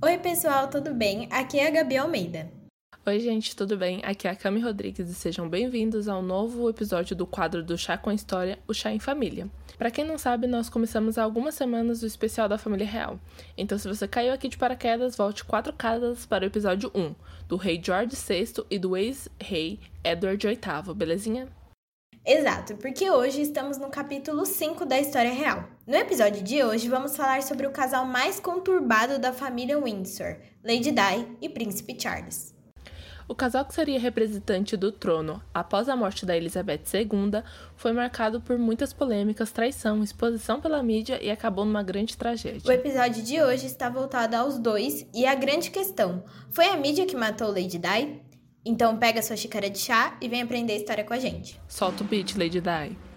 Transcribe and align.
Oi, 0.00 0.16
pessoal, 0.16 0.70
tudo 0.70 0.94
bem? 0.94 1.26
Aqui 1.28 1.58
é 1.58 1.66
a 1.66 1.70
Gabi 1.70 1.96
Almeida. 1.96 2.48
Oi, 3.04 3.18
gente, 3.18 3.56
tudo 3.56 3.76
bem? 3.76 4.00
Aqui 4.04 4.28
é 4.28 4.30
a 4.30 4.36
Cami 4.36 4.60
Rodrigues 4.60 5.10
e 5.10 5.14
sejam 5.14 5.48
bem-vindos 5.48 6.06
ao 6.06 6.22
novo 6.22 6.70
episódio 6.70 7.16
do 7.16 7.26
quadro 7.26 7.64
do 7.64 7.76
Chá 7.76 7.98
com 7.98 8.12
História, 8.12 8.60
o 8.68 8.72
Chá 8.72 8.92
em 8.92 9.00
Família. 9.00 9.50
Para 9.76 9.90
quem 9.90 10.04
não 10.04 10.16
sabe, 10.16 10.46
nós 10.46 10.68
começamos 10.68 11.18
há 11.18 11.24
algumas 11.24 11.56
semanas 11.56 12.00
o 12.00 12.06
especial 12.06 12.48
da 12.48 12.56
família 12.56 12.86
real. 12.86 13.18
Então, 13.56 13.76
se 13.76 13.88
você 13.88 14.06
caiu 14.06 14.32
aqui 14.32 14.46
de 14.46 14.56
paraquedas, 14.56 15.16
volte 15.16 15.44
quatro 15.44 15.72
casas 15.72 16.24
para 16.24 16.44
o 16.44 16.46
episódio 16.46 16.92
1, 16.94 17.16
do 17.48 17.56
rei 17.56 17.82
George 17.84 18.14
VI 18.14 18.64
e 18.70 18.78
do 18.78 18.96
ex-rei 18.96 19.80
Edward 20.04 20.46
VIII, 20.46 20.94
belezinha? 20.94 21.48
Exato, 22.24 22.76
porque 22.76 23.10
hoje 23.10 23.40
estamos 23.40 23.78
no 23.78 23.88
capítulo 23.88 24.44
5 24.44 24.84
da 24.84 25.00
história 25.00 25.32
real. 25.32 25.64
No 25.86 25.96
episódio 25.96 26.42
de 26.42 26.62
hoje, 26.62 26.88
vamos 26.88 27.16
falar 27.16 27.42
sobre 27.42 27.66
o 27.66 27.70
casal 27.70 28.04
mais 28.04 28.38
conturbado 28.38 29.18
da 29.18 29.32
família 29.32 29.78
Windsor, 29.78 30.36
Lady 30.62 30.90
Di 30.90 31.36
e 31.40 31.48
Príncipe 31.48 31.96
Charles. 31.98 32.54
O 33.26 33.34
casal 33.34 33.64
que 33.66 33.74
seria 33.74 34.00
representante 34.00 34.74
do 34.74 34.90
trono 34.90 35.42
após 35.52 35.86
a 35.86 35.94
morte 35.94 36.24
da 36.24 36.34
Elizabeth 36.34 36.80
II 36.94 37.42
foi 37.76 37.92
marcado 37.92 38.40
por 38.40 38.56
muitas 38.56 38.94
polêmicas, 38.94 39.52
traição, 39.52 40.02
exposição 40.02 40.62
pela 40.62 40.82
mídia 40.82 41.22
e 41.22 41.30
acabou 41.30 41.66
numa 41.66 41.82
grande 41.82 42.16
tragédia. 42.16 42.62
O 42.66 42.72
episódio 42.72 43.22
de 43.22 43.42
hoje 43.42 43.66
está 43.66 43.90
voltado 43.90 44.34
aos 44.34 44.58
dois 44.58 45.06
e 45.14 45.26
a 45.26 45.34
grande 45.34 45.70
questão: 45.70 46.24
foi 46.50 46.68
a 46.68 46.76
mídia 46.78 47.04
que 47.04 47.14
matou 47.14 47.48
Lady 47.48 47.78
Di? 47.78 48.27
Então 48.64 48.96
pega 48.96 49.22
sua 49.22 49.36
xícara 49.36 49.70
de 49.70 49.78
chá 49.78 50.16
e 50.20 50.28
vem 50.28 50.42
aprender 50.42 50.72
a 50.74 50.76
história 50.76 51.04
com 51.04 51.14
a 51.14 51.18
gente. 51.18 51.60
Solta 51.68 52.02
o 52.02 52.06
beat, 52.06 52.36
Lady 52.36 52.60
Di. 52.60 53.07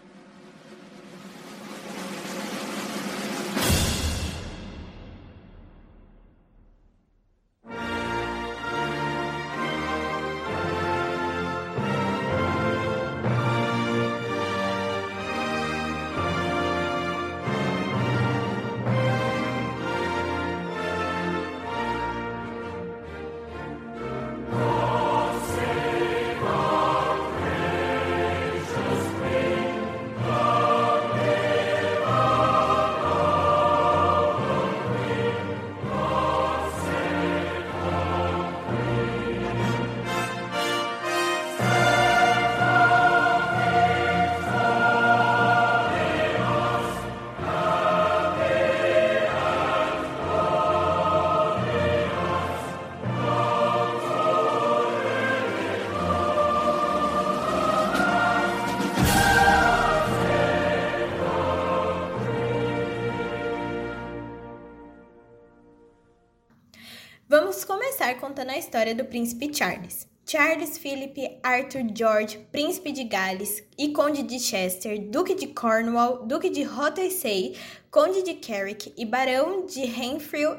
História 68.72 68.96
do 68.96 69.04
príncipe 69.04 69.54
Charles. 69.54 70.08
Charles 70.26 70.78
Philip 70.78 71.40
Arthur 71.44 71.84
George, 71.94 72.38
príncipe 72.54 72.94
de 72.94 73.04
Gales 73.04 73.62
e 73.78 73.90
conde 73.90 74.24
de 74.24 74.40
Chester, 74.40 74.98
duque 75.10 75.36
de 75.36 75.48
Cornwall, 75.48 76.26
duque 76.26 76.50
de 76.50 76.64
Rothesay, 76.64 77.58
conde 77.92 78.24
de 78.24 78.36
Carrick 78.36 78.94
e 78.96 79.06
barão 79.06 79.66
de 79.66 79.82
Renfrew 79.82 80.56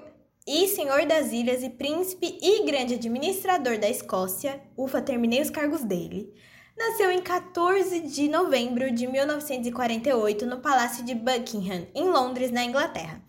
e 0.46 0.68
senhor 0.68 1.06
das 1.06 1.32
ilhas 1.32 1.62
e 1.62 1.70
príncipe 1.70 2.38
e 2.42 2.66
grande 2.66 2.96
administrador 2.96 3.78
da 3.78 3.88
Escócia. 3.88 4.60
Ufa, 4.76 5.00
terminei 5.00 5.40
os 5.40 5.48
cargos 5.48 5.82
dele. 5.82 6.34
Nasceu 6.76 7.10
em 7.10 7.22
14 7.22 8.00
de 8.00 8.28
novembro 8.28 8.92
de 8.92 9.06
1948 9.06 10.44
no 10.44 10.58
Palácio 10.60 11.02
de 11.02 11.14
Buckingham, 11.14 11.86
em 11.94 12.10
Londres, 12.10 12.50
na 12.50 12.62
Inglaterra. 12.62 13.22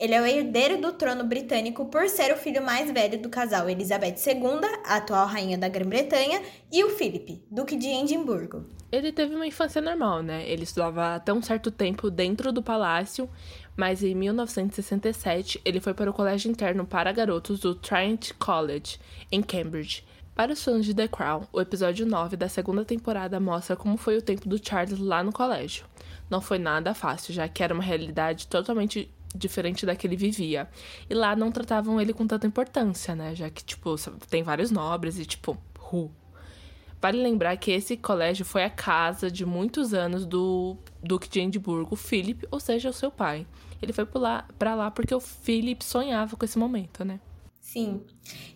Ele 0.00 0.14
é 0.14 0.22
o 0.22 0.24
herdeiro 0.24 0.80
do 0.80 0.94
trono 0.94 1.24
britânico 1.24 1.84
por 1.84 2.08
ser 2.08 2.32
o 2.32 2.36
filho 2.38 2.64
mais 2.64 2.90
velho 2.90 3.20
do 3.20 3.28
casal 3.28 3.68
Elizabeth 3.68 4.16
II, 4.26 4.60
a 4.82 4.96
atual 4.96 5.26
rainha 5.26 5.58
da 5.58 5.68
Grã-Bretanha, 5.68 6.40
e 6.72 6.82
o 6.82 6.88
Philip, 6.88 7.44
duque 7.50 7.76
de 7.76 7.86
Edimburgo. 7.88 8.64
Ele 8.90 9.12
teve 9.12 9.34
uma 9.34 9.46
infância 9.46 9.82
normal, 9.82 10.22
né? 10.22 10.48
Ele 10.48 10.62
estudava 10.62 11.16
até 11.16 11.34
um 11.34 11.42
certo 11.42 11.70
tempo 11.70 12.10
dentro 12.10 12.50
do 12.50 12.62
palácio, 12.62 13.28
mas 13.76 14.02
em 14.02 14.14
1967 14.14 15.60
ele 15.66 15.80
foi 15.80 15.92
para 15.92 16.10
o 16.10 16.14
colégio 16.14 16.50
interno 16.50 16.86
para 16.86 17.12
garotos 17.12 17.60
do 17.60 17.74
Trinity 17.74 18.32
College, 18.32 18.98
em 19.30 19.42
Cambridge. 19.42 20.02
Para 20.34 20.54
os 20.54 20.64
fãs 20.64 20.86
de 20.86 20.94
The 20.94 21.08
Crown, 21.08 21.42
o 21.52 21.60
episódio 21.60 22.06
9 22.06 22.38
da 22.38 22.48
segunda 22.48 22.86
temporada 22.86 23.38
mostra 23.38 23.76
como 23.76 23.98
foi 23.98 24.16
o 24.16 24.22
tempo 24.22 24.48
do 24.48 24.58
Charles 24.66 24.98
lá 24.98 25.22
no 25.22 25.30
colégio. 25.30 25.84
Não 26.30 26.40
foi 26.40 26.58
nada 26.58 26.94
fácil, 26.94 27.34
já 27.34 27.46
que 27.46 27.62
era 27.62 27.74
uma 27.74 27.82
realidade 27.82 28.46
totalmente 28.46 29.10
diferente 29.34 29.86
da 29.86 29.94
que 29.94 30.06
ele 30.06 30.16
vivia. 30.16 30.68
E 31.08 31.14
lá 31.14 31.36
não 31.36 31.50
tratavam 31.50 32.00
ele 32.00 32.12
com 32.12 32.26
tanta 32.26 32.46
importância, 32.46 33.14
né? 33.14 33.34
Já 33.34 33.50
que, 33.50 33.64
tipo, 33.64 33.94
tem 34.28 34.42
vários 34.42 34.70
nobres 34.70 35.18
e, 35.18 35.24
tipo, 35.24 35.56
ru. 35.78 36.10
Vale 37.00 37.22
lembrar 37.22 37.56
que 37.56 37.70
esse 37.70 37.96
colégio 37.96 38.44
foi 38.44 38.62
a 38.62 38.70
casa 38.70 39.30
de 39.30 39.46
muitos 39.46 39.94
anos 39.94 40.26
do 40.26 40.76
Duque 41.02 41.28
de 41.28 41.40
Edimburgo, 41.40 41.96
Philip, 41.96 42.46
ou 42.50 42.60
seja, 42.60 42.90
o 42.90 42.92
seu 42.92 43.10
pai. 43.10 43.46
Ele 43.80 43.92
foi 43.92 44.04
para 44.04 44.74
lá 44.74 44.90
porque 44.90 45.14
o 45.14 45.20
Philip 45.20 45.82
sonhava 45.82 46.36
com 46.36 46.44
esse 46.44 46.58
momento, 46.58 47.02
né? 47.02 47.18
Sim. 47.72 48.04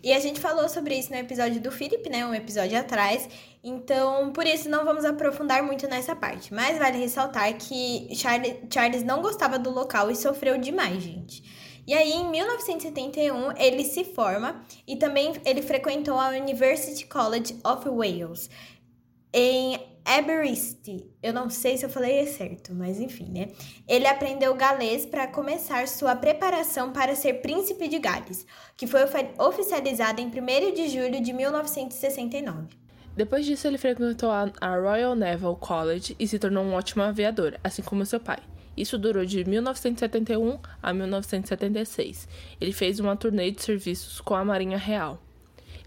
E 0.03 0.11
a 0.11 0.19
gente 0.19 0.41
falou 0.41 0.67
sobre 0.67 0.93
isso 0.99 1.09
no 1.09 1.15
episódio 1.15 1.61
do 1.61 1.71
Philip, 1.71 2.09
né? 2.09 2.25
Um 2.25 2.33
episódio 2.33 2.77
atrás. 2.77 3.29
Então, 3.63 4.33
por 4.33 4.45
isso 4.45 4.67
não 4.67 4.83
vamos 4.83 5.05
aprofundar 5.05 5.63
muito 5.63 5.87
nessa 5.87 6.13
parte. 6.13 6.53
Mas 6.53 6.77
vale 6.77 6.97
ressaltar 6.97 7.53
que 7.57 8.13
Charles, 8.13 8.57
Charles 8.69 9.03
não 9.03 9.21
gostava 9.21 9.57
do 9.57 9.71
local 9.71 10.11
e 10.11 10.17
sofreu 10.17 10.57
demais, 10.57 11.01
gente. 11.01 11.41
E 11.87 11.93
aí, 11.93 12.11
em 12.11 12.29
1971, 12.29 13.53
ele 13.55 13.85
se 13.85 14.03
forma 14.03 14.61
e 14.85 14.97
também 14.97 15.31
ele 15.45 15.61
frequentou 15.61 16.19
a 16.19 16.31
University 16.31 17.05
College 17.05 17.57
of 17.63 17.87
Wales 17.87 18.49
em 19.31 19.79
Aberystwyth. 20.05 21.09
Eu 21.21 21.33
não 21.33 21.49
sei 21.49 21.77
se 21.77 21.85
eu 21.85 21.89
falei 21.89 22.25
certo, 22.27 22.73
mas 22.75 22.99
enfim, 22.99 23.29
né? 23.31 23.49
Ele 23.87 24.05
aprendeu 24.05 24.53
galês 24.53 25.05
para 25.05 25.27
começar 25.27 25.87
sua 25.87 26.15
preparação 26.15 26.93
para 26.93 27.15
ser 27.15 27.41
príncipe 27.41 27.87
de 27.87 27.97
Gales, 27.97 28.45
que 28.77 28.85
foi 28.85 29.01
oficializada 29.39 30.21
em 30.21 30.27
1 30.27 30.73
de 30.73 30.87
julho 30.89 31.19
de 31.21 31.33
1969. 31.33 32.67
Depois 33.15 33.45
disso, 33.45 33.65
ele 33.65 33.77
frequentou 33.77 34.29
a 34.29 34.75
Royal 34.75 35.15
Naval 35.15 35.55
College 35.55 36.15
e 36.19 36.27
se 36.27 36.37
tornou 36.37 36.63
um 36.63 36.73
ótimo 36.73 37.01
aviador, 37.01 37.57
assim 37.63 37.81
como 37.81 38.05
seu 38.05 38.19
pai. 38.19 38.39
Isso 38.77 38.97
durou 38.97 39.25
de 39.25 39.43
1971 39.45 40.59
a 40.83 40.93
1976. 40.93 42.27
Ele 42.59 42.73
fez 42.73 42.99
uma 42.99 43.15
turnê 43.15 43.51
de 43.51 43.63
serviços 43.63 44.19
com 44.19 44.35
a 44.35 44.43
Marinha 44.43 44.77
Real. 44.77 45.24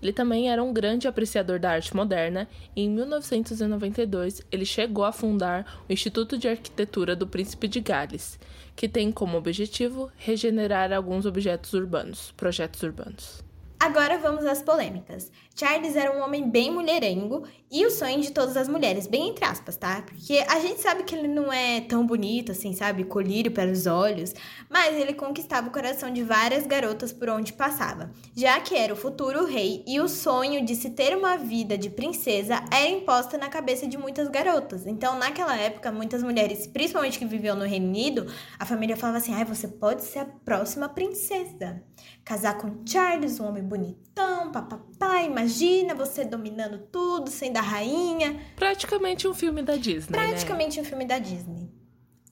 Ele 0.00 0.12
também 0.12 0.50
era 0.50 0.62
um 0.62 0.72
grande 0.72 1.09
apreciador 1.09 1.59
da 1.59 1.70
arte 1.70 1.94
moderna 1.94 2.48
e 2.75 2.82
em 2.82 2.91
1992 2.91 4.42
ele 4.50 4.64
chegou 4.64 5.04
a 5.04 5.12
fundar 5.12 5.82
o 5.88 5.92
Instituto 5.92 6.38
de 6.38 6.48
Arquitetura 6.48 7.16
do 7.16 7.26
Príncipe 7.26 7.69
de 7.69 7.81
Gales, 7.81 8.38
que 8.76 8.88
tem 8.88 9.10
como 9.10 9.37
objetivo 9.37 10.10
regenerar 10.16 10.92
alguns 10.92 11.26
objetos 11.26 11.72
urbanos, 11.72 12.32
projetos 12.37 12.82
urbanos. 12.82 13.43
Agora 13.81 14.19
vamos 14.19 14.44
às 14.44 14.61
polêmicas. 14.61 15.31
Charles 15.58 15.96
era 15.96 16.16
um 16.16 16.22
homem 16.22 16.49
bem 16.49 16.70
mulherengo 16.70 17.43
e 17.69 17.84
o 17.84 17.90
sonho 17.90 18.20
de 18.20 18.31
todas 18.31 18.56
as 18.56 18.69
mulheres, 18.69 19.08
bem 19.08 19.31
entre 19.31 19.44
aspas, 19.44 19.76
tá? 19.76 20.02
Porque 20.02 20.38
a 20.49 20.60
gente 20.60 20.81
sabe 20.81 21.02
que 21.02 21.14
ele 21.14 21.26
não 21.26 21.52
é 21.52 21.81
tão 21.81 22.06
bonito 22.06 22.52
assim, 22.52 22.72
sabe? 22.72 23.02
Colírio 23.02 23.50
para 23.50 23.69
os 23.69 23.84
olhos, 23.84 24.32
mas 24.70 24.94
ele 24.96 25.12
conquistava 25.12 25.66
o 25.66 25.72
coração 25.72 26.12
de 26.12 26.22
várias 26.22 26.64
garotas 26.64 27.12
por 27.12 27.28
onde 27.28 27.52
passava, 27.52 28.12
já 28.37 28.60
que 28.60 28.76
era 28.76 28.93
o 28.93 28.96
futuro 28.96 29.46
rei 29.46 29.82
e 29.84 29.99
o 29.99 30.08
sonho 30.08 30.64
de 30.64 30.76
se 30.76 30.90
ter 30.90 31.16
uma 31.16 31.37
vida 31.37 31.76
de 31.76 31.90
princesa 31.90 32.62
era 32.72 32.88
imposta 32.88 33.37
na 33.37 33.49
cabeça 33.49 33.84
de 33.84 33.99
muitas 33.99 34.28
garotas. 34.28 34.87
Então, 34.87 35.19
naquela 35.19 35.56
época, 35.56 35.90
muitas 35.90 36.22
mulheres, 36.22 36.69
principalmente 36.69 37.19
que 37.19 37.26
viviam 37.26 37.56
no 37.56 37.64
Reino 37.64 37.88
Unido, 37.88 38.26
a 38.58 38.64
família 38.64 38.96
falava 38.96 39.19
assim: 39.19 39.34
ai, 39.34 39.44
você 39.44 39.66
pode 39.66 40.05
ser 40.05 40.20
a 40.20 40.25
próxima 40.25 40.88
princesa. 40.88 41.82
Casar 42.25 42.58
com 42.58 42.82
Charles, 42.87 43.40
um 43.40 43.49
homem 43.49 43.62
bonitão, 43.62 44.52
papapá, 44.52 45.22
imagina 45.22 45.47
você 45.94 46.24
dominando 46.24 46.78
tudo, 46.92 47.30
sendo 47.30 47.56
a 47.56 47.62
rainha. 47.62 48.40
Praticamente 48.56 49.26
um 49.26 49.34
filme 49.34 49.62
da 49.62 49.76
Disney. 49.76 50.16
Né? 50.16 50.26
Praticamente 50.26 50.76
né? 50.76 50.82
um 50.82 50.84
filme 50.84 51.04
da 51.04 51.18
Disney. 51.18 51.70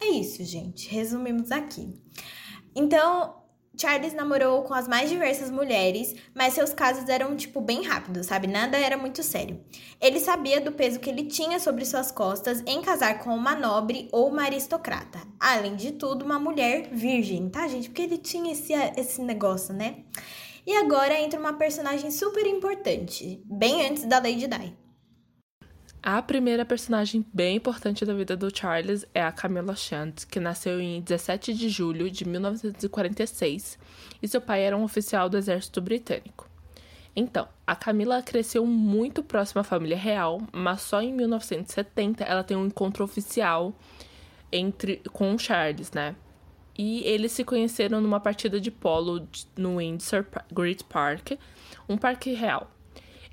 É 0.00 0.06
isso, 0.06 0.44
gente. 0.44 0.88
Resumimos 0.88 1.50
aqui. 1.50 1.94
Então, 2.74 3.34
Charles 3.78 4.14
namorou 4.14 4.62
com 4.62 4.72
as 4.72 4.88
mais 4.88 5.10
diversas 5.10 5.50
mulheres, 5.50 6.14
mas 6.34 6.54
seus 6.54 6.72
casos 6.72 7.08
eram, 7.08 7.36
tipo, 7.36 7.60
bem 7.60 7.82
rápidos, 7.82 8.26
sabe? 8.26 8.46
Nada 8.46 8.78
era 8.78 8.96
muito 8.96 9.22
sério. 9.22 9.60
Ele 10.00 10.18
sabia 10.18 10.60
do 10.60 10.72
peso 10.72 10.98
que 10.98 11.10
ele 11.10 11.24
tinha 11.24 11.60
sobre 11.60 11.84
suas 11.84 12.10
costas 12.10 12.62
em 12.66 12.80
casar 12.80 13.18
com 13.18 13.34
uma 13.34 13.54
nobre 13.54 14.08
ou 14.12 14.28
uma 14.28 14.44
aristocrata. 14.44 15.20
Além 15.38 15.76
de 15.76 15.92
tudo, 15.92 16.24
uma 16.24 16.38
mulher 16.38 16.88
virgem, 16.90 17.48
tá, 17.50 17.68
gente? 17.68 17.90
Porque 17.90 18.02
ele 18.02 18.18
tinha 18.18 18.52
esse, 18.52 18.72
esse 18.96 19.20
negócio, 19.20 19.74
né? 19.74 20.04
E 20.66 20.76
agora 20.78 21.16
entra 21.20 21.38
uma 21.38 21.52
personagem 21.52 22.10
super 22.10 22.44
importante, 22.44 23.40
bem 23.44 23.86
antes 23.86 24.04
da 24.04 24.18
Lady 24.18 24.48
Di. 24.48 24.76
A 26.02 26.20
primeira 26.20 26.64
personagem 26.64 27.24
bem 27.32 27.56
importante 27.56 28.04
da 28.04 28.12
vida 28.12 28.36
do 28.36 28.50
Charles 28.52 29.06
é 29.14 29.22
a 29.22 29.30
Camilla 29.30 29.76
Shant, 29.76 30.26
que 30.28 30.40
nasceu 30.40 30.80
em 30.80 31.00
17 31.00 31.54
de 31.54 31.68
julho 31.68 32.10
de 32.10 32.24
1946 32.24 33.78
e 34.20 34.26
seu 34.26 34.40
pai 34.40 34.62
era 34.62 34.76
um 34.76 34.82
oficial 34.82 35.28
do 35.28 35.38
exército 35.38 35.80
britânico. 35.80 36.50
Então, 37.14 37.46
a 37.64 37.76
Camila 37.76 38.20
cresceu 38.20 38.66
muito 38.66 39.22
próxima 39.22 39.60
à 39.60 39.64
família 39.64 39.96
real, 39.96 40.40
mas 40.52 40.80
só 40.80 41.00
em 41.00 41.12
1970 41.12 42.24
ela 42.24 42.42
tem 42.42 42.56
um 42.56 42.66
encontro 42.66 43.04
oficial 43.04 43.72
entre 44.50 45.00
com 45.12 45.32
o 45.32 45.38
Charles, 45.38 45.92
né? 45.92 46.16
E 46.78 47.02
eles 47.05 47.32
se 47.32 47.44
conheceram 47.44 48.00
numa 48.00 48.20
partida 48.20 48.61
de 48.61 48.70
polo 48.70 49.26
no 49.56 49.78
Windsor 49.78 50.26
Great 50.52 50.84
Park, 50.84 51.32
um 51.88 51.96
parque 51.96 52.32
real. 52.32 52.70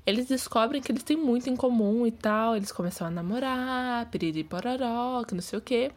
Eles 0.06 0.26
descobrem 0.26 0.82
que 0.82 0.92
eles 0.92 1.02
têm 1.02 1.16
muito 1.16 1.48
em 1.48 1.56
comum 1.56 2.06
e 2.06 2.10
tal. 2.10 2.56
Eles 2.56 2.70
começam 2.70 3.06
a 3.06 3.10
namorar, 3.10 4.10
piriri 4.10 4.44
pororó, 4.44 5.24
que 5.24 5.34
não 5.34 5.42
sei 5.42 5.58
o 5.58 5.62
quê. 5.62 5.90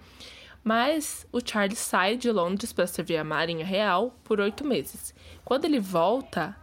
Mas 0.64 1.26
o 1.32 1.40
Charles 1.44 1.80
sai 1.80 2.18
de 2.18 2.32
Londres 2.32 2.74
para 2.74 2.88
servir 2.88 3.18
a 3.18 3.24
Marinha 3.24 3.66
Real 3.66 4.14
por 4.24 4.40
oito 4.40 4.66
meses. 4.66 5.14
Quando 5.44 5.66
ele 5.66 5.80
volta, 5.80 6.56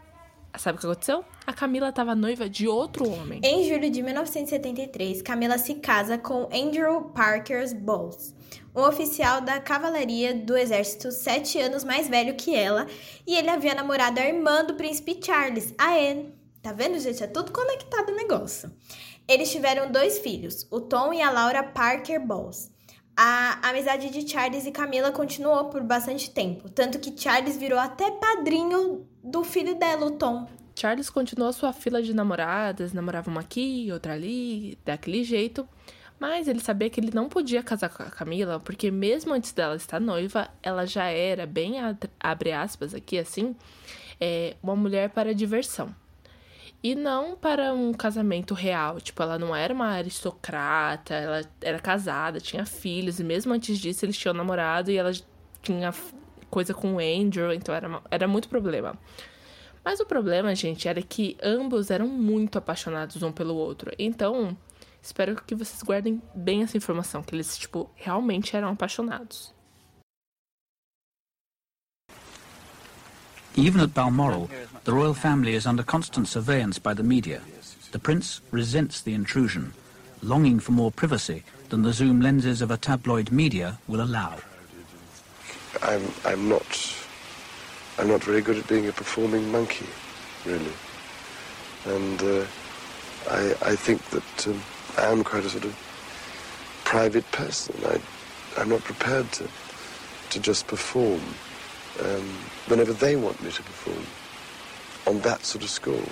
sabe 0.59 0.77
o 0.77 0.81
que 0.81 0.87
aconteceu? 0.87 1.25
A 1.47 1.53
Camila 1.53 1.89
estava 1.89 2.15
noiva 2.15 2.49
de 2.49 2.69
outro 2.69 3.11
homem. 3.11 3.41
Em 3.43 3.69
julho 3.69 3.91
de 3.91 4.03
1973, 4.03 5.23
Camila 5.23 5.59
se 5.59 5.77
casa 5.77 6.19
com 6.19 6.49
Andrew 6.53 7.03
Parker 7.15 7.75
Bowles, 7.77 8.34
um 8.75 8.83
oficial 8.83 9.41
da 9.41 9.61
cavalaria 9.61 10.35
do 10.35 10.57
exército 10.57 11.13
sete 11.13 11.59
anos 11.61 11.85
mais 11.85 12.09
velho 12.09 12.35
que 12.35 12.55
ela, 12.55 12.87
e 13.27 13.37
ele 13.37 13.49
havia 13.49 13.75
namorado 13.75 14.19
a 14.19 14.27
irmã 14.27 14.65
do 14.65 14.75
príncipe 14.75 15.21
Charles, 15.23 15.75
a 15.79 15.91
Anne. 15.91 16.35
Tá 16.61 16.73
vendo, 16.73 16.99
gente? 16.99 17.23
É 17.23 17.27
tudo 17.27 17.53
conectado 17.53 18.11
o 18.11 18.17
negócio. 18.17 18.73
Eles 19.29 19.51
tiveram 19.51 19.93
dois 19.93 20.19
filhos, 20.19 20.67
o 20.71 20.81
Tom 20.81 21.13
e 21.13 21.23
a 21.23 21.31
Laura 21.31 21.63
Parker 21.63 22.21
Bowles. 22.21 22.73
A 23.17 23.69
amizade 23.69 24.11
de 24.11 24.29
Charles 24.29 24.67
e 24.67 24.73
Camila 24.73 25.13
continuou 25.13 25.67
por 25.67 25.83
bastante 25.83 26.31
tempo, 26.31 26.69
tanto 26.69 26.99
que 26.99 27.17
Charles 27.17 27.57
virou 27.57 27.79
até 27.79 28.11
padrinho 28.11 29.07
do 29.23 29.45
filho 29.45 29.77
dela, 29.77 30.07
o 30.07 30.11
Tom. 30.11 30.49
Charles 30.75 31.09
continuou 31.09 31.53
sua 31.53 31.73
fila 31.73 32.03
de 32.03 32.13
namoradas, 32.13 32.93
namorava 32.93 33.31
uma 33.31 33.43
aqui, 33.43 33.89
outra 33.93 34.15
ali, 34.15 34.77
daquele 34.85 35.23
jeito, 35.23 35.69
mas 36.27 36.49
ele 36.49 36.61
sabia 36.61 36.89
que 36.89 36.99
ele 36.99 37.11
não 37.13 37.29
podia 37.29 37.63
casar 37.63 37.91
com 37.91 38.03
a 38.03 38.07
Camila, 38.07 38.59
porque 38.59 38.91
mesmo 38.91 39.35
antes 39.35 39.53
dela 39.53 39.77
estar 39.77 40.01
noiva, 40.01 40.49
ela 40.63 40.87
já 40.87 41.05
era, 41.05 41.45
bem 41.45 41.75
abre 42.19 42.51
aspas 42.51 42.95
aqui 42.95 43.19
assim, 43.19 43.55
é, 44.19 44.57
uma 44.63 44.75
mulher 44.75 45.11
para 45.11 45.35
diversão. 45.35 45.95
E 46.83 46.95
não 46.95 47.37
para 47.37 47.75
um 47.75 47.93
casamento 47.93 48.55
real. 48.55 49.03
Tipo, 49.03 49.23
ela 49.23 49.39
não 49.39 49.55
era 49.55 49.75
uma 49.75 49.89
aristocrata, 49.89 51.13
ela 51.13 51.43
era 51.61 51.79
casada, 51.79 52.41
tinha 52.41 52.65
filhos, 52.65 53.21
e 53.21 53.25
mesmo 53.25 53.53
antes 53.53 53.79
disso 53.79 54.07
eles 54.07 54.17
tinham 54.17 54.33
namorado 54.33 54.91
e 54.91 54.97
ela 54.97 55.13
tinha 55.61 55.93
coisa 56.49 56.73
com 56.73 56.95
o 56.95 56.99
Andrew, 56.99 57.53
então 57.53 57.75
era, 57.75 58.03
era 58.11 58.27
muito 58.27 58.49
problema. 58.49 58.99
Mas 59.85 60.01
o 60.01 60.07
problema, 60.07 60.55
gente, 60.55 60.89
era 60.89 61.03
que 61.03 61.37
ambos 61.43 61.91
eram 61.91 62.09
muito 62.09 62.57
apaixonados 62.57 63.23
um 63.23 63.31
pelo 63.31 63.55
outro. 63.55 63.93
Então, 63.99 64.57
espero 65.05 65.37
que 65.37 65.55
vocês 65.55 65.83
guardem 65.83 66.23
bem 66.35 66.63
essa 66.63 66.77
informação, 66.77 67.23
que 67.23 67.35
eles, 67.35 67.59
tipo, 67.59 67.91
realmente 67.95 68.57
eram 68.57 68.71
apaixonados. 68.71 69.53
Even 73.57 73.83
at 73.83 73.95
Balmoral, 73.95 74.49
the 74.83 74.91
royal 74.91 75.15
family 75.15 75.55
is 75.55 75.67
under 75.67 75.85
constant 75.85 76.27
surveillance 76.27 76.81
by 76.81 76.93
the 76.95 77.05
media. 77.05 77.41
The 77.93 78.01
prince 78.01 78.41
resents 78.51 79.03
the 79.03 79.13
intrusion, 79.15 79.73
longing 80.23 80.59
for 80.59 80.73
more 80.73 80.91
privacy 80.91 81.45
than 81.69 81.83
the 81.83 81.93
zoom 81.93 82.21
lenses 82.21 82.63
of 82.63 82.73
a 82.73 82.77
tabloid 82.77 83.31
media 83.31 83.79
will 83.87 84.01
allow. 84.01 84.35
I'm, 85.83 86.03
I'm 86.25 86.49
not, 86.49 86.67
I'm 87.99 88.09
not 88.09 88.25
very 88.25 88.41
good 88.41 88.59
at 88.59 88.67
being 88.67 88.89
a 88.89 88.93
performing 88.93 89.53
monkey, 89.53 89.87
really. 90.45 90.73
And 91.87 92.23
uh, 92.23 92.45
I, 93.31 93.55
I 93.63 93.77
think 93.77 94.03
that 94.11 94.49
um, 94.49 94.61
I 94.97 95.11
am 95.11 95.25
quite 95.25 95.45
a 95.45 95.51
sort 95.51 95.65
of 95.65 95.77
private 96.85 97.31
person. 97.33 97.75
I, 97.87 98.01
I'm 98.61 98.69
not 98.69 98.81
prepared 98.81 99.31
to, 99.33 99.49
to 100.31 100.41
just 100.41 100.67
perform 100.67 101.21
um, 102.01 102.29
whenever 102.69 102.93
they 102.93 103.17
want 103.17 103.43
me 103.43 103.51
to 103.51 103.63
perform 103.63 104.05
on 105.07 105.21
that 105.23 105.45
sort 105.45 105.65
of 105.65 105.71
score. 105.71 106.09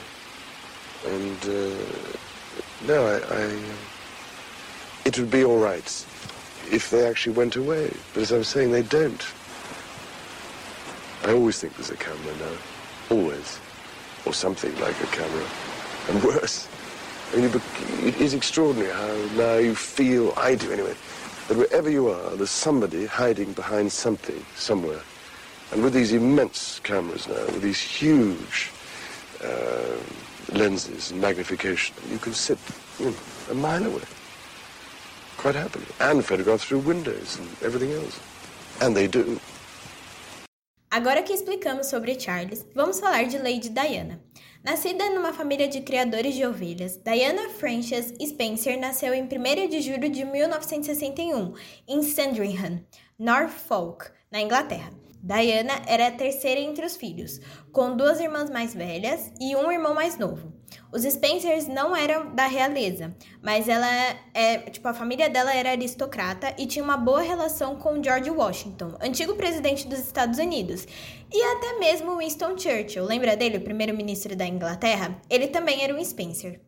And 1.06 1.38
uh, 1.44 1.74
no, 2.86 3.06
I, 3.06 3.34
I, 3.34 3.44
uh, 3.44 3.60
it 5.04 5.18
would 5.18 5.30
be 5.30 5.44
all 5.44 5.58
right 5.58 6.06
if 6.70 6.90
they 6.90 7.06
actually 7.06 7.34
went 7.34 7.56
away. 7.56 7.92
But 8.14 8.22
as 8.22 8.32
I 8.32 8.38
was 8.38 8.48
saying, 8.48 8.72
they 8.72 8.82
don't. 8.82 9.24
I 11.24 11.32
always 11.32 11.60
think 11.60 11.76
there's 11.76 11.90
a 11.90 11.96
camera 11.96 12.34
now. 12.40 13.16
Always. 13.16 13.60
Or 14.26 14.34
something 14.34 14.74
like 14.80 15.00
a 15.02 15.06
camera. 15.06 15.46
And 16.08 16.22
worse. 16.24 16.68
I 17.32 17.36
mean, 17.36 17.50
it 18.06 18.20
is 18.20 18.34
extraordinary 18.34 18.92
how 18.92 19.36
now 19.36 19.56
you 19.56 19.74
feel, 19.74 20.34
I 20.36 20.54
do 20.54 20.70
anyway, 20.70 20.94
that 21.48 21.56
wherever 21.56 21.88
you 21.88 22.08
are, 22.08 22.36
there's 22.36 22.50
somebody 22.50 23.06
hiding 23.06 23.52
behind 23.52 23.90
something, 23.90 24.44
somewhere. 24.54 25.00
And 25.72 25.82
with 25.82 25.94
these 25.94 26.12
immense 26.12 26.80
cameras 26.80 27.26
now, 27.28 27.46
with 27.46 27.62
these 27.62 27.80
huge 27.80 28.70
uh, 29.42 29.96
lenses 30.52 31.10
and 31.10 31.20
magnification, 31.20 31.96
you 32.10 32.18
can 32.18 32.34
sit 32.34 32.58
you 32.98 33.06
know, 33.06 33.14
a 33.50 33.54
mile 33.54 33.84
away 33.84 34.04
quite 35.38 35.54
happily 35.56 35.86
and 36.00 36.24
photograph 36.24 36.60
through 36.60 36.78
windows 36.80 37.38
and 37.38 37.48
everything 37.62 37.92
else. 37.92 38.20
And 38.80 38.94
they 38.96 39.08
do. 39.08 39.40
Agora 40.90 41.22
que 41.22 41.34
explicamos 41.34 41.86
sobre 41.86 42.16
Charles, 42.16 42.66
vamos 42.74 43.00
falar 43.00 43.26
de 43.28 43.38
Lady 43.38 43.70
Diana. 43.70 44.20
Nascida 44.64 45.10
numa 45.10 45.32
família 45.32 45.66
de 45.66 45.80
criadores 45.80 46.36
de 46.36 46.46
ovelhas, 46.46 46.96
Diana 46.96 47.48
Frances 47.48 48.14
Spencer 48.20 48.78
nasceu 48.78 49.12
em 49.12 49.24
1 49.24 49.68
de 49.68 49.80
julho 49.80 50.08
de 50.08 50.24
1961 50.24 51.52
em 51.88 52.00
Sandringham, 52.04 52.80
Norfolk, 53.18 54.12
na 54.30 54.40
Inglaterra. 54.40 55.01
Diana 55.22 55.80
era 55.86 56.08
a 56.08 56.10
terceira 56.10 56.60
entre 56.60 56.84
os 56.84 56.96
filhos, 56.96 57.40
com 57.70 57.96
duas 57.96 58.18
irmãs 58.18 58.50
mais 58.50 58.74
velhas 58.74 59.32
e 59.40 59.54
um 59.54 59.70
irmão 59.70 59.94
mais 59.94 60.18
novo. 60.18 60.52
Os 60.90 61.02
Spencers 61.04 61.68
não 61.68 61.94
eram 61.94 62.34
da 62.34 62.46
realeza, 62.46 63.14
mas 63.40 63.68
ela 63.68 63.86
é, 64.34 64.58
tipo, 64.58 64.88
a 64.88 64.94
família 64.94 65.30
dela 65.30 65.54
era 65.54 65.70
aristocrata 65.70 66.52
e 66.58 66.66
tinha 66.66 66.84
uma 66.84 66.96
boa 66.96 67.22
relação 67.22 67.76
com 67.76 68.02
George 68.02 68.30
Washington, 68.30 68.96
antigo 69.00 69.34
presidente 69.36 69.86
dos 69.86 70.00
Estados 70.00 70.38
Unidos, 70.38 70.86
e 71.32 71.42
até 71.56 71.78
mesmo 71.78 72.18
Winston 72.18 72.58
Churchill. 72.58 73.04
Lembra 73.04 73.36
dele, 73.36 73.58
o 73.58 73.62
primeiro-ministro 73.62 74.34
da 74.34 74.46
Inglaterra? 74.46 75.16
Ele 75.30 75.46
também 75.46 75.84
era 75.84 75.94
um 75.94 76.04
Spencer. 76.04 76.60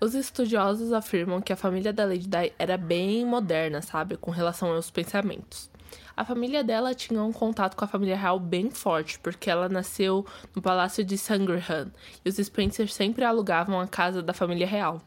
Os 0.00 0.14
estudiosos 0.14 0.92
afirmam 0.92 1.40
que 1.40 1.52
a 1.52 1.56
família 1.56 1.92
da 1.92 2.04
Lady 2.04 2.28
Di 2.28 2.52
era 2.58 2.76
bem 2.76 3.24
moderna, 3.24 3.80
sabe, 3.80 4.18
com 4.18 4.30
relação 4.30 4.70
aos 4.70 4.90
pensamentos. 4.90 5.70
A 6.16 6.24
família 6.24 6.62
dela 6.62 6.94
tinha 6.94 7.22
um 7.22 7.32
contato 7.32 7.76
com 7.76 7.84
a 7.84 7.88
família 7.88 8.16
real 8.16 8.38
bem 8.38 8.70
forte, 8.70 9.18
porque 9.18 9.50
ela 9.50 9.68
nasceu 9.68 10.24
no 10.54 10.62
palácio 10.62 11.04
de 11.04 11.18
Sandringham 11.18 11.90
e 12.24 12.28
os 12.28 12.36
Spencer 12.36 12.88
sempre 12.88 13.24
alugavam 13.24 13.80
a 13.80 13.86
casa 13.86 14.22
da 14.22 14.32
família 14.32 14.66
real. 14.66 15.02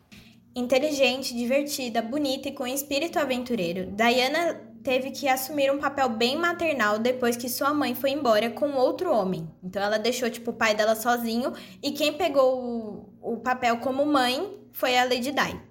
Inteligente, 0.55 1.35
divertida, 1.35 2.01
bonita 2.01 2.49
e 2.49 2.51
com 2.51 2.65
espírito 2.65 3.19
aventureiro, 3.19 3.91
Diana 3.91 4.59
teve 4.83 5.11
que 5.11 5.27
assumir 5.27 5.71
um 5.71 5.79
papel 5.79 6.09
bem 6.09 6.37
maternal 6.37 6.97
depois 6.97 7.35
que 7.35 7.49
sua 7.49 7.73
mãe 7.73 7.93
foi 7.93 8.11
embora 8.11 8.49
com 8.49 8.71
outro 8.71 9.13
homem. 9.13 9.47
Então 9.61 9.81
ela 9.81 9.99
deixou 9.99 10.29
tipo 10.29 10.51
o 10.51 10.53
pai 10.53 10.73
dela 10.73 10.95
sozinho 10.95 11.53
e 11.83 11.91
quem 11.91 12.13
pegou 12.13 13.09
o, 13.21 13.33
o 13.33 13.37
papel 13.37 13.77
como 13.77 14.05
mãe 14.05 14.49
foi 14.71 14.97
a 14.97 15.03
Lady 15.03 15.31
Di. 15.31 15.66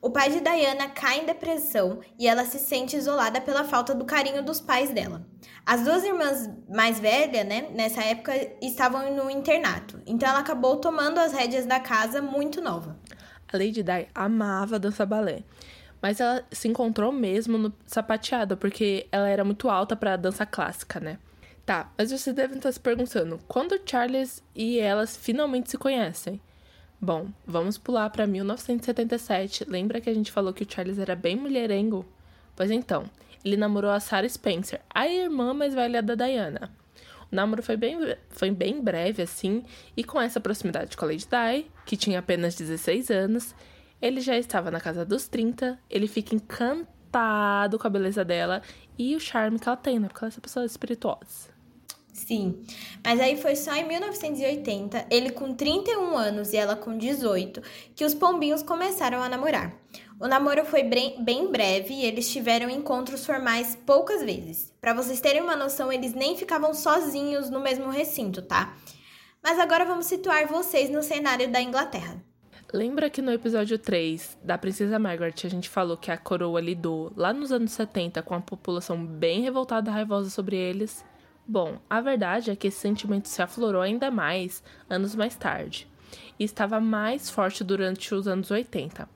O 0.00 0.10
pai 0.10 0.30
de 0.30 0.40
Diana 0.40 0.88
cai 0.88 1.20
em 1.20 1.26
depressão 1.26 2.00
e 2.18 2.28
ela 2.28 2.44
se 2.44 2.58
sente 2.58 2.96
isolada 2.96 3.40
pela 3.40 3.64
falta 3.64 3.94
do 3.94 4.04
carinho 4.04 4.44
dos 4.44 4.60
pais 4.60 4.90
dela. 4.90 5.26
As 5.66 5.82
duas 5.82 6.04
irmãs 6.04 6.48
mais 6.68 7.00
velhas, 7.00 7.44
né, 7.44 7.68
nessa 7.72 8.02
época, 8.02 8.32
estavam 8.62 9.14
no 9.14 9.28
internato, 9.28 10.00
então 10.06 10.28
ela 10.28 10.38
acabou 10.38 10.76
tomando 10.76 11.18
as 11.18 11.32
rédeas 11.32 11.66
da 11.66 11.80
casa 11.80 12.22
muito 12.22 12.60
nova. 12.60 12.96
A 13.52 13.56
Lady 13.56 13.82
Di 13.82 14.08
amava 14.14 14.78
dançar 14.78 15.06
balé, 15.06 15.42
mas 16.00 16.20
ela 16.20 16.44
se 16.52 16.68
encontrou 16.68 17.10
mesmo 17.10 17.58
no 17.58 17.72
sapateado, 17.84 18.56
porque 18.56 19.08
ela 19.10 19.28
era 19.28 19.44
muito 19.44 19.68
alta 19.68 19.96
para 19.96 20.16
dança 20.16 20.46
clássica, 20.46 21.00
né? 21.00 21.18
Tá, 21.66 21.92
mas 21.98 22.10
vocês 22.10 22.34
devem 22.34 22.56
estar 22.56 22.72
se 22.72 22.80
perguntando, 22.80 23.38
quando 23.48 23.78
Charles 23.84 24.42
e 24.54 24.78
elas 24.78 25.16
finalmente 25.16 25.70
se 25.70 25.76
conhecem? 25.76 26.40
Bom, 27.00 27.28
vamos 27.46 27.78
pular 27.78 28.10
para 28.10 28.26
1977. 28.26 29.64
Lembra 29.68 30.00
que 30.00 30.10
a 30.10 30.14
gente 30.14 30.32
falou 30.32 30.52
que 30.52 30.64
o 30.64 30.66
Charles 30.68 30.98
era 30.98 31.14
bem 31.14 31.36
mulherengo? 31.36 32.04
Pois 32.56 32.72
então, 32.72 33.04
ele 33.44 33.56
namorou 33.56 33.92
a 33.92 34.00
Sarah 34.00 34.28
Spencer, 34.28 34.80
a 34.92 35.06
irmã 35.06 35.54
mais 35.54 35.74
velha 35.74 36.02
da 36.02 36.16
Diana. 36.16 36.72
O 37.30 37.36
namoro 37.36 37.62
foi 37.62 37.76
bem, 37.76 37.98
foi 38.30 38.50
bem 38.50 38.82
breve, 38.82 39.22
assim, 39.22 39.62
e 39.96 40.02
com 40.02 40.20
essa 40.20 40.40
proximidade 40.40 40.96
com 40.96 41.04
a 41.04 41.08
Lady 41.08 41.26
Di, 41.26 41.70
que 41.86 41.96
tinha 41.96 42.18
apenas 42.18 42.56
16 42.56 43.10
anos, 43.10 43.54
ele 44.02 44.20
já 44.20 44.36
estava 44.36 44.70
na 44.70 44.80
casa 44.80 45.04
dos 45.04 45.28
30, 45.28 45.78
ele 45.88 46.08
fica 46.08 46.34
encantado 46.34 47.78
com 47.78 47.86
a 47.86 47.90
beleza 47.90 48.24
dela 48.24 48.60
e 48.98 49.14
o 49.14 49.20
charme 49.20 49.60
que 49.60 49.68
ela 49.68 49.76
tem, 49.76 50.00
né? 50.00 50.08
Porque 50.08 50.24
ela 50.24 50.28
é 50.28 50.32
essa 50.32 50.40
pessoa 50.40 50.66
espirituosa. 50.66 51.57
Sim, 52.18 52.62
mas 53.04 53.20
aí 53.20 53.40
foi 53.40 53.54
só 53.54 53.72
em 53.74 53.86
1980, 53.86 55.06
ele 55.08 55.30
com 55.30 55.54
31 55.54 56.16
anos 56.16 56.52
e 56.52 56.56
ela 56.56 56.74
com 56.74 56.98
18, 56.98 57.62
que 57.94 58.04
os 58.04 58.12
pombinhos 58.12 58.62
começaram 58.62 59.22
a 59.22 59.28
namorar. 59.28 59.72
O 60.20 60.26
namoro 60.26 60.64
foi 60.64 60.82
bem 60.82 61.50
breve 61.50 61.94
e 61.94 62.04
eles 62.04 62.30
tiveram 62.30 62.68
encontros 62.68 63.24
formais 63.24 63.78
poucas 63.86 64.22
vezes. 64.22 64.74
Para 64.80 64.92
vocês 64.92 65.20
terem 65.20 65.40
uma 65.40 65.54
noção, 65.54 65.92
eles 65.92 66.12
nem 66.12 66.36
ficavam 66.36 66.74
sozinhos 66.74 67.50
no 67.50 67.60
mesmo 67.60 67.88
recinto, 67.88 68.42
tá? 68.42 68.76
Mas 69.40 69.60
agora 69.60 69.84
vamos 69.84 70.06
situar 70.06 70.48
vocês 70.48 70.90
no 70.90 71.04
cenário 71.04 71.48
da 71.48 71.62
Inglaterra. 71.62 72.20
Lembra 72.72 73.08
que 73.08 73.22
no 73.22 73.32
episódio 73.32 73.78
3 73.78 74.38
da 74.42 74.58
Princesa 74.58 74.98
Margaret 74.98 75.34
a 75.44 75.48
gente 75.48 75.68
falou 75.68 75.96
que 75.96 76.10
a 76.10 76.18
coroa 76.18 76.60
lidou 76.60 77.12
lá 77.16 77.32
nos 77.32 77.52
anos 77.52 77.70
70 77.72 78.20
com 78.22 78.34
a 78.34 78.40
população 78.40 79.06
bem 79.06 79.40
revoltada 79.40 79.88
e 79.88 79.94
raivosa 79.94 80.28
sobre 80.28 80.56
eles? 80.56 81.04
Bom, 81.50 81.78
a 81.88 82.02
verdade 82.02 82.50
é 82.50 82.56
que 82.56 82.68
esse 82.68 82.78
sentimento 82.78 83.26
se 83.26 83.40
aflorou 83.40 83.80
ainda 83.80 84.10
mais 84.10 84.62
anos 84.86 85.14
mais 85.14 85.34
tarde 85.34 85.88
e 86.38 86.44
estava 86.44 86.78
mais 86.78 87.30
forte 87.30 87.64
durante 87.64 88.14
os 88.14 88.28
anos 88.28 88.50
80. 88.50 89.08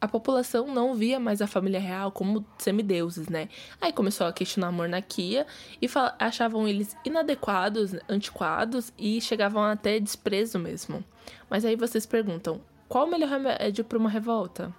A 0.00 0.08
população 0.08 0.66
não 0.66 0.96
via 0.96 1.20
mais 1.20 1.40
a 1.40 1.46
família 1.46 1.78
real 1.78 2.10
como 2.10 2.44
semideuses, 2.58 3.28
né? 3.28 3.48
Aí 3.80 3.92
começou 3.92 4.26
a 4.26 4.32
questionar 4.32 4.66
a 4.66 4.72
monarquia 4.72 5.46
e 5.80 5.88
achavam 6.18 6.66
eles 6.66 6.96
inadequados, 7.04 7.94
antiquados 8.08 8.92
e 8.98 9.20
chegavam 9.20 9.62
até 9.62 10.00
desprezo 10.00 10.58
mesmo. 10.58 11.04
Mas 11.48 11.64
aí 11.64 11.76
vocês 11.76 12.04
perguntam: 12.04 12.60
qual 12.88 13.06
o 13.06 13.10
melhor 13.10 13.28
remédio 13.28 13.84
para 13.84 13.96
uma 13.96 14.10
revolta? 14.10 14.74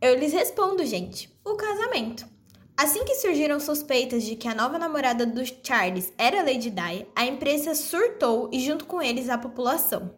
Eu 0.00 0.18
lhes 0.18 0.32
respondo, 0.32 0.84
gente: 0.84 1.30
o 1.44 1.54
casamento. 1.54 2.26
Assim 2.76 3.04
que 3.04 3.14
surgiram 3.16 3.60
suspeitas 3.60 4.24
de 4.24 4.34
que 4.34 4.48
a 4.48 4.54
nova 4.54 4.78
namorada 4.78 5.26
do 5.26 5.42
Charles 5.62 6.12
era 6.16 6.42
Lady 6.42 6.70
Di, 6.70 7.06
a 7.14 7.24
imprensa 7.26 7.74
surtou 7.74 8.48
e, 8.52 8.58
junto 8.60 8.86
com 8.86 9.00
eles, 9.00 9.28
a 9.28 9.38
população. 9.38 10.14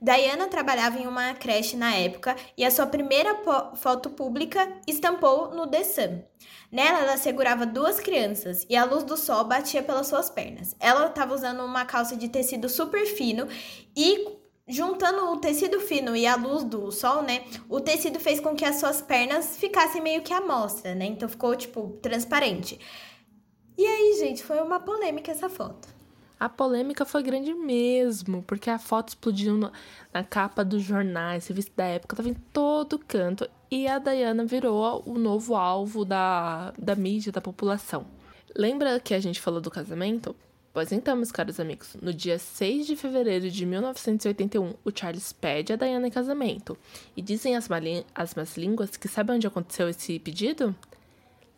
Diana 0.00 0.46
trabalhava 0.48 0.98
em 0.98 1.06
uma 1.06 1.34
creche 1.34 1.76
na 1.76 1.94
época 1.94 2.34
e 2.56 2.64
a 2.64 2.70
sua 2.70 2.86
primeira 2.86 3.42
foto 3.76 4.08
pública 4.08 4.66
estampou 4.86 5.54
no 5.54 5.66
The 5.66 5.84
Sun. 5.84 6.22
Nela, 6.72 7.00
ela 7.00 7.16
segurava 7.18 7.66
duas 7.66 8.00
crianças 8.00 8.66
e 8.70 8.76
a 8.76 8.84
luz 8.84 9.04
do 9.04 9.16
sol 9.16 9.44
batia 9.44 9.82
pelas 9.82 10.06
suas 10.06 10.30
pernas. 10.30 10.74
Ela 10.80 11.06
estava 11.06 11.34
usando 11.34 11.62
uma 11.62 11.84
calça 11.84 12.16
de 12.16 12.30
tecido 12.30 12.66
super 12.68 13.04
fino 13.04 13.46
e 13.94 14.39
juntando 14.70 15.32
o 15.32 15.36
tecido 15.38 15.80
fino 15.80 16.14
e 16.16 16.26
a 16.26 16.36
luz 16.36 16.64
do 16.64 16.90
sol, 16.90 17.22
né? 17.22 17.44
O 17.68 17.80
tecido 17.80 18.20
fez 18.20 18.40
com 18.40 18.54
que 18.54 18.64
as 18.64 18.76
suas 18.76 19.02
pernas 19.02 19.56
ficassem 19.56 20.00
meio 20.00 20.22
que 20.22 20.32
à 20.32 20.40
mostra, 20.40 20.94
né? 20.94 21.06
Então 21.06 21.28
ficou 21.28 21.54
tipo 21.56 21.98
transparente. 22.00 22.78
E 23.76 23.86
aí, 23.86 24.16
gente, 24.18 24.42
foi 24.42 24.60
uma 24.60 24.80
polêmica 24.80 25.30
essa 25.30 25.48
foto. 25.48 25.88
A 26.38 26.48
polêmica 26.48 27.04
foi 27.04 27.22
grande 27.22 27.52
mesmo, 27.52 28.42
porque 28.42 28.70
a 28.70 28.78
foto 28.78 29.08
explodiu 29.08 29.54
no, 29.58 29.70
na 30.12 30.24
capa 30.24 30.64
dos 30.64 30.82
jornais, 30.82 31.46
revista 31.46 31.72
da 31.76 31.84
época, 31.84 32.16
tava 32.16 32.30
em 32.30 32.34
todo 32.34 32.98
canto. 32.98 33.48
E 33.70 33.86
a 33.86 33.98
Diana 33.98 34.44
virou 34.44 35.02
o 35.04 35.18
novo 35.18 35.54
alvo 35.54 36.04
da, 36.04 36.72
da 36.78 36.96
mídia, 36.96 37.30
da 37.30 37.42
população. 37.42 38.06
Lembra 38.56 38.98
que 38.98 39.12
a 39.12 39.20
gente 39.20 39.40
falou 39.40 39.60
do 39.60 39.70
casamento? 39.70 40.34
Pois 40.72 40.92
então, 40.92 41.16
meus 41.16 41.32
caros 41.32 41.58
amigos, 41.58 41.96
no 42.00 42.14
dia 42.14 42.38
6 42.38 42.86
de 42.86 42.94
fevereiro 42.94 43.50
de 43.50 43.66
1981, 43.66 44.74
o 44.84 44.92
Charles 44.94 45.32
pede 45.32 45.72
a 45.72 45.76
Diana 45.76 46.06
em 46.06 46.10
casamento. 46.10 46.78
E 47.16 47.20
dizem 47.20 47.56
as, 47.56 47.68
as 48.14 48.34
más 48.36 48.56
línguas 48.56 48.96
que 48.96 49.08
sabe 49.08 49.32
onde 49.32 49.48
aconteceu 49.48 49.88
esse 49.88 50.18
pedido? 50.20 50.74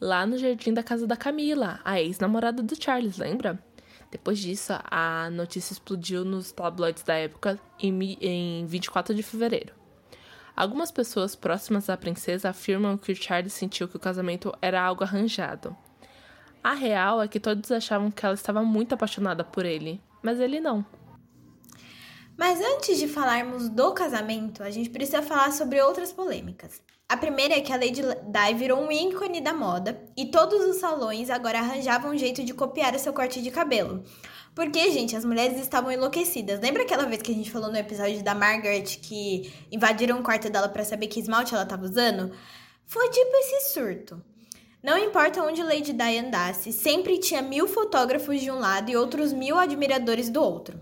Lá 0.00 0.26
no 0.26 0.38
jardim 0.38 0.72
da 0.72 0.82
casa 0.82 1.06
da 1.06 1.14
Camila, 1.14 1.78
a 1.84 2.00
ex-namorada 2.00 2.62
do 2.62 2.82
Charles, 2.82 3.18
lembra? 3.18 3.62
Depois 4.10 4.38
disso, 4.38 4.72
a 4.84 5.28
notícia 5.30 5.74
explodiu 5.74 6.24
nos 6.24 6.50
tabloides 6.50 7.02
da 7.02 7.14
época 7.14 7.60
em, 7.78 8.18
em 8.20 8.66
24 8.66 9.14
de 9.14 9.22
fevereiro. 9.22 9.74
Algumas 10.56 10.90
pessoas 10.90 11.36
próximas 11.36 11.90
à 11.90 11.96
princesa 11.96 12.48
afirmam 12.48 12.96
que 12.96 13.12
o 13.12 13.16
Charles 13.16 13.52
sentiu 13.52 13.88
que 13.88 13.96
o 13.96 14.00
casamento 14.00 14.54
era 14.60 14.82
algo 14.82 15.04
arranjado. 15.04 15.76
A 16.62 16.74
real 16.74 17.20
é 17.20 17.26
que 17.26 17.40
todos 17.40 17.70
achavam 17.72 18.10
que 18.10 18.24
ela 18.24 18.34
estava 18.34 18.62
muito 18.62 18.94
apaixonada 18.94 19.42
por 19.42 19.64
ele, 19.64 20.00
mas 20.22 20.38
ele 20.38 20.60
não. 20.60 20.84
Mas 22.36 22.60
antes 22.60 22.98
de 22.98 23.08
falarmos 23.08 23.68
do 23.68 23.92
casamento, 23.92 24.62
a 24.62 24.70
gente 24.70 24.88
precisa 24.88 25.22
falar 25.22 25.52
sobre 25.52 25.80
outras 25.82 26.12
polêmicas. 26.12 26.80
A 27.08 27.16
primeira 27.16 27.54
é 27.54 27.60
que 27.60 27.72
a 27.72 27.76
Lady 27.76 28.00
Di 28.00 28.54
virou 28.56 28.80
um 28.80 28.90
ícone 28.90 29.40
da 29.40 29.52
moda 29.52 30.02
e 30.16 30.26
todos 30.30 30.64
os 30.64 30.76
salões 30.76 31.28
agora 31.30 31.58
arranjavam 31.58 32.12
um 32.12 32.16
jeito 32.16 32.42
de 32.42 32.54
copiar 32.54 32.94
o 32.94 32.98
seu 32.98 33.12
corte 33.12 33.42
de 33.42 33.50
cabelo. 33.50 34.02
Porque, 34.54 34.90
gente, 34.90 35.16
as 35.16 35.24
mulheres 35.24 35.60
estavam 35.60 35.90
enlouquecidas. 35.90 36.60
Lembra 36.60 36.84
aquela 36.84 37.04
vez 37.04 37.20
que 37.20 37.32
a 37.32 37.34
gente 37.34 37.50
falou 37.50 37.70
no 37.70 37.76
episódio 37.76 38.22
da 38.22 38.34
Margaret 38.34 38.82
que 38.82 39.52
invadiram 39.70 40.20
o 40.20 40.22
quarto 40.22 40.48
dela 40.48 40.68
para 40.68 40.84
saber 40.84 41.08
que 41.08 41.20
esmalte 41.20 41.54
ela 41.54 41.64
estava 41.64 41.84
usando? 41.84 42.32
Foi 42.86 43.08
tipo 43.10 43.30
esse 43.36 43.74
surto. 43.74 44.22
Não 44.82 44.98
importa 44.98 45.44
onde 45.44 45.62
Lady 45.62 45.92
Di 45.92 46.18
andasse, 46.18 46.72
sempre 46.72 47.16
tinha 47.16 47.40
mil 47.40 47.68
fotógrafos 47.68 48.40
de 48.40 48.50
um 48.50 48.58
lado 48.58 48.90
e 48.90 48.96
outros 48.96 49.32
mil 49.32 49.56
admiradores 49.56 50.28
do 50.28 50.42
outro. 50.42 50.76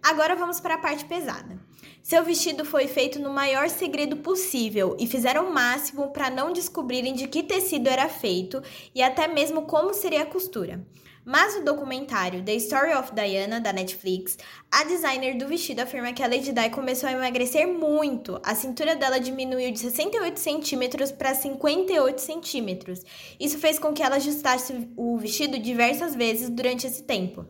Agora 0.00 0.36
vamos 0.36 0.60
para 0.60 0.74
a 0.74 0.78
parte 0.78 1.04
pesada. 1.04 1.58
Seu 2.00 2.22
vestido 2.22 2.64
foi 2.64 2.86
feito 2.86 3.18
no 3.18 3.32
maior 3.32 3.68
segredo 3.68 4.18
possível 4.18 4.96
e 5.00 5.06
fizeram 5.08 5.48
o 5.48 5.52
máximo 5.52 6.12
para 6.12 6.30
não 6.30 6.52
descobrirem 6.52 7.12
de 7.12 7.26
que 7.26 7.42
tecido 7.42 7.88
era 7.88 8.08
feito 8.08 8.62
e 8.94 9.02
até 9.02 9.26
mesmo 9.26 9.62
como 9.62 9.92
seria 9.92 10.22
a 10.22 10.26
costura. 10.26 10.86
Mas 11.30 11.54
no 11.54 11.64
documentário 11.64 12.42
The 12.42 12.54
Story 12.56 12.92
of 12.92 13.14
Diana, 13.14 13.60
da 13.60 13.72
Netflix, 13.72 14.36
a 14.68 14.82
designer 14.82 15.38
do 15.38 15.46
vestido 15.46 15.78
afirma 15.78 16.12
que 16.12 16.24
a 16.24 16.26
Lady 16.26 16.50
Di 16.50 16.70
começou 16.70 17.08
a 17.08 17.12
emagrecer 17.12 17.68
muito. 17.68 18.40
A 18.42 18.52
cintura 18.52 18.96
dela 18.96 19.20
diminuiu 19.20 19.70
de 19.70 19.78
68 19.78 20.40
centímetros 20.40 21.12
para 21.12 21.32
58 21.32 22.20
centímetros. 22.20 23.04
Isso 23.38 23.58
fez 23.58 23.78
com 23.78 23.92
que 23.92 24.02
ela 24.02 24.16
ajustasse 24.16 24.88
o 24.96 25.16
vestido 25.18 25.56
diversas 25.56 26.16
vezes 26.16 26.50
durante 26.50 26.88
esse 26.88 27.04
tempo. 27.04 27.46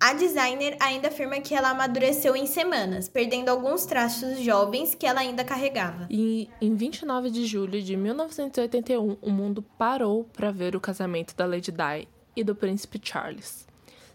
A 0.00 0.14
designer 0.14 0.76
ainda 0.80 1.06
afirma 1.06 1.38
que 1.38 1.54
ela 1.54 1.70
amadureceu 1.70 2.34
em 2.34 2.44
semanas, 2.44 3.08
perdendo 3.08 3.50
alguns 3.50 3.86
traços 3.86 4.40
jovens 4.40 4.96
que 4.96 5.06
ela 5.06 5.20
ainda 5.20 5.44
carregava. 5.44 6.08
E 6.10 6.48
em 6.60 6.74
29 6.74 7.30
de 7.30 7.46
julho 7.46 7.80
de 7.80 7.96
1981, 7.96 9.16
o 9.22 9.30
mundo 9.30 9.62
parou 9.78 10.24
para 10.24 10.50
ver 10.50 10.74
o 10.74 10.80
casamento 10.80 11.36
da 11.36 11.46
Lady 11.46 11.70
Di 11.70 12.08
e 12.36 12.42
do 12.44 12.54
príncipe 12.54 13.00
Charles. 13.02 13.66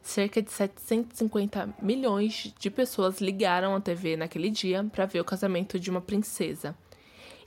Cerca 0.02 0.42
de 0.42 0.52
750 0.52 1.76
milhões 1.82 2.54
de 2.58 2.70
pessoas 2.70 3.20
ligaram 3.20 3.76
a 3.76 3.82
TV 3.82 4.16
naquele 4.16 4.50
dia 4.50 4.84
para 4.84 5.06
ver 5.06 5.20
o 5.20 5.26
casamento 5.26 5.80
de 5.80 5.90
uma 5.90 6.02
princesa. 6.02 6.76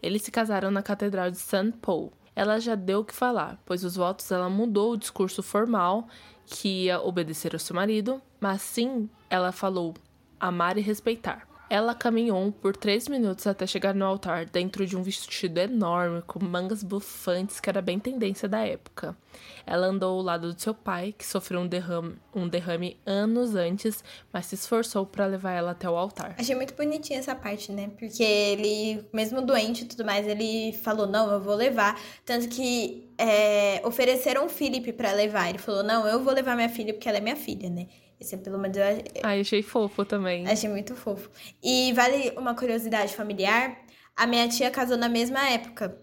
Eles 0.02 0.22
se 0.22 0.30
casaram 0.30 0.70
na 0.70 0.82
Catedral 0.82 1.30
de 1.30 1.38
St. 1.38 1.72
Paul. 1.80 2.12
Ela 2.34 2.58
já 2.58 2.74
deu 2.74 3.00
o 3.00 3.04
que 3.04 3.14
falar, 3.14 3.60
pois 3.64 3.84
os 3.84 3.96
votos 3.96 4.30
ela 4.30 4.48
mudou 4.48 4.92
o 4.92 4.96
discurso 4.96 5.42
formal 5.42 6.06
que 6.46 6.84
ia 6.84 7.00
obedecer 7.00 7.54
ao 7.54 7.58
seu 7.58 7.74
marido, 7.74 8.20
mas 8.40 8.62
sim 8.62 9.08
ela 9.28 9.52
falou 9.52 9.94
amar 10.38 10.78
e 10.78 10.80
respeitar. 10.80 11.49
Ela 11.70 11.94
caminhou 11.94 12.50
por 12.50 12.76
três 12.76 13.06
minutos 13.06 13.46
até 13.46 13.64
chegar 13.64 13.94
no 13.94 14.04
altar, 14.04 14.44
dentro 14.44 14.84
de 14.84 14.96
um 14.96 15.04
vestido 15.04 15.56
enorme, 15.58 16.20
com 16.26 16.44
mangas 16.44 16.82
bufantes, 16.82 17.60
que 17.60 17.70
era 17.70 17.80
bem 17.80 17.96
tendência 17.96 18.48
da 18.48 18.66
época. 18.66 19.16
Ela 19.64 19.86
andou 19.86 20.18
ao 20.18 20.22
lado 20.24 20.52
do 20.52 20.60
seu 20.60 20.74
pai, 20.74 21.14
que 21.16 21.24
sofreu 21.24 21.60
um 21.60 21.68
derrame, 21.68 22.16
um 22.34 22.48
derrame 22.48 22.98
anos 23.06 23.54
antes, 23.54 24.02
mas 24.32 24.46
se 24.46 24.56
esforçou 24.56 25.06
para 25.06 25.26
levar 25.26 25.52
ela 25.52 25.70
até 25.70 25.88
o 25.88 25.96
altar. 25.96 26.34
Achei 26.36 26.56
muito 26.56 26.74
bonitinha 26.74 27.20
essa 27.20 27.36
parte, 27.36 27.70
né? 27.70 27.88
Porque 27.96 28.24
ele, 28.24 29.06
mesmo 29.12 29.40
doente 29.40 29.84
e 29.84 29.86
tudo 29.86 30.04
mais, 30.04 30.26
ele 30.26 30.72
falou: 30.72 31.06
Não, 31.06 31.30
eu 31.30 31.40
vou 31.40 31.54
levar. 31.54 31.96
Tanto 32.24 32.48
que 32.48 33.08
é, 33.16 33.80
ofereceram 33.86 34.46
o 34.46 34.48
Felipe 34.48 34.92
para 34.92 35.12
levar. 35.12 35.48
Ele 35.48 35.58
falou: 35.58 35.84
Não, 35.84 36.04
eu 36.04 36.20
vou 36.20 36.34
levar 36.34 36.56
minha 36.56 36.68
filha 36.68 36.92
porque 36.92 37.08
ela 37.08 37.18
é 37.18 37.20
minha 37.20 37.36
filha, 37.36 37.70
né? 37.70 37.86
Esse 38.20 38.34
é 38.34 38.38
pelo 38.38 38.58
menos 38.58 38.76
eu 38.76 38.84
Ai, 39.22 39.40
achei 39.40 39.62
fofo 39.62 40.04
também. 40.04 40.46
Achei 40.46 40.68
muito 40.68 40.94
fofo. 40.94 41.30
E 41.62 41.92
vale 41.94 42.34
uma 42.36 42.54
curiosidade 42.54 43.16
familiar: 43.16 43.78
a 44.14 44.26
minha 44.26 44.46
tia 44.48 44.70
casou 44.70 44.96
na 44.96 45.08
mesma 45.08 45.48
época. 45.48 45.96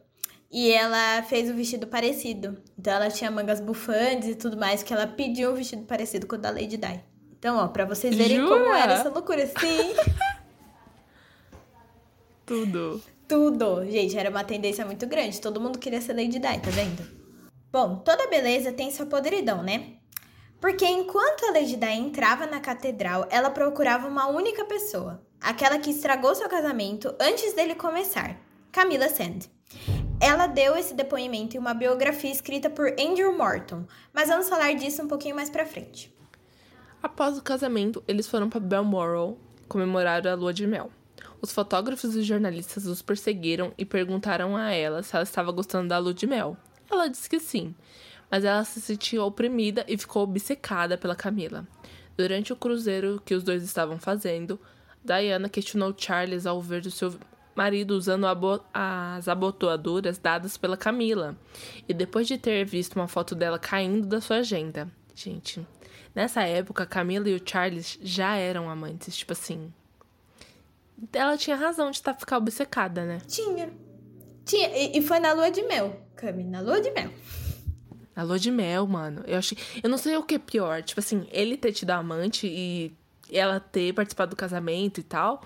E 0.50 0.72
ela 0.72 1.22
fez 1.24 1.50
o 1.50 1.54
um 1.54 1.56
vestido 1.56 1.88
parecido. 1.88 2.58
Então 2.78 2.94
ela 2.94 3.12
tinha 3.12 3.30
mangas 3.30 3.60
bufantes 3.60 4.30
e 4.30 4.36
tudo 4.36 4.58
mais, 4.58 4.82
que 4.82 4.94
ela 4.94 5.06
pediu 5.06 5.52
um 5.52 5.56
vestido 5.56 5.84
parecido 5.84 6.26
com 6.26 6.36
o 6.36 6.40
da 6.40 6.50
Lady 6.50 6.78
Di. 6.78 7.02
Então, 7.38 7.58
ó, 7.58 7.68
pra 7.68 7.86
vocês 7.86 8.16
verem 8.16 8.38
Jura? 8.38 8.58
como 8.58 8.74
era 8.74 8.94
essa 8.94 9.10
loucura. 9.10 9.46
Sim, 9.46 9.94
Tudo. 12.48 13.02
tudo. 13.28 13.86
Gente, 13.92 14.18
era 14.18 14.30
uma 14.30 14.44
tendência 14.44 14.86
muito 14.86 15.06
grande. 15.06 15.40
Todo 15.40 15.62
mundo 15.62 15.78
queria 15.78 16.02
ser 16.02 16.14
Lady 16.14 16.40
Di, 16.40 16.40
tá 16.40 16.72
vendo? 16.72 17.06
Bom, 17.72 17.98
toda 17.98 18.28
beleza 18.28 18.72
tem 18.72 18.90
sua 18.90 19.06
podridão, 19.06 19.62
né? 19.62 19.97
Porque 20.60 20.86
enquanto 20.86 21.46
a 21.46 21.52
Lady 21.52 21.78
entrava 21.94 22.48
na 22.48 22.60
catedral, 22.60 23.28
ela 23.30 23.50
procurava 23.50 24.08
uma 24.08 24.28
única 24.28 24.66
pessoa. 24.66 25.22
Aquela 25.40 25.78
que 25.78 25.92
estragou 25.92 26.34
seu 26.34 26.50
casamento 26.50 27.14
antes 27.20 27.54
dele 27.54 27.76
começar. 27.76 28.36
Camila 28.72 29.08
Sand. 29.08 29.50
Ela 30.20 30.48
deu 30.48 30.76
esse 30.76 30.96
depoimento 30.96 31.56
em 31.56 31.60
uma 31.60 31.76
biografia 31.76 32.32
escrita 32.32 32.70
por 32.70 32.88
Andrew 33.00 33.38
Morton, 33.38 33.86
mas 34.12 34.30
vamos 34.30 34.50
falar 34.50 34.74
disso 34.74 35.04
um 35.04 35.08
pouquinho 35.08 35.36
mais 35.36 35.50
pra 35.50 35.66
frente. 35.66 36.12
Após 37.04 37.38
o 37.38 37.44
casamento, 37.44 38.04
eles 38.08 38.28
foram 38.28 38.50
para 38.50 38.60
Balmoral 38.60 39.38
comemorar 39.68 40.26
a 40.26 40.34
lua 40.34 40.54
de 40.54 40.66
mel. 40.66 40.90
Os 41.40 41.52
fotógrafos 41.52 42.16
e 42.16 42.24
jornalistas 42.24 42.88
os 42.88 43.04
perseguiram 43.04 43.72
e 43.78 43.86
perguntaram 43.86 44.58
a 44.58 44.72
ela 44.72 45.04
se 45.04 45.16
ela 45.16 45.24
estava 45.24 45.52
gostando 45.52 45.90
da 45.90 46.00
lua 46.00 46.14
de 46.14 46.26
mel. 46.26 46.58
Ela 46.90 47.08
disse 47.08 47.30
que 47.30 47.40
sim, 47.40 47.76
mas 48.30 48.44
ela 48.44 48.64
se 48.64 48.82
sentiu 48.82 49.24
oprimida 49.24 49.86
e 49.88 49.98
ficou 49.98 50.24
obcecada 50.24 50.98
pela 50.98 51.16
Camila. 51.16 51.66
Durante 52.18 52.52
o 52.52 52.56
cruzeiro 52.56 53.22
que 53.24 53.36
os 53.36 53.44
dois 53.44 53.64
estavam 53.64 54.00
fazendo, 54.00 54.60
Diana 55.04 55.48
questionou 55.48 55.94
Charles 55.98 56.46
ao 56.46 56.62
ver 56.62 56.86
o 56.86 56.92
seu 56.92 57.14
marido 57.56 57.92
usando 57.92 58.28
as 58.74 59.28
abotoaduras 59.28 60.20
dadas 60.20 60.58
pela 60.58 60.78
Camila, 60.78 61.36
e 61.90 61.94
depois 61.94 62.28
de 62.28 62.38
ter 62.38 62.64
visto 62.66 62.96
uma 62.96 63.08
foto 63.08 63.34
dela 63.34 63.58
caindo 63.58 64.06
da 64.06 64.22
sua 64.22 64.38
agenda. 64.38 64.88
Gente, 65.16 65.66
nessa 66.14 66.44
época, 66.44 66.86
Camila 66.86 67.28
e 67.28 67.36
o 67.36 67.42
Charles 67.44 67.98
já 68.02 68.36
eram 68.36 68.70
amantes, 68.70 69.18
tipo 69.18 69.34
assim. 69.34 69.74
Ela 71.12 71.38
tinha 71.38 71.56
razão 71.56 71.90
de 71.90 72.02
tá, 72.02 72.14
ficar 72.14 72.38
obcecada, 72.38 73.06
né? 73.06 73.20
Tinha. 73.28 73.72
Tinha. 74.46 74.70
E, 74.70 75.00
e 75.00 75.02
foi 75.02 75.20
na 75.20 75.34
lua 75.34 75.50
de 75.50 75.64
mel, 75.64 76.00
Cami, 76.16 76.44
na 76.44 76.62
lua 76.62 76.80
de 76.80 76.92
mel. 76.92 77.10
A 78.18 78.24
lua 78.24 78.40
de 78.40 78.50
mel, 78.50 78.88
mano. 78.88 79.24
Eu 79.28 79.38
achei. 79.38 79.56
Eu 79.84 79.88
não 79.88 79.98
sei 79.98 80.18
o 80.18 80.24
que 80.24 80.36
é 80.36 80.40
pior. 80.40 80.82
Tipo 80.82 81.00
assim, 81.00 81.28
ele 81.32 81.56
ter 81.56 81.72
tido 81.72 81.92
amante 81.92 82.48
e 82.48 82.92
ela 83.32 83.60
ter 83.60 83.94
participado 83.94 84.32
do 84.32 84.36
casamento 84.36 85.00
e 85.00 85.04
tal. 85.04 85.44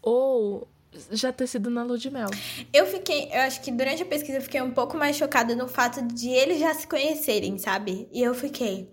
Ou 0.00 0.68
já 1.10 1.32
ter 1.32 1.48
sido 1.48 1.68
na 1.68 1.82
lua 1.82 1.98
de 1.98 2.08
mel. 2.08 2.28
Eu 2.72 2.86
fiquei, 2.86 3.28
eu 3.32 3.40
acho 3.40 3.60
que 3.62 3.72
durante 3.72 4.04
a 4.04 4.06
pesquisa 4.06 4.38
eu 4.38 4.42
fiquei 4.42 4.62
um 4.62 4.70
pouco 4.70 4.96
mais 4.96 5.16
chocada 5.16 5.56
no 5.56 5.66
fato 5.66 6.00
de 6.06 6.28
eles 6.28 6.60
já 6.60 6.72
se 6.72 6.86
conhecerem, 6.86 7.58
sabe? 7.58 8.08
E 8.12 8.22
eu 8.22 8.32
fiquei, 8.32 8.92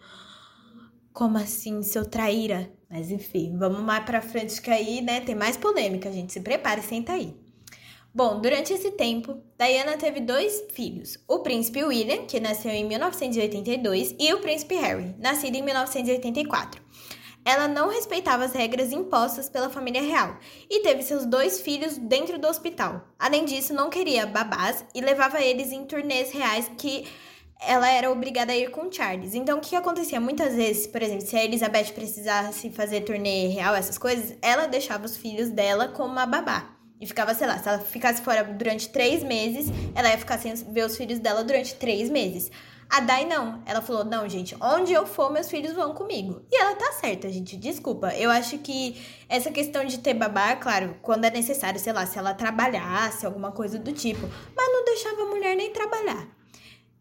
como 1.14 1.38
assim, 1.38 1.84
seu 1.84 2.06
traíra? 2.06 2.72
Mas 2.90 3.12
enfim, 3.12 3.56
vamos 3.56 3.82
mais 3.82 4.04
pra 4.04 4.20
frente 4.20 4.60
que 4.60 4.72
aí, 4.72 5.02
né, 5.02 5.22
tem 5.22 5.36
mais 5.36 5.58
polêmica, 5.58 6.12
gente. 6.12 6.34
Se 6.34 6.40
prepare, 6.40 6.82
senta 6.82 7.14
aí. 7.14 7.36
Bom, 8.16 8.40
durante 8.40 8.72
esse 8.72 8.92
tempo, 8.92 9.44
Diana 9.60 9.98
teve 9.98 10.22
dois 10.22 10.64
filhos: 10.72 11.20
o 11.28 11.40
príncipe 11.40 11.84
William, 11.84 12.26
que 12.26 12.40
nasceu 12.40 12.72
em 12.72 12.86
1982, 12.86 14.16
e 14.18 14.34
o 14.34 14.40
príncipe 14.40 14.76
Harry, 14.76 15.14
nascido 15.20 15.56
em 15.56 15.62
1984. 15.62 16.82
Ela 17.44 17.68
não 17.68 17.90
respeitava 17.90 18.46
as 18.46 18.54
regras 18.54 18.94
impostas 18.94 19.50
pela 19.50 19.70
família 19.70 20.02
real 20.02 20.38
e 20.70 20.80
teve 20.80 21.04
seus 21.04 21.26
dois 21.26 21.60
filhos 21.60 21.98
dentro 21.98 22.40
do 22.40 22.48
hospital. 22.48 23.06
Além 23.20 23.44
disso, 23.44 23.74
não 23.74 23.90
queria 23.90 24.26
babás 24.26 24.86
e 24.96 25.02
levava 25.02 25.42
eles 25.42 25.74
em 25.74 25.84
turnês 25.84 26.32
reais 26.32 26.72
que 26.78 27.06
ela 27.60 27.90
era 27.90 28.10
obrigada 28.10 28.54
a 28.54 28.58
ir 28.58 28.72
com 28.72 28.90
Charles. 28.90 29.36
Então, 29.36 29.58
o 29.58 29.62
que 29.62 29.76
acontecia? 29.76 30.22
Muitas 30.22 30.56
vezes, 30.56 30.88
por 30.88 31.02
exemplo, 31.02 31.28
se 31.28 31.36
a 31.36 31.44
Elizabeth 31.44 31.92
precisasse 31.94 32.70
fazer 32.70 33.02
turnê 33.02 33.48
real, 33.48 33.76
essas 33.76 33.98
coisas, 33.98 34.38
ela 34.42 34.68
deixava 34.68 35.06
os 35.06 35.18
filhos 35.18 35.50
dela 35.50 35.90
com 35.90 36.04
uma 36.04 36.26
babá. 36.26 36.75
E 37.00 37.06
ficava, 37.06 37.34
sei 37.34 37.48
lá, 37.48 37.58
se 37.58 37.68
ela 37.68 37.80
ficasse 37.80 38.22
fora 38.22 38.44
durante 38.44 38.90
três 38.90 39.22
meses, 39.24 39.68
ela 39.94 40.10
ia 40.10 40.18
ficar 40.18 40.38
sem 40.38 40.54
ver 40.54 40.86
os 40.86 40.96
filhos 40.96 41.20
dela 41.20 41.44
durante 41.44 41.76
três 41.76 42.10
meses. 42.10 42.50
A 42.90 43.00
Dai 43.02 43.26
não. 43.26 43.62
Ela 43.66 43.82
falou: 43.82 44.06
não, 44.06 44.28
gente, 44.30 44.56
onde 44.62 44.94
eu 44.94 45.06
for, 45.06 45.32
meus 45.32 45.50
filhos 45.50 45.74
vão 45.74 45.94
comigo. 45.94 46.46
E 46.52 46.56
ela 46.56 46.76
tá 46.76 46.92
certa, 46.94 47.30
gente. 47.30 47.58
Desculpa. 47.58 48.14
Eu 48.16 48.30
acho 48.30 48.58
que 48.60 49.02
essa 49.28 49.52
questão 49.52 49.86
de 49.86 50.00
ter 50.00 50.14
babá, 50.14 50.56
claro, 50.56 50.98
quando 51.02 51.26
é 51.26 51.32
necessário, 51.32 51.80
sei 51.80 51.94
lá, 51.94 52.06
se 52.06 52.18
ela 52.18 52.34
trabalhasse, 52.34 53.26
alguma 53.26 53.52
coisa 53.52 53.78
do 53.80 53.92
tipo. 53.92 54.30
Mas 54.56 54.72
não 54.72 54.86
deixava 54.86 55.24
a 55.24 55.26
mulher 55.26 55.56
nem 55.56 55.72
trabalhar. 55.72 56.28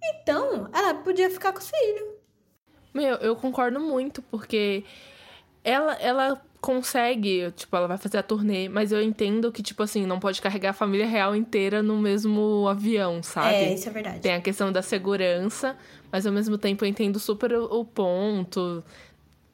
Então, 0.03 0.69
ela 0.73 0.95
podia 0.95 1.31
ficar 1.31 1.53
com 1.53 1.59
os 1.59 1.71
filhos. 1.71 2.15
Meu, 2.93 3.17
eu 3.17 3.35
concordo 3.37 3.81
muito, 3.81 4.23
porque 4.23 4.85
ela, 5.63 5.95
ela 5.95 6.43
consegue, 6.65 7.53
tipo, 7.53 7.77
ela 7.77 7.87
vai 7.87 7.99
fazer 7.99 8.17
a 8.17 8.23
turnê, 8.23 8.71
mas 8.71 8.91
eu 8.91 9.03
entendo 9.03 9.53
que, 9.53 9.63
tipo 9.63 9.83
assim, 9.83 10.07
não 10.07 10.19
pode 10.19 10.41
carregar 10.41 10.71
a 10.71 10.73
família 10.73 11.07
real 11.07 11.37
inteira 11.37 11.83
no 11.83 11.99
mesmo 11.99 12.67
avião, 12.67 13.23
sabe? 13.23 13.55
É, 13.55 13.75
isso 13.75 13.87
é 13.87 13.93
verdade. 13.93 14.21
Tem 14.21 14.33
a 14.33 14.41
questão 14.41 14.73
da 14.73 14.81
segurança, 14.81 15.77
mas 16.11 16.25
ao 16.25 16.33
mesmo 16.33 16.57
tempo 16.57 16.83
eu 16.83 16.89
entendo 16.89 17.19
super 17.19 17.53
o, 17.53 17.85
ponto 17.85 18.83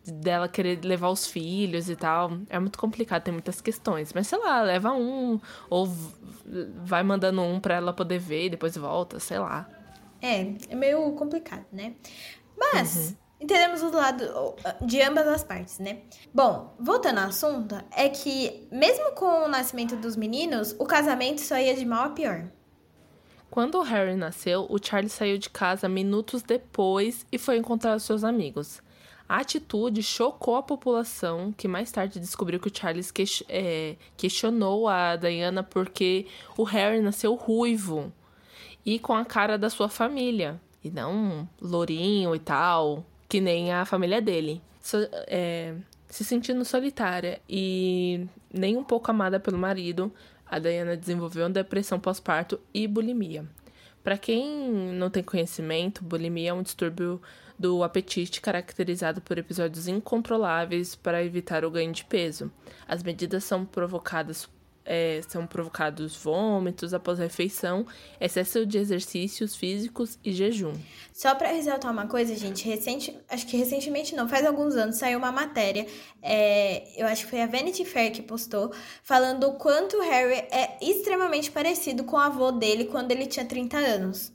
dela 0.06 0.48
querer 0.48 0.84
levar 0.84 1.08
os 1.08 1.26
filhos 1.26 1.90
e 1.90 1.96
tal. 1.96 2.30
É 2.48 2.60
muito 2.60 2.78
complicado, 2.78 3.24
tem 3.24 3.32
muitas 3.32 3.60
questões. 3.60 4.12
Mas 4.12 4.28
sei 4.28 4.38
lá, 4.38 4.62
leva 4.62 4.92
um, 4.92 5.40
ou 5.68 5.92
vai 6.84 7.02
mandando 7.02 7.42
um 7.42 7.58
pra 7.58 7.74
ela 7.74 7.92
poder 7.92 8.20
ver 8.20 8.46
e 8.46 8.50
depois 8.50 8.76
volta, 8.76 9.18
sei 9.18 9.40
lá. 9.40 9.68
É, 10.22 10.46
é 10.68 10.76
meio 10.76 11.10
complicado, 11.16 11.66
né? 11.72 11.92
Mas 12.56 13.16
entendemos 13.40 13.82
o 13.82 13.90
lado 13.90 14.54
de 14.82 15.00
ambas 15.02 15.26
as 15.26 15.42
partes, 15.42 15.78
né? 15.78 16.00
Bom, 16.32 16.74
voltando 16.78 17.18
ao 17.18 17.28
assunto, 17.28 17.74
é 17.90 18.08
que 18.08 18.68
mesmo 18.70 19.12
com 19.12 19.44
o 19.44 19.48
nascimento 19.48 19.96
dos 19.96 20.16
meninos, 20.16 20.74
o 20.78 20.84
casamento 20.84 21.40
só 21.40 21.56
ia 21.58 21.74
de 21.74 21.84
mal 21.86 22.04
a 22.04 22.10
pior. 22.10 22.44
Quando 23.50 23.78
o 23.78 23.82
Harry 23.82 24.14
nasceu, 24.14 24.66
o 24.70 24.78
Charles 24.80 25.12
saiu 25.12 25.36
de 25.36 25.50
casa 25.50 25.88
minutos 25.88 26.42
depois 26.42 27.26
e 27.32 27.38
foi 27.38 27.56
encontrar 27.56 27.96
os 27.96 28.04
seus 28.04 28.22
amigos. 28.22 28.80
A 29.28 29.38
atitude 29.38 30.02
chocou 30.02 30.56
a 30.56 30.62
população, 30.62 31.52
que 31.56 31.66
mais 31.68 31.90
tarde 31.90 32.18
descobriu 32.20 32.60
que 32.60 32.68
o 32.68 32.76
Charles 32.76 33.10
ques- 33.10 33.44
é, 33.48 33.96
questionou 34.16 34.88
a 34.88 35.16
Diana 35.16 35.62
porque 35.62 36.26
o 36.56 36.64
Harry 36.64 37.00
nasceu 37.00 37.34
ruivo 37.34 38.12
e 38.84 38.98
com 38.98 39.14
a 39.14 39.24
cara 39.24 39.56
da 39.56 39.70
sua 39.70 39.88
família, 39.88 40.60
e 40.82 40.90
não 40.90 41.48
lourinho 41.60 42.34
e 42.34 42.38
tal, 42.40 43.04
que 43.30 43.40
nem 43.40 43.72
a 43.72 43.84
família 43.84 44.20
dele. 44.20 44.60
So- 44.82 45.08
é, 45.28 45.74
se 46.08 46.24
sentindo 46.24 46.64
solitária 46.64 47.40
e 47.48 48.26
nem 48.52 48.76
um 48.76 48.82
pouco 48.82 49.08
amada 49.08 49.38
pelo 49.38 49.56
marido, 49.56 50.12
a 50.44 50.58
Diana 50.58 50.96
desenvolveu 50.96 51.44
uma 51.44 51.50
depressão 51.50 52.00
pós-parto 52.00 52.60
e 52.74 52.88
bulimia. 52.88 53.46
Para 54.02 54.18
quem 54.18 54.92
não 54.94 55.08
tem 55.08 55.22
conhecimento, 55.22 56.02
bulimia 56.02 56.50
é 56.50 56.52
um 56.52 56.62
distúrbio 56.62 57.22
do 57.56 57.84
apetite 57.84 58.40
caracterizado 58.40 59.20
por 59.20 59.38
episódios 59.38 59.86
incontroláveis 59.86 60.96
para 60.96 61.22
evitar 61.22 61.64
o 61.64 61.70
ganho 61.70 61.92
de 61.92 62.04
peso. 62.04 62.50
As 62.88 63.02
medidas 63.04 63.44
são 63.44 63.64
provocadas 63.64 64.48
é, 64.92 65.20
são 65.28 65.46
provocados 65.46 66.16
vômitos 66.16 66.92
após 66.92 67.20
refeição, 67.20 67.86
excesso 68.20 68.66
de 68.66 68.76
exercícios 68.76 69.54
físicos 69.54 70.18
e 70.24 70.32
jejum. 70.32 70.72
Só 71.14 71.32
pra 71.36 71.52
ressaltar 71.52 71.92
uma 71.92 72.08
coisa, 72.08 72.34
gente, 72.34 72.68
recente, 72.68 73.16
acho 73.28 73.46
que 73.46 73.56
recentemente 73.56 74.16
não, 74.16 74.28
faz 74.28 74.44
alguns 74.44 74.74
anos 74.74 74.96
saiu 74.96 75.20
uma 75.20 75.30
matéria, 75.30 75.86
é, 76.20 76.82
eu 77.00 77.06
acho 77.06 77.24
que 77.24 77.30
foi 77.30 77.40
a 77.40 77.46
Vanity 77.46 77.84
Fair 77.84 78.10
que 78.10 78.20
postou, 78.20 78.72
falando 79.04 79.44
o 79.44 79.52
quanto 79.52 79.96
o 79.96 80.02
Harry 80.02 80.44
é 80.50 80.76
extremamente 80.82 81.52
parecido 81.52 82.02
com 82.02 82.16
o 82.16 82.18
avô 82.18 82.50
dele 82.50 82.86
quando 82.86 83.12
ele 83.12 83.26
tinha 83.26 83.46
30 83.46 83.76
anos. 83.76 84.32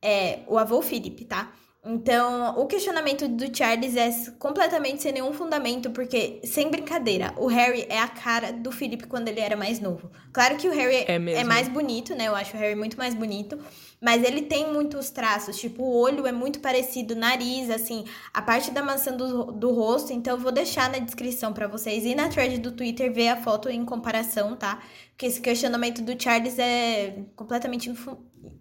É, 0.00 0.38
o 0.46 0.56
avô 0.56 0.80
Philip, 0.80 1.26
tá? 1.26 1.52
Então, 1.82 2.58
o 2.58 2.66
questionamento 2.66 3.26
do 3.26 3.56
Charles 3.56 3.96
é 3.96 4.10
completamente 4.38 5.00
sem 5.02 5.12
nenhum 5.12 5.32
fundamento, 5.32 5.90
porque, 5.90 6.38
sem 6.44 6.70
brincadeira, 6.70 7.32
o 7.38 7.46
Harry 7.46 7.86
é 7.88 7.98
a 7.98 8.06
cara 8.06 8.52
do 8.52 8.70
Philip 8.70 9.06
quando 9.06 9.28
ele 9.28 9.40
era 9.40 9.56
mais 9.56 9.80
novo. 9.80 10.10
Claro 10.30 10.56
que 10.58 10.68
o 10.68 10.72
Harry 10.72 11.06
É 11.08 11.18
mesmo. 11.18 11.48
mais 11.48 11.68
bonito, 11.68 12.14
né? 12.14 12.28
Eu 12.28 12.36
acho 12.36 12.54
o 12.54 12.60
Harry 12.60 12.74
muito 12.74 12.98
mais 12.98 13.14
bonito. 13.14 13.58
Mas 13.98 14.22
ele 14.22 14.42
tem 14.42 14.70
muitos 14.70 15.10
traços, 15.10 15.58
tipo, 15.58 15.82
o 15.82 15.98
olho 15.98 16.26
é 16.26 16.32
muito 16.32 16.60
parecido, 16.60 17.14
o 17.14 17.16
nariz, 17.16 17.70
assim, 17.70 18.04
a 18.32 18.42
parte 18.42 18.70
da 18.70 18.82
maçã 18.82 19.14
do, 19.16 19.50
do 19.50 19.72
rosto. 19.72 20.12
Então, 20.12 20.36
eu 20.36 20.40
vou 20.40 20.52
deixar 20.52 20.90
na 20.90 20.98
descrição 20.98 21.52
pra 21.54 21.66
vocês 21.66 22.04
e 22.04 22.14
na 22.14 22.28
thread 22.28 22.58
do 22.58 22.72
Twitter 22.72 23.10
ver 23.12 23.28
a 23.28 23.36
foto 23.38 23.70
em 23.70 23.84
comparação, 23.86 24.54
tá? 24.54 24.82
Porque 25.12 25.24
esse 25.24 25.40
questionamento 25.40 26.02
do 26.02 26.22
Charles 26.22 26.58
é 26.58 27.24
completamente 27.34 27.90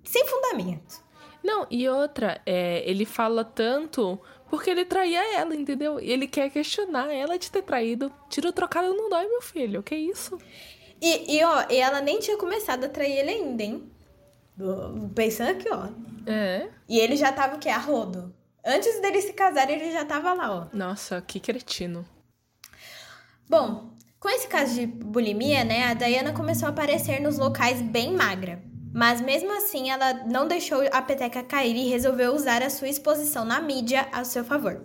sem 0.05 0.25
fundamento. 0.25 1.08
Não, 1.43 1.65
e 1.69 1.87
outra, 1.87 2.41
é, 2.45 2.83
ele 2.89 3.05
fala 3.05 3.43
tanto 3.43 4.19
porque 4.49 4.69
ele 4.69 4.83
traía 4.83 5.37
ela, 5.37 5.55
entendeu? 5.55 5.99
E 5.99 6.11
ele 6.11 6.27
quer 6.27 6.49
questionar 6.49 7.13
ela 7.13 7.37
de 7.37 7.51
ter 7.51 7.61
traído. 7.61 8.11
Tiro 8.29 8.51
trocado 8.51 8.93
não 8.93 9.09
dói, 9.09 9.27
meu 9.27 9.41
filho. 9.41 9.83
Que 9.83 9.95
isso? 9.95 10.37
E, 11.01 11.37
e, 11.37 11.43
ó, 11.43 11.65
e 11.69 11.77
ela 11.77 12.01
nem 12.01 12.19
tinha 12.19 12.37
começado 12.37 12.83
a 12.85 12.89
trair 12.89 13.19
ele 13.19 13.29
ainda, 13.29 13.63
hein? 13.63 13.91
Pensando 15.15 15.51
aqui, 15.51 15.69
ó. 15.69 15.87
É. 16.25 16.69
E 16.87 16.99
ele 16.99 17.15
já 17.15 17.31
tava 17.31 17.55
o 17.55 17.59
quê? 17.59 17.69
A 17.69 17.77
rodo. 17.77 18.33
Antes 18.65 18.99
dele 19.01 19.21
se 19.21 19.33
casar, 19.33 19.69
ele 19.69 19.91
já 19.91 20.03
tava 20.03 20.33
lá, 20.33 20.51
ó. 20.51 20.67
Nossa, 20.75 21.21
que 21.21 21.39
cretino. 21.39 22.05
Bom, 23.47 23.93
com 24.19 24.29
esse 24.29 24.47
caso 24.47 24.75
de 24.75 24.85
bulimia, 24.85 25.63
né, 25.63 25.85
a 25.85 25.93
Diana 25.93 26.33
começou 26.33 26.67
a 26.67 26.71
aparecer 26.71 27.21
nos 27.21 27.37
locais 27.37 27.81
bem 27.81 28.13
magra. 28.13 28.61
Mas 28.93 29.21
mesmo 29.21 29.51
assim, 29.55 29.89
ela 29.89 30.13
não 30.25 30.47
deixou 30.47 30.81
a 30.91 31.01
peteca 31.01 31.43
cair 31.43 31.75
e 31.75 31.89
resolveu 31.89 32.33
usar 32.33 32.63
a 32.63 32.69
sua 32.69 32.89
exposição 32.89 33.45
na 33.45 33.61
mídia 33.61 34.07
a 34.11 34.23
seu 34.23 34.43
favor. 34.43 34.81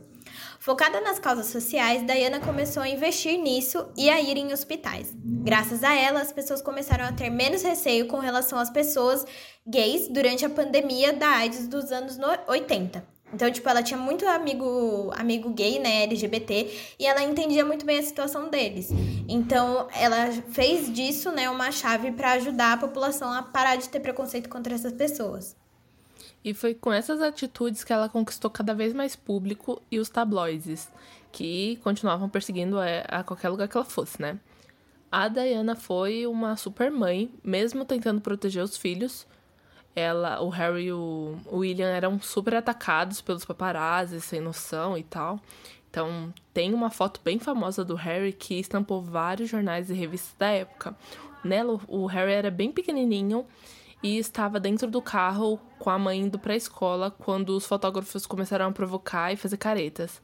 Focada 0.59 1.01
nas 1.01 1.19
causas 1.19 1.47
sociais, 1.47 2.03
Diana 2.07 2.41
começou 2.41 2.83
a 2.83 2.89
investir 2.89 3.39
nisso 3.39 3.87
e 3.97 4.09
a 4.09 4.21
ir 4.21 4.39
em 4.39 4.53
hospitais. 4.53 5.13
Graças 5.15 5.85
a 5.85 5.95
ela, 5.95 6.23
as 6.23 6.33
pessoas 6.33 6.63
começaram 6.63 7.05
a 7.05 7.13
ter 7.13 7.29
menos 7.29 7.63
receio 7.63 8.09
com 8.09 8.19
relação 8.19 8.59
às 8.59 8.71
pessoas 8.71 9.27
gays 9.67 10.09
durante 10.09 10.45
a 10.45 10.51
pandemia 10.51 11.13
da 11.13 11.29
AIDS 11.29 11.69
dos 11.69 11.93
anos 11.93 12.19
80. 12.49 13.14
Então, 13.35 13.51
tipo, 13.51 13.69
ela 13.69 13.83
tinha 13.83 13.99
muito 13.99 14.25
amigo, 14.29 15.11
amigo 15.17 15.51
gay, 15.51 15.81
né, 15.81 16.05
LGBT, 16.05 16.95
e 16.99 17.05
ela 17.05 17.21
entendia 17.23 17.65
muito 17.65 17.85
bem 17.85 17.99
a 17.99 18.03
situação 18.03 18.49
deles. 18.49 18.91
Então, 19.29 19.89
ela 19.93 20.31
fez 20.51 20.93
disso, 20.93 21.33
né, 21.33 21.51
uma 21.51 21.73
chave 21.73 22.13
para 22.13 22.33
ajudar 22.33 22.75
a 22.75 22.77
população 22.77 23.33
a 23.33 23.43
parar 23.43 23.75
de 23.75 23.89
ter 23.89 23.99
preconceito 23.99 24.49
contra 24.49 24.73
essas 24.73 24.93
pessoas. 24.93 25.57
E 26.45 26.55
foi 26.55 26.75
com 26.75 26.93
essas 26.93 27.21
atitudes 27.21 27.83
que 27.83 27.93
ela 27.93 28.09
conquistou 28.09 28.51
cada 28.51 28.73
vez 28.73 28.93
mais 28.93 29.17
público 29.17 29.83
e 29.91 29.99
os 29.99 30.09
tabloides, 30.09 30.89
que 31.33 31.77
continuavam 31.83 32.29
perseguindo 32.29 32.77
a 33.09 33.25
qualquer 33.25 33.49
lugar 33.49 33.67
que 33.67 33.77
ela 33.77 33.85
fosse, 33.85 34.23
né? 34.23 34.39
A 35.11 35.27
Diana 35.27 35.75
foi 35.75 36.27
uma 36.27 36.57
super 36.57 36.91
mãe, 36.91 37.33
mesmo 37.43 37.85
tentando 37.85 38.21
proteger 38.21 38.63
os 38.63 38.77
filhos. 38.77 39.27
Ela, 39.97 40.41
o 40.43 40.49
Harry 40.49 40.87
e 40.87 40.93
o 40.93 41.39
William 41.53 41.89
eram 41.89 42.21
super 42.21 42.55
atacados 42.55 43.21
pelos 43.21 43.45
paparazzi, 43.45 44.21
sem 44.21 44.41
noção 44.41 44.99
e 44.99 45.03
tal. 45.03 45.41
Então, 45.89 46.35
tem 46.53 46.75
uma 46.75 46.91
foto 46.91 47.21
bem 47.23 47.39
famosa 47.39 47.85
do 47.85 47.95
Harry 47.95 48.33
que 48.33 48.59
estampou 48.59 49.01
vários 49.01 49.49
jornais 49.49 49.91
e 49.91 49.95
revistas 49.95 50.35
da 50.37 50.49
época. 50.49 50.97
Nela, 51.45 51.79
o 51.87 52.07
Harry 52.07 52.33
era 52.33 52.51
bem 52.51 52.73
pequenininho 52.73 53.47
e 54.03 54.19
estava 54.19 54.59
dentro 54.59 54.91
do 54.91 55.01
carro 55.01 55.61
com 55.79 55.91
a 55.91 55.99
mãe 55.99 56.21
indo 56.21 56.39
para 56.39 56.53
a 56.53 56.57
escola 56.57 57.11
quando 57.11 57.51
os 57.51 57.65
fotógrafos 57.65 58.27
começaram 58.27 58.67
a 58.67 58.73
provocar 58.73 59.33
e 59.33 59.37
fazer 59.37 59.57
caretas. 59.57 60.21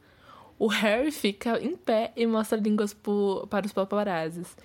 O 0.59 0.67
Harry 0.67 1.11
fica 1.11 1.59
em 1.59 1.75
pé 1.75 2.11
e 2.15 2.27
mostra 2.27 2.59
línguas 2.59 2.93
para 2.93 3.65
os 3.65 3.71
paparazzis. 3.71 4.55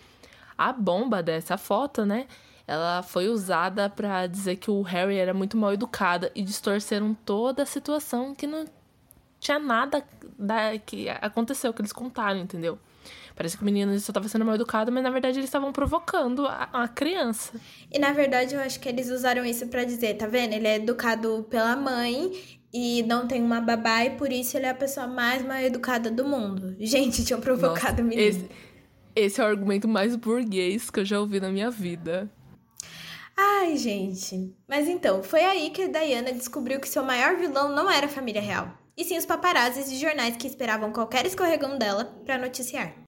A 0.59 0.73
bomba 0.73 1.23
dessa 1.23 1.57
foto, 1.57 2.05
né? 2.05 2.27
Ela 2.67 3.03
foi 3.03 3.29
usada 3.29 3.89
para 3.89 4.27
dizer 4.27 4.57
que 4.57 4.71
o 4.71 4.83
Harry 4.83 5.17
era 5.17 5.33
muito 5.33 5.57
mal 5.57 5.73
educado 5.73 6.29
e 6.35 6.43
distorceram 6.43 7.15
toda 7.15 7.63
a 7.63 7.67
situação 7.67 8.35
que 8.35 8.47
não 8.47 8.65
tinha 9.39 9.59
nada 9.59 10.03
da, 10.39 10.77
que 10.79 11.09
aconteceu, 11.09 11.73
que 11.73 11.81
eles 11.81 11.93
contaram, 11.93 12.41
entendeu? 12.41 12.79
Parece 13.37 13.57
que 13.57 13.63
o 13.63 13.65
menino 13.65 13.93
só 14.01 14.11
estava 14.11 14.29
sendo 14.29 14.45
mal 14.45 14.55
educado, 14.55 14.91
mas 14.91 15.03
na 15.03 15.11
verdade 15.11 15.39
eles 15.39 15.49
estavam 15.49 15.71
provocando 15.71 16.47
a, 16.47 16.69
a, 16.73 16.89
criança. 16.89 17.53
E 17.93 17.99
na 17.99 18.13
verdade 18.13 18.55
eu 18.55 18.61
acho 18.61 18.81
que 18.81 18.89
eles 18.89 19.11
usaram 19.11 19.45
isso 19.45 19.67
para 19.69 19.85
dizer, 19.85 20.17
tá 20.17 20.27
vendo? 20.27 20.55
Ele 20.55 20.67
é 20.67 20.77
educado 20.77 21.47
pela 21.51 21.77
mãe 21.77 22.33
e 22.73 23.03
não 23.03 23.29
tem 23.29 23.43
uma 23.43 23.61
babá 23.61 24.05
e 24.05 24.11
por 24.11 24.33
isso 24.33 24.57
ele 24.57 24.67
é 24.67 24.71
a 24.71 24.75
pessoa 24.75 25.07
mais 25.07 25.45
mal 25.45 25.59
educada 25.59 26.11
do 26.11 26.25
mundo. 26.25 26.75
Gente, 26.81 27.25
tinham 27.25 27.41
provocado 27.41 28.03
Nossa, 28.03 28.03
o 28.03 28.05
menino. 28.05 28.23
Esse, 28.27 28.49
esse 29.15 29.41
é 29.41 29.45
o 29.45 29.47
argumento 29.47 29.87
mais 29.87 30.17
burguês 30.17 30.91
que 30.91 31.01
eu 31.01 31.05
já 31.05 31.21
ouvi 31.21 31.39
na 31.39 31.51
minha 31.51 31.71
vida. 31.71 32.31
Ai, 33.37 33.77
gente. 33.77 34.57
Mas 34.67 34.89
então, 34.89 35.23
foi 35.23 35.45
aí 35.45 35.71
que 35.71 35.83
a 35.83 35.89
Diana 35.89 36.33
descobriu 36.33 36.81
que 36.81 36.89
seu 36.89 37.03
maior 37.03 37.37
vilão 37.37 37.69
não 37.69 37.91
era 37.91 38.07
a 38.07 38.09
família 38.09 38.41
real, 38.41 38.71
e 38.97 39.05
sim 39.05 39.19
os 39.19 39.27
paparazzis 39.27 39.91
e 39.91 39.97
jornais 39.97 40.37
que 40.37 40.47
esperavam 40.47 40.93
qualquer 40.93 41.27
escorregão 41.27 41.79
dela 41.79 42.05
para 42.25 42.39
noticiar. 42.39 43.06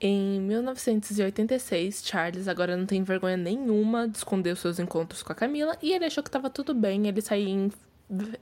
Em 0.00 0.40
1986, 0.40 2.02
Charles 2.04 2.48
agora 2.48 2.76
não 2.76 2.84
tem 2.84 3.02
vergonha 3.02 3.36
nenhuma 3.36 4.06
de 4.06 4.18
esconder 4.18 4.52
os 4.52 4.58
seus 4.58 4.78
encontros 4.78 5.22
com 5.22 5.32
a 5.32 5.34
Camila 5.34 5.76
e 5.82 5.92
ele 5.92 6.04
achou 6.04 6.22
que 6.22 6.28
estava 6.28 6.50
tudo 6.50 6.74
bem 6.74 7.06
ele 7.06 7.22
sair 7.22 7.48
em, 7.48 7.72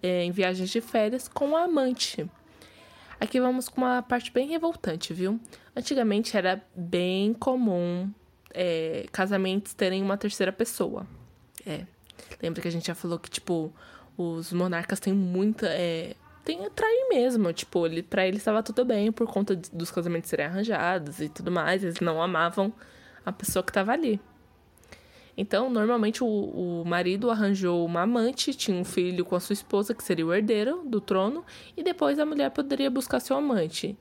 é, 0.03 0.25
em 0.25 0.33
viagens 0.33 0.69
de 0.69 0.81
férias 0.81 1.29
com 1.29 1.57
a 1.57 1.63
amante. 1.63 2.29
Aqui 3.21 3.41
vamos 3.41 3.69
com 3.69 3.83
uma 3.83 4.03
parte 4.03 4.33
bem 4.33 4.49
revoltante, 4.49 5.15
viu? 5.15 5.39
Antigamente 5.77 6.37
era 6.37 6.61
bem 6.75 7.33
comum 7.33 8.11
é, 8.53 9.07
casamentos 9.13 9.75
terem 9.75 10.03
uma 10.03 10.17
terceira 10.17 10.53
pessoa. 10.53 11.07
É. 11.67 11.85
Lembra 12.43 12.63
que 12.63 12.69
a 12.69 12.71
gente 12.71 12.87
já 12.87 12.95
falou 12.95 13.19
que, 13.19 13.31
tipo, 13.31 13.73
os 14.17 14.53
monarcas 14.53 15.01
têm 15.01 15.13
muita. 15.13 15.67
É, 15.69 16.15
tem 16.45 16.69
trair 16.71 17.09
mesmo. 17.09 17.53
Tipo, 17.53 17.87
ele, 17.87 18.03
pra 18.03 18.27
ele 18.27 18.37
estava 18.37 18.63
tudo 18.63 18.85
bem 18.85 19.11
por 19.11 19.27
conta 19.27 19.57
dos 19.73 19.91
casamentos 19.91 20.29
serem 20.29 20.47
arranjados 20.47 21.21
e 21.21 21.29
tudo 21.29 21.51
mais. 21.51 21.83
Eles 21.83 22.01
não 22.01 22.23
amavam 22.23 22.73
a 23.25 23.33
pessoa 23.33 23.63
que 23.63 23.71
estava 23.71 23.93
ali. 23.93 24.21
Então, 25.37 25.69
normalmente 25.69 26.23
o, 26.23 26.27
o 26.27 26.85
marido 26.85 27.31
arranjou 27.31 27.85
uma 27.85 28.03
amante, 28.03 28.55
tinha 28.55 28.77
um 28.77 28.85
filho 28.85 29.25
com 29.25 29.35
a 29.35 29.41
sua 29.41 29.55
esposa, 29.55 29.95
que 29.95 30.05
seria 30.05 30.25
o 30.25 30.33
herdeiro 30.33 30.83
do 30.85 31.01
trono, 31.01 31.45
e 31.77 31.83
depois 31.83 32.19
a 32.21 32.27
mulher 32.27 32.51
poderia 32.51 32.89
buscar 32.89 33.19
seu 33.19 33.37
amante. 33.37 33.99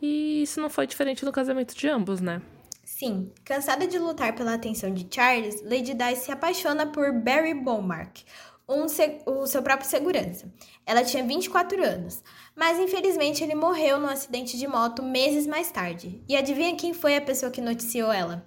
E 0.00 0.42
isso 0.42 0.60
não 0.60 0.70
foi 0.70 0.86
diferente 0.86 1.24
no 1.24 1.32
casamento 1.32 1.74
de 1.74 1.88
ambos, 1.88 2.20
né? 2.20 2.40
Sim, 2.86 3.32
cansada 3.44 3.86
de 3.86 3.98
lutar 3.98 4.34
pela 4.34 4.54
atenção 4.54 4.94
de 4.94 5.06
Charles, 5.12 5.60
Lady 5.62 5.92
Di 5.92 6.16
se 6.16 6.30
apaixona 6.30 6.86
por 6.86 7.12
Barry 7.12 7.52
Beaumark, 7.52 8.22
um, 8.68 8.86
o 9.26 9.46
seu 9.46 9.62
próprio 9.62 9.88
segurança. 9.88 10.52
Ela 10.84 11.04
tinha 11.04 11.24
24 11.24 11.82
anos, 11.82 12.22
mas 12.54 12.78
infelizmente 12.78 13.42
ele 13.42 13.54
morreu 13.54 13.98
num 13.98 14.08
acidente 14.08 14.58
de 14.58 14.66
moto 14.66 15.02
meses 15.02 15.46
mais 15.46 15.70
tarde. 15.70 16.22
E 16.28 16.36
adivinha 16.36 16.76
quem 16.76 16.92
foi 16.92 17.16
a 17.16 17.20
pessoa 17.20 17.50
que 17.50 17.60
noticiou 17.60 18.12
ela? 18.12 18.44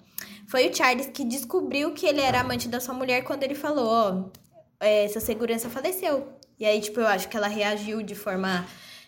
Foi 0.47 0.67
o 0.67 0.75
Charles 0.75 1.07
que 1.07 1.23
descobriu 1.23 1.93
que 1.93 2.05
ele 2.05 2.21
era 2.21 2.41
amante 2.41 2.67
da 2.67 2.79
sua 2.79 2.93
mulher 2.93 3.23
quando 3.23 3.43
ele 3.43 3.55
falou: 3.55 3.87
Ó, 3.87 4.11
oh, 4.11 4.31
é, 4.79 5.05
essa 5.05 5.19
segurança 5.19 5.69
faleceu. 5.69 6.27
E 6.59 6.65
aí, 6.65 6.81
tipo, 6.81 6.99
eu 6.99 7.07
acho 7.07 7.29
que 7.29 7.37
ela 7.37 7.47
reagiu 7.47 8.01
de 8.01 8.15
forma 8.15 8.65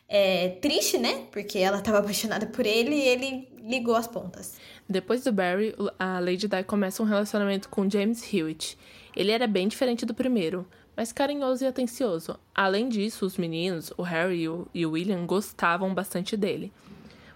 é, 0.08 0.50
triste, 0.62 0.98
né? 0.98 1.26
Porque 1.32 1.58
ela 1.58 1.80
estava 1.80 1.98
apaixonada 2.00 2.46
por 2.46 2.66
ele 2.66 2.96
e 2.96 3.08
ele 3.08 3.50
ligou 3.62 3.96
as 3.96 4.08
pontas. 4.08 4.56
Depois 4.88 5.24
do 5.24 5.32
Barry, 5.32 5.76
a 5.98 6.20
Lady 6.20 6.48
Di 6.48 6.64
começa 6.64 7.02
um 7.02 7.06
relacionamento 7.06 7.70
com 7.70 7.90
James 7.90 8.22
Hewitt. 8.34 8.78
Ele 9.16 9.32
era 9.32 9.48
bem 9.48 9.68
diferente 9.68 10.06
do 10.06 10.14
primeiro 10.14 10.66
mas 10.96 11.12
carinhoso 11.12 11.64
e 11.64 11.68
atencioso. 11.68 12.38
Além 12.54 12.90
disso, 12.90 13.26
os 13.26 13.38
meninos, 13.38 13.94
o 13.98 14.02
Harry 14.02 14.48
e 14.74 14.86
o 14.86 14.92
William, 14.92 15.26
gostavam 15.26 15.94
bastante 15.94 16.36
dele. 16.36 16.72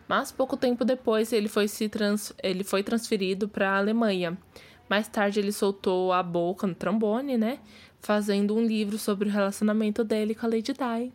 Mas 0.07 0.31
pouco 0.31 0.55
tempo 0.55 0.85
depois 0.85 1.33
ele 1.33 1.47
foi, 1.47 1.67
se 1.67 1.89
trans... 1.89 2.33
ele 2.43 2.63
foi 2.63 2.83
transferido 2.83 3.47
para 3.47 3.71
a 3.71 3.77
Alemanha. 3.77 4.37
Mais 4.89 5.07
tarde 5.07 5.39
ele 5.39 5.51
soltou 5.51 6.13
a 6.13 6.21
boca 6.21 6.67
no 6.67 6.75
trombone, 6.75 7.37
né? 7.37 7.59
Fazendo 7.99 8.55
um 8.55 8.63
livro 8.63 8.99
sobre 8.99 9.27
o 9.27 9.31
relacionamento 9.31 10.03
dele 10.03 10.35
com 10.35 10.45
a 10.45 10.49
Lady 10.49 10.73
Di. 10.73 11.11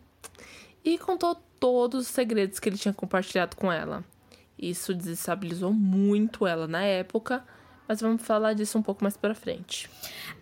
E 0.83 0.97
contou 0.97 1.35
todos 1.59 2.01
os 2.01 2.07
segredos 2.07 2.59
que 2.59 2.67
ele 2.67 2.77
tinha 2.77 2.93
compartilhado 2.93 3.55
com 3.55 3.71
ela. 3.71 4.03
Isso 4.59 4.93
desestabilizou 4.93 5.71
muito 5.71 6.45
ela 6.45 6.67
na 6.67 6.83
época, 6.83 7.43
mas 7.91 7.99
vamos 7.99 8.21
falar 8.21 8.53
disso 8.53 8.77
um 8.77 8.81
pouco 8.81 9.03
mais 9.03 9.17
pra 9.17 9.35
frente. 9.35 9.89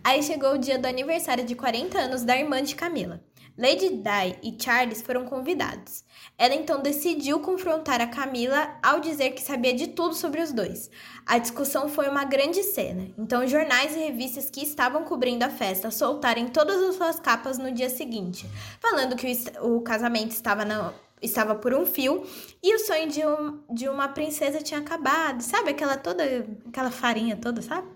Aí 0.04 0.22
chegou 0.22 0.54
o 0.54 0.58
dia 0.60 0.78
do 0.78 0.86
aniversário 0.86 1.44
de 1.44 1.56
40 1.56 1.98
anos 1.98 2.24
da 2.24 2.38
irmã 2.38 2.62
de 2.62 2.76
Camila. 2.76 3.20
Lady 3.58 3.90
Di 3.90 4.38
e 4.44 4.56
Charles 4.58 5.02
foram 5.02 5.26
convidados. 5.26 6.04
Ela 6.38 6.54
então 6.54 6.80
decidiu 6.80 7.40
confrontar 7.40 8.02
a 8.02 8.08
Camila 8.08 8.78
ao 8.84 9.00
dizer 9.00 9.32
que 9.32 9.42
sabia 9.42 9.74
de 9.74 9.88
tudo 9.88 10.14
sobre 10.14 10.42
os 10.42 10.54
dois. 10.54 10.92
A 11.26 11.40
discussão 11.40 11.90
foi 11.90 12.08
uma 12.08 12.24
grande 12.24 12.62
cena, 12.62 13.08
então 13.18 13.48
jornais 13.48 13.96
e 13.96 14.00
revistas 14.00 14.50
que 14.52 14.62
estavam 14.62 15.04
cobrindo 15.04 15.44
a 15.44 15.50
festa 15.50 15.90
soltaram 15.90 16.48
todas 16.50 16.80
as 16.84 16.96
suas 16.96 17.20
capas 17.20 17.58
no 17.58 17.72
dia 17.72 17.90
seguinte, 17.90 18.48
falando 18.80 19.16
que 19.16 19.28
o, 19.60 19.78
o 19.78 19.82
casamento 19.82 20.32
estava 20.32 20.64
na, 20.64 20.94
estava 21.22 21.56
por 21.56 21.74
um 21.74 21.86
fio 21.86 22.26
e 22.62 22.76
o 22.76 22.80
sonho 22.80 23.10
de, 23.10 23.26
um, 23.26 23.60
de 23.74 23.90
uma 23.90 24.08
princesa 24.10 24.62
tinha 24.62 24.80
acabado. 24.80 25.42
Sabe 25.42 25.72
aquela 25.72 25.98
toda 25.98 26.24
aquela 26.68 26.92
farinha 26.92 27.36
toda, 27.36 27.62
sabe? 27.62 27.88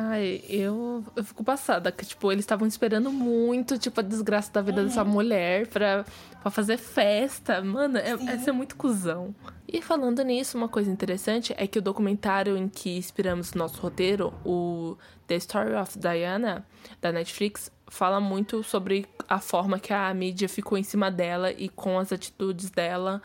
Ai, 0.00 0.44
eu, 0.48 1.04
eu 1.16 1.24
fico 1.24 1.42
passada, 1.42 1.90
que, 1.90 2.06
tipo, 2.06 2.30
eles 2.30 2.44
estavam 2.44 2.68
esperando 2.68 3.10
muito, 3.10 3.76
tipo, 3.76 3.98
a 3.98 4.02
desgraça 4.04 4.52
da 4.52 4.62
vida 4.62 4.80
uhum. 4.80 4.86
dessa 4.86 5.02
mulher 5.02 5.66
pra, 5.66 6.04
pra 6.40 6.52
fazer 6.52 6.76
festa. 6.76 7.60
Mano, 7.60 7.98
é, 7.98 8.12
é 8.12 8.38
ser 8.38 8.52
muito 8.52 8.76
cuzão. 8.76 9.34
E 9.66 9.82
falando 9.82 10.22
nisso, 10.22 10.56
uma 10.56 10.68
coisa 10.68 10.88
interessante 10.88 11.52
é 11.56 11.66
que 11.66 11.80
o 11.80 11.82
documentário 11.82 12.56
em 12.56 12.68
que 12.68 12.96
inspiramos 12.96 13.54
nosso 13.54 13.80
roteiro, 13.80 14.32
o 14.44 14.96
The 15.26 15.34
Story 15.34 15.74
of 15.74 15.98
Diana, 15.98 16.64
da 17.00 17.10
Netflix, 17.10 17.68
fala 17.88 18.20
muito 18.20 18.62
sobre 18.62 19.04
a 19.28 19.40
forma 19.40 19.80
que 19.80 19.92
a 19.92 20.14
mídia 20.14 20.48
ficou 20.48 20.78
em 20.78 20.84
cima 20.84 21.10
dela 21.10 21.50
e 21.50 21.68
com 21.68 21.98
as 21.98 22.12
atitudes 22.12 22.70
dela 22.70 23.20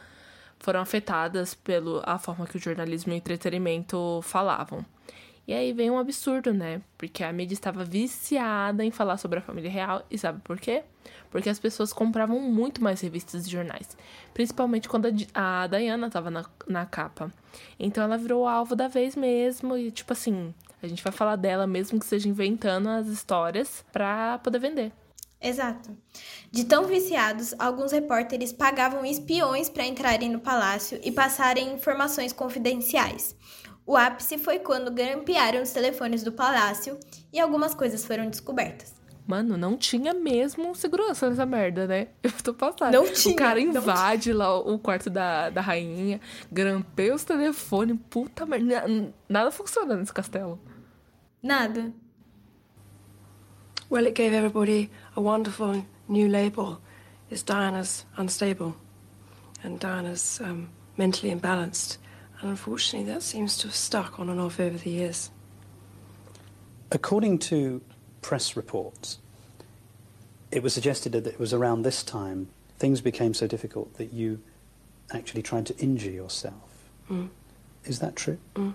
foram 0.58 0.80
afetadas 0.80 1.54
pela 1.54 2.18
forma 2.18 2.48
que 2.48 2.58
o 2.58 2.60
jornalismo 2.60 3.14
e 3.14 3.16
o 3.16 3.18
entretenimento 3.18 4.22
falavam. 4.24 4.84
E 5.46 5.54
aí 5.54 5.74
vem 5.74 5.92
um 5.92 5.98
absurdo, 5.98 6.54
né? 6.54 6.82
Porque 6.98 7.24
a 7.24 7.34
mídia 7.34 7.54
estava 7.54 7.84
viciada 7.84 8.84
em 8.84 8.92
falar 8.92 9.18
sobre 9.18 9.40
a 9.40 9.42
família 9.42 9.70
real. 9.70 10.06
E 10.10 10.18
sabe 10.18 10.40
por 10.42 10.60
quê? 10.60 10.84
Porque 11.30 11.50
as 11.50 11.60
pessoas 11.60 11.92
compravam 11.92 12.40
muito 12.40 12.82
mais 12.82 13.02
revistas 13.02 13.46
e 13.46 13.50
jornais. 13.50 13.98
Principalmente 14.34 14.88
quando 14.88 15.08
a, 15.34 15.68
Diana 15.68 16.08
estava 16.08 16.32
na, 16.32 16.46
na 16.66 16.86
capa. 16.86 17.32
Então 17.78 18.04
ela 18.04 18.18
virou 18.18 18.48
alvo 18.48 18.76
da 18.76 18.88
vez 18.88 19.18
mesmo. 19.18 19.76
E 19.76 19.92
tipo 19.92 20.14
assim, 20.14 20.54
a 20.82 20.88
gente 20.88 21.04
vai 21.04 21.12
falar 21.12 21.36
dela 21.36 21.68
mesmo 21.68 22.00
que 22.00 22.06
seja 22.06 22.30
inventando 22.30 22.88
as 22.88 23.08
histórias 23.08 23.84
pra 23.92 24.40
poder 24.40 24.60
vender. 24.60 24.94
Exato. 25.42 25.90
De 26.50 26.64
tão 26.64 26.86
viciados, 26.86 27.54
alguns 27.60 27.92
repórteres 27.92 28.54
pagavam 28.54 29.06
espiões 29.06 29.68
para 29.68 29.86
entrarem 29.86 30.30
no 30.30 30.40
palácio 30.40 30.98
e 31.04 31.12
passarem 31.12 31.74
informações 31.74 32.32
confidenciais. 32.32 33.36
O 33.86 33.98
ápice 33.98 34.38
foi 34.38 34.60
quando 34.60 34.91
grampearam 34.91 35.62
os 35.62 35.72
telefones 35.72 36.24
do 36.24 36.32
palácio 36.32 36.98
e 37.32 37.39
algumas 37.39 37.74
coisas 37.74 38.06
foram 38.06 38.30
descobertas. 38.30 38.93
Mano, 39.26 39.58
não 39.58 39.78
tinha 39.78 40.13
mesmo 40.13 40.76
segurança 40.76 41.30
nessa 41.30 41.46
merda, 41.46 41.88
né? 41.88 42.08
Eu 42.24 42.32
tô 42.43 42.54
passada. 42.54 42.91
Não 42.91 43.12
tinha. 43.12 43.34
O 43.34 43.38
cara 43.38 43.60
invade 43.60 44.34
lá 44.34 44.58
o 44.58 44.78
quarto 44.78 45.10
da, 45.10 45.50
da 45.50 45.62
rainha, 45.62 46.19
grampeia 46.52 47.15
os 47.15 47.24
telefones, 47.24 47.98
puta 48.10 48.46
merda. 48.46 48.86
Nada 49.30 49.52
funciona 49.52 49.96
nesse 49.96 50.13
castelo. 50.13 50.60
Nada. 51.41 51.93
Well, 53.89 54.06
it 54.06 54.15
gave 54.15 54.36
everybody 54.36 54.89
a 55.15 55.22
wonderful 55.22 55.86
new 56.08 56.28
label. 56.28 56.82
It's 57.30 57.43
Diana's 57.43 58.06
unstable 58.17 58.76
and 59.63 59.78
Diana's 59.80 60.41
um, 60.41 60.67
mentally 60.98 61.32
imbalanced. 61.32 62.00
And 62.44 62.50
unfortunately, 62.50 63.10
that 63.10 63.24
seems 63.24 63.58
to 63.60 63.68
have 63.68 63.76
stuck 63.76 64.20
on 64.20 64.30
and 64.30 64.38
off 64.38 64.60
over 64.60 64.78
the 64.78 64.90
years. 64.90 65.32
According 66.92 67.40
to 67.40 67.82
press 68.22 68.58
reports, 68.58 69.20
it 70.52 70.62
was 70.62 70.74
suggested 70.74 71.14
that 71.14 71.26
it 71.26 71.40
was 71.40 71.54
around 71.54 71.84
this 71.84 72.04
time 72.04 72.50
things 72.78 73.00
became 73.00 73.34
so 73.34 73.48
difficult 73.48 73.94
that 73.94 74.12
you 74.12 74.42
actually 75.14 75.42
tried 75.42 75.66
to 75.68 75.78
injure 75.78 76.12
yourself. 76.12 76.90
Mm. 77.10 77.30
Is 77.86 78.00
that 78.00 78.18
true? 78.18 78.38
Mm. 78.56 78.74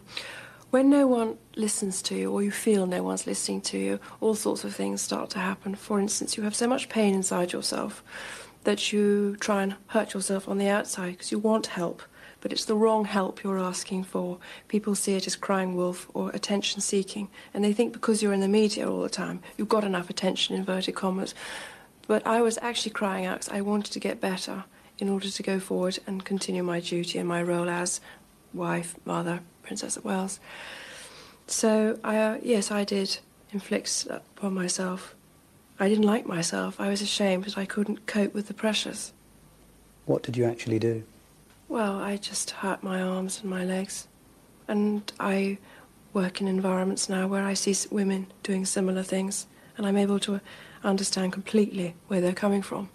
When 0.70 0.88
no 0.88 1.06
one 1.06 1.36
listens 1.54 2.00
to 2.02 2.14
you, 2.14 2.32
or 2.32 2.42
you 2.42 2.50
feel 2.50 2.86
no 2.86 3.02
one's 3.02 3.26
listening 3.26 3.60
to 3.62 3.76
you, 3.76 4.00
all 4.20 4.34
sorts 4.34 4.64
of 4.64 4.74
things 4.74 5.02
start 5.02 5.28
to 5.30 5.40
happen. 5.40 5.74
For 5.74 6.00
instance, 6.00 6.38
you 6.38 6.42
have 6.44 6.54
so 6.54 6.68
much 6.68 6.88
pain 6.88 7.12
inside 7.12 7.52
yourself 7.52 8.02
that 8.64 8.94
you 8.94 9.36
try 9.36 9.62
and 9.62 9.76
hurt 9.88 10.14
yourself 10.14 10.48
on 10.48 10.56
the 10.56 10.68
outside 10.68 11.12
because 11.12 11.30
you 11.30 11.38
want 11.38 11.66
help 11.66 12.02
but 12.40 12.52
it's 12.52 12.64
the 12.64 12.74
wrong 12.74 13.04
help 13.04 13.42
you're 13.42 13.58
asking 13.58 14.04
for. 14.04 14.38
People 14.68 14.94
see 14.94 15.14
it 15.14 15.26
as 15.26 15.36
crying 15.36 15.74
wolf 15.74 16.08
or 16.14 16.30
attention 16.30 16.80
seeking, 16.80 17.28
and 17.52 17.64
they 17.64 17.72
think 17.72 17.92
because 17.92 18.22
you're 18.22 18.32
in 18.32 18.40
the 18.40 18.48
media 18.48 18.90
all 18.90 19.02
the 19.02 19.08
time, 19.08 19.40
you've 19.56 19.68
got 19.68 19.84
enough 19.84 20.10
attention, 20.10 20.54
inverted 20.54 20.94
commas. 20.94 21.34
But 22.06 22.26
I 22.26 22.40
was 22.40 22.58
actually 22.62 22.92
crying 22.92 23.26
out 23.26 23.40
because 23.40 23.54
I 23.54 23.60
wanted 23.60 23.92
to 23.92 24.00
get 24.00 24.20
better 24.20 24.64
in 24.98 25.08
order 25.08 25.28
to 25.28 25.42
go 25.42 25.60
forward 25.60 25.98
and 26.06 26.24
continue 26.24 26.62
my 26.62 26.80
duty 26.80 27.18
and 27.18 27.28
my 27.28 27.42
role 27.42 27.68
as 27.68 28.00
wife, 28.52 28.96
mother, 29.04 29.40
Princess 29.62 29.96
of 29.96 30.04
Wales. 30.04 30.40
So, 31.46 31.98
I, 32.02 32.16
uh, 32.16 32.38
yes, 32.42 32.70
I 32.70 32.84
did 32.84 33.18
inflict 33.52 34.06
upon 34.10 34.54
myself. 34.54 35.14
I 35.80 35.88
didn't 35.88 36.04
like 36.04 36.26
myself. 36.26 36.80
I 36.80 36.88
was 36.88 37.00
ashamed 37.00 37.44
that 37.44 37.56
I 37.56 37.64
couldn't 37.64 38.06
cope 38.06 38.34
with 38.34 38.48
the 38.48 38.54
pressures. 38.54 39.12
What 40.06 40.22
did 40.22 40.36
you 40.36 40.44
actually 40.44 40.78
do? 40.78 41.04
Well, 41.68 42.00
I 42.00 42.16
just 42.16 42.50
hurt 42.62 42.82
my 42.82 43.02
arms 43.02 43.40
and 43.42 43.50
my 43.50 43.64
legs. 43.64 44.08
And 44.66 45.02
I 45.20 45.58
work 46.14 46.40
in 46.40 46.48
environments 46.48 47.10
now 47.10 47.28
where 47.28 47.44
I 47.44 47.54
see 47.54 47.74
women 47.90 48.26
doing 48.42 48.64
similar 48.64 49.02
things, 49.02 49.46
and 49.76 49.86
I'm 49.86 49.98
able 49.98 50.18
to 50.20 50.40
understand 50.82 51.32
completely 51.32 51.94
where 52.08 52.22
they're 52.22 52.34
coming 52.34 52.62
from. 52.62 52.88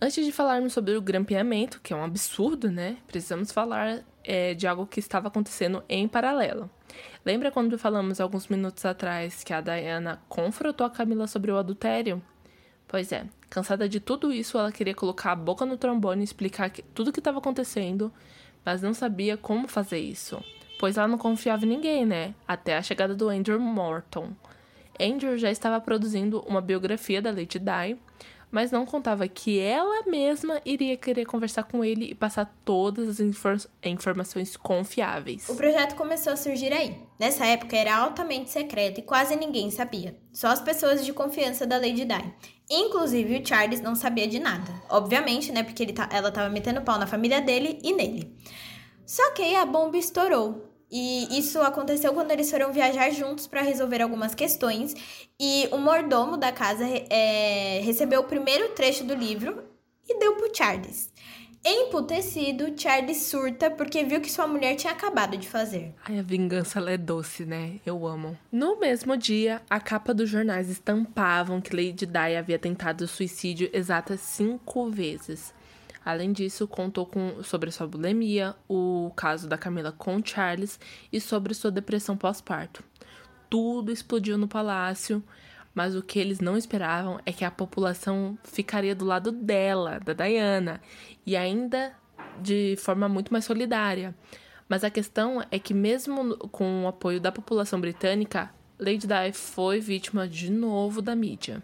Antes 0.00 0.26
de 0.26 0.32
falarmos 0.32 0.72
sobre 0.72 0.96
o 0.96 1.00
grampeamento, 1.00 1.80
que 1.80 1.94
é 1.94 1.96
um 1.96 2.04
absurdo, 2.04 2.70
né? 2.70 2.98
Precisamos 3.06 3.52
falar 3.52 4.04
é, 4.24 4.52
de 4.52 4.66
algo 4.66 4.84
que 4.84 5.00
estava 5.00 5.28
acontecendo 5.28 5.82
em 5.88 6.08
paralelo. 6.08 6.68
Lembra 7.24 7.50
quando 7.50 7.78
falamos 7.78 8.20
alguns 8.20 8.48
minutos 8.48 8.84
atrás 8.84 9.42
que 9.42 9.54
a 9.54 9.60
Diana 9.60 10.20
confrontou 10.28 10.86
a 10.86 10.90
Camila 10.90 11.26
sobre 11.26 11.50
o 11.50 11.56
adultério? 11.56 12.20
Pois 12.88 13.12
é, 13.12 13.26
cansada 13.52 13.86
de 13.86 14.00
tudo 14.00 14.32
isso, 14.32 14.56
ela 14.56 14.72
queria 14.72 14.94
colocar 14.94 15.32
a 15.32 15.36
boca 15.36 15.66
no 15.66 15.76
trombone 15.76 16.22
e 16.22 16.24
explicar 16.24 16.70
tudo 16.94 17.08
o 17.08 17.12
que 17.12 17.20
estava 17.20 17.36
acontecendo, 17.36 18.10
mas 18.64 18.80
não 18.80 18.94
sabia 18.94 19.36
como 19.36 19.68
fazer 19.68 19.98
isso, 19.98 20.42
pois 20.80 20.96
ela 20.96 21.06
não 21.06 21.18
confiava 21.18 21.66
em 21.66 21.68
ninguém, 21.68 22.06
né? 22.06 22.34
Até 22.48 22.78
a 22.78 22.82
chegada 22.82 23.14
do 23.14 23.28
Andrew 23.28 23.60
Morton. 23.60 24.30
Andrew 24.98 25.36
já 25.36 25.50
estava 25.50 25.78
produzindo 25.82 26.40
uma 26.48 26.62
biografia 26.62 27.20
da 27.20 27.30
Lady 27.30 27.58
Di, 27.58 27.98
mas 28.50 28.70
não 28.70 28.86
contava 28.86 29.28
que 29.28 29.58
ela 29.58 30.04
mesma 30.06 30.60
iria 30.64 30.96
querer 30.96 31.26
conversar 31.26 31.64
com 31.64 31.84
ele 31.84 32.10
e 32.10 32.14
passar 32.14 32.54
todas 32.64 33.08
as 33.08 33.20
infor 33.20 33.56
informações 33.82 34.56
confiáveis. 34.56 35.48
O 35.48 35.56
projeto 35.56 35.94
começou 35.94 36.34
a 36.34 36.36
surgir 36.36 36.72
aí. 36.72 36.96
Nessa 37.18 37.46
época 37.46 37.76
era 37.76 37.96
altamente 37.96 38.50
secreto 38.50 39.00
e 39.00 39.02
quase 39.02 39.36
ninguém 39.36 39.70
sabia. 39.70 40.16
Só 40.32 40.48
as 40.48 40.60
pessoas 40.60 41.04
de 41.04 41.12
confiança 41.14 41.66
da 41.66 41.76
Lady 41.76 42.04
Di. 42.04 42.34
Inclusive 42.74 43.38
o 43.38 43.46
Charles 43.46 43.82
não 43.82 43.94
sabia 43.94 44.26
de 44.26 44.38
nada. 44.38 44.72
Obviamente, 44.88 45.52
né? 45.52 45.62
Porque 45.62 45.92
tá, 45.92 46.08
ela 46.10 46.32
tava 46.32 46.48
metendo 46.48 46.80
pau 46.80 46.98
na 46.98 47.06
família 47.06 47.38
dele 47.38 47.78
e 47.82 47.92
nele. 47.92 48.34
Só 49.04 49.32
que 49.32 49.42
aí 49.42 49.56
a 49.56 49.66
bomba 49.66 49.98
estourou. 49.98 50.72
E 50.90 51.38
isso 51.38 51.60
aconteceu 51.60 52.14
quando 52.14 52.30
eles 52.30 52.50
foram 52.50 52.72
viajar 52.72 53.10
juntos 53.10 53.46
para 53.46 53.60
resolver 53.60 54.00
algumas 54.00 54.34
questões. 54.34 54.94
E 55.38 55.68
o 55.70 55.76
mordomo 55.76 56.38
da 56.38 56.50
casa 56.50 56.84
é, 57.10 57.80
recebeu 57.82 58.20
o 58.20 58.24
primeiro 58.24 58.70
trecho 58.70 59.04
do 59.04 59.14
livro 59.14 59.64
e 60.08 60.18
deu 60.18 60.36
pro 60.36 60.54
Charles. 60.54 61.11
Emputecido, 61.64 62.74
Charles 62.76 63.18
surta 63.18 63.70
porque 63.70 64.02
viu 64.02 64.20
que 64.20 64.30
sua 64.30 64.48
mulher 64.48 64.74
tinha 64.74 64.92
acabado 64.92 65.36
de 65.36 65.48
fazer. 65.48 65.94
Ai, 66.04 66.18
a 66.18 66.22
vingança 66.22 66.80
ela 66.80 66.90
é 66.90 66.96
doce, 66.96 67.44
né? 67.44 67.78
Eu 67.86 68.04
amo. 68.04 68.36
No 68.50 68.80
mesmo 68.80 69.16
dia, 69.16 69.62
a 69.70 69.78
capa 69.78 70.12
dos 70.12 70.28
jornais 70.28 70.68
estampavam 70.68 71.60
que 71.60 71.74
Lady 71.74 72.04
Di 72.04 72.36
havia 72.36 72.58
tentado 72.58 73.06
suicídio 73.06 73.70
exatas 73.72 74.18
cinco 74.20 74.90
vezes. 74.90 75.54
Além 76.04 76.32
disso, 76.32 76.66
contou 76.66 77.06
com, 77.06 77.44
sobre 77.44 77.70
sua 77.70 77.86
bulimia, 77.86 78.56
o 78.68 79.12
caso 79.14 79.48
da 79.48 79.56
Camila 79.56 79.92
com 79.92 80.20
Charles 80.24 80.80
e 81.12 81.20
sobre 81.20 81.54
sua 81.54 81.70
depressão 81.70 82.16
pós-parto. 82.16 82.82
Tudo 83.48 83.92
explodiu 83.92 84.36
no 84.36 84.48
palácio, 84.48 85.22
mas 85.74 85.94
o 85.94 86.02
que 86.02 86.18
eles 86.18 86.40
não 86.40 86.56
esperavam 86.56 87.20
é 87.24 87.32
que 87.32 87.44
a 87.44 87.50
população 87.50 88.38
ficaria 88.44 88.94
do 88.94 89.04
lado 89.04 89.32
dela, 89.32 89.98
da 90.00 90.12
Diana, 90.12 90.80
e 91.26 91.36
ainda 91.36 91.94
de 92.40 92.76
forma 92.76 93.08
muito 93.08 93.32
mais 93.32 93.44
solidária. 93.44 94.14
Mas 94.68 94.84
a 94.84 94.90
questão 94.90 95.42
é 95.50 95.58
que, 95.58 95.74
mesmo 95.74 96.36
com 96.48 96.84
o 96.84 96.88
apoio 96.88 97.20
da 97.20 97.30
população 97.30 97.80
britânica, 97.80 98.50
Lady 98.78 99.06
Di 99.06 99.32
foi 99.32 99.80
vítima 99.80 100.26
de 100.26 100.50
novo 100.50 101.02
da 101.02 101.14
mídia. 101.14 101.62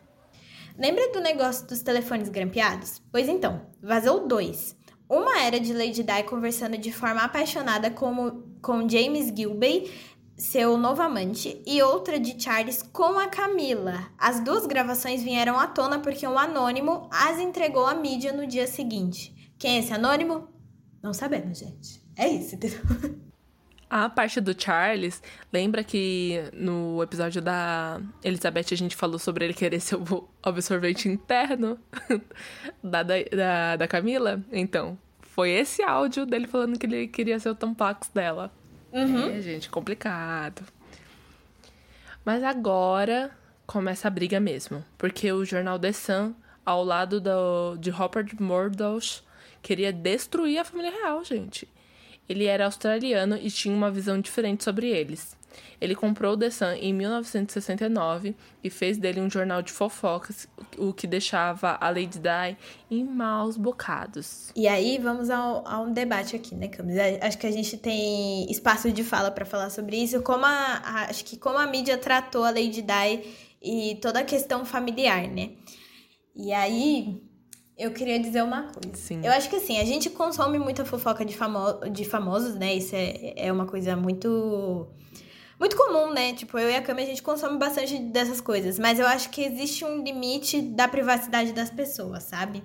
Lembra 0.78 1.10
do 1.12 1.20
negócio 1.20 1.66
dos 1.66 1.82
telefones 1.82 2.28
grampeados? 2.28 3.02
Pois 3.10 3.28
então, 3.28 3.62
vazou 3.82 4.28
dois. 4.28 4.76
Uma 5.08 5.40
era 5.40 5.58
de 5.58 5.72
Lady 5.72 6.04
Di 6.04 6.22
conversando 6.28 6.76
de 6.76 6.92
forma 6.92 7.22
apaixonada 7.22 7.90
com, 7.90 8.42
com 8.60 8.86
James 8.88 9.32
Gilbey, 9.34 9.90
seu 10.38 10.78
novo 10.78 11.02
amante, 11.02 11.60
e 11.66 11.82
outra 11.82 12.18
de 12.18 12.40
Charles 12.40 12.80
com 12.80 13.18
a 13.18 13.26
Camila. 13.26 14.06
As 14.16 14.38
duas 14.40 14.66
gravações 14.66 15.20
vieram 15.20 15.58
à 15.58 15.66
tona 15.66 15.98
porque 15.98 16.26
um 16.28 16.38
anônimo 16.38 17.08
as 17.12 17.40
entregou 17.40 17.84
à 17.84 17.94
mídia 17.94 18.32
no 18.32 18.46
dia 18.46 18.68
seguinte. 18.68 19.52
Quem 19.58 19.76
é 19.76 19.78
esse 19.80 19.92
anônimo? 19.92 20.48
Não 21.02 21.12
sabemos, 21.12 21.58
gente. 21.58 22.00
É 22.16 22.28
isso, 22.28 22.54
entendeu? 22.54 22.80
A 23.90 24.08
parte 24.10 24.38
do 24.38 24.54
Charles, 24.60 25.22
lembra 25.50 25.82
que 25.82 26.42
no 26.52 27.02
episódio 27.02 27.40
da 27.40 27.98
Elizabeth 28.22 28.66
a 28.70 28.76
gente 28.76 28.94
falou 28.94 29.18
sobre 29.18 29.46
ele 29.46 29.54
querer 29.54 29.80
ser 29.80 29.96
o 29.96 30.28
absorvente 30.42 31.08
interno 31.08 31.78
da, 32.84 33.02
da, 33.02 33.76
da 33.78 33.88
Camila? 33.88 34.44
Então, 34.52 34.98
foi 35.22 35.50
esse 35.52 35.82
áudio 35.82 36.26
dele 36.26 36.46
falando 36.46 36.78
que 36.78 36.84
ele 36.84 37.08
queria 37.08 37.38
ser 37.38 37.48
o 37.48 37.54
tampax 37.54 38.10
dela. 38.12 38.52
Uhum. 39.04 39.30
É, 39.30 39.40
gente, 39.40 39.68
complicado. 39.68 40.62
Mas 42.24 42.42
agora 42.42 43.30
começa 43.66 44.08
a 44.08 44.10
briga 44.10 44.40
mesmo, 44.40 44.84
porque 44.96 45.30
o 45.32 45.44
jornal 45.44 45.78
The 45.78 45.92
Sun, 45.92 46.34
ao 46.64 46.84
lado 46.84 47.20
do, 47.20 47.76
de 47.76 47.90
Rupert 47.90 48.34
Murdoch, 48.40 49.22
queria 49.62 49.92
destruir 49.92 50.58
a 50.58 50.64
família 50.64 50.90
real, 50.90 51.24
gente. 51.24 51.68
Ele 52.28 52.44
era 52.44 52.66
australiano 52.66 53.36
e 53.36 53.50
tinha 53.50 53.74
uma 53.74 53.90
visão 53.90 54.20
diferente 54.20 54.64
sobre 54.64 54.88
eles. 54.88 55.37
Ele 55.80 55.94
comprou 55.94 56.34
o 56.34 56.36
The 56.36 56.50
Sun 56.50 56.72
em 56.72 56.92
1969 56.92 58.34
e 58.62 58.70
fez 58.70 58.98
dele 58.98 59.20
um 59.20 59.30
jornal 59.30 59.62
de 59.62 59.72
fofocas, 59.72 60.48
o 60.76 60.92
que 60.92 61.06
deixava 61.06 61.78
a 61.80 61.88
Lady 61.88 62.18
Di 62.18 62.56
em 62.90 63.04
maus 63.04 63.56
bocados. 63.56 64.52
E 64.56 64.66
aí 64.66 64.98
vamos 64.98 65.30
ao, 65.30 65.66
a 65.66 65.80
um 65.80 65.92
debate 65.92 66.36
aqui, 66.36 66.54
né, 66.54 66.68
Camis? 66.68 66.96
Acho 67.20 67.38
que 67.38 67.46
a 67.46 67.52
gente 67.52 67.76
tem 67.76 68.50
espaço 68.50 68.90
de 68.90 69.04
fala 69.04 69.30
para 69.30 69.44
falar 69.44 69.70
sobre 69.70 69.96
isso. 69.96 70.20
Como 70.22 70.44
a, 70.44 70.82
a, 70.84 71.02
acho 71.10 71.24
que 71.24 71.36
como 71.36 71.58
a 71.58 71.66
mídia 71.66 71.96
tratou 71.98 72.44
a 72.44 72.50
Lady 72.50 72.82
Di 72.82 73.22
e 73.62 73.96
toda 74.00 74.20
a 74.20 74.24
questão 74.24 74.64
familiar, 74.64 75.28
né? 75.28 75.50
E 76.34 76.52
aí 76.52 77.20
eu 77.78 77.92
queria 77.92 78.18
dizer 78.18 78.42
uma 78.42 78.64
coisa. 78.64 78.96
Sim. 78.96 79.20
Eu 79.24 79.32
acho 79.32 79.48
que 79.48 79.56
assim, 79.56 79.78
a 79.78 79.84
gente 79.84 80.10
consome 80.10 80.58
muita 80.58 80.84
fofoca 80.84 81.24
de, 81.24 81.36
famo 81.36 81.78
de 81.90 82.04
famosos, 82.04 82.56
né? 82.56 82.74
Isso 82.74 82.94
é, 82.94 83.34
é 83.36 83.52
uma 83.52 83.66
coisa 83.66 83.94
muito. 83.96 84.88
Muito 85.58 85.76
comum, 85.76 86.12
né? 86.12 86.32
Tipo, 86.34 86.58
eu 86.58 86.70
e 86.70 86.76
a 86.76 86.82
Cami, 86.82 87.02
a 87.02 87.06
gente 87.06 87.22
consome 87.22 87.58
bastante 87.58 87.98
dessas 87.98 88.40
coisas. 88.40 88.78
Mas 88.78 88.98
eu 88.98 89.06
acho 89.06 89.30
que 89.30 89.42
existe 89.42 89.84
um 89.84 90.02
limite 90.02 90.62
da 90.62 90.86
privacidade 90.86 91.52
das 91.52 91.70
pessoas, 91.70 92.24
sabe? 92.24 92.62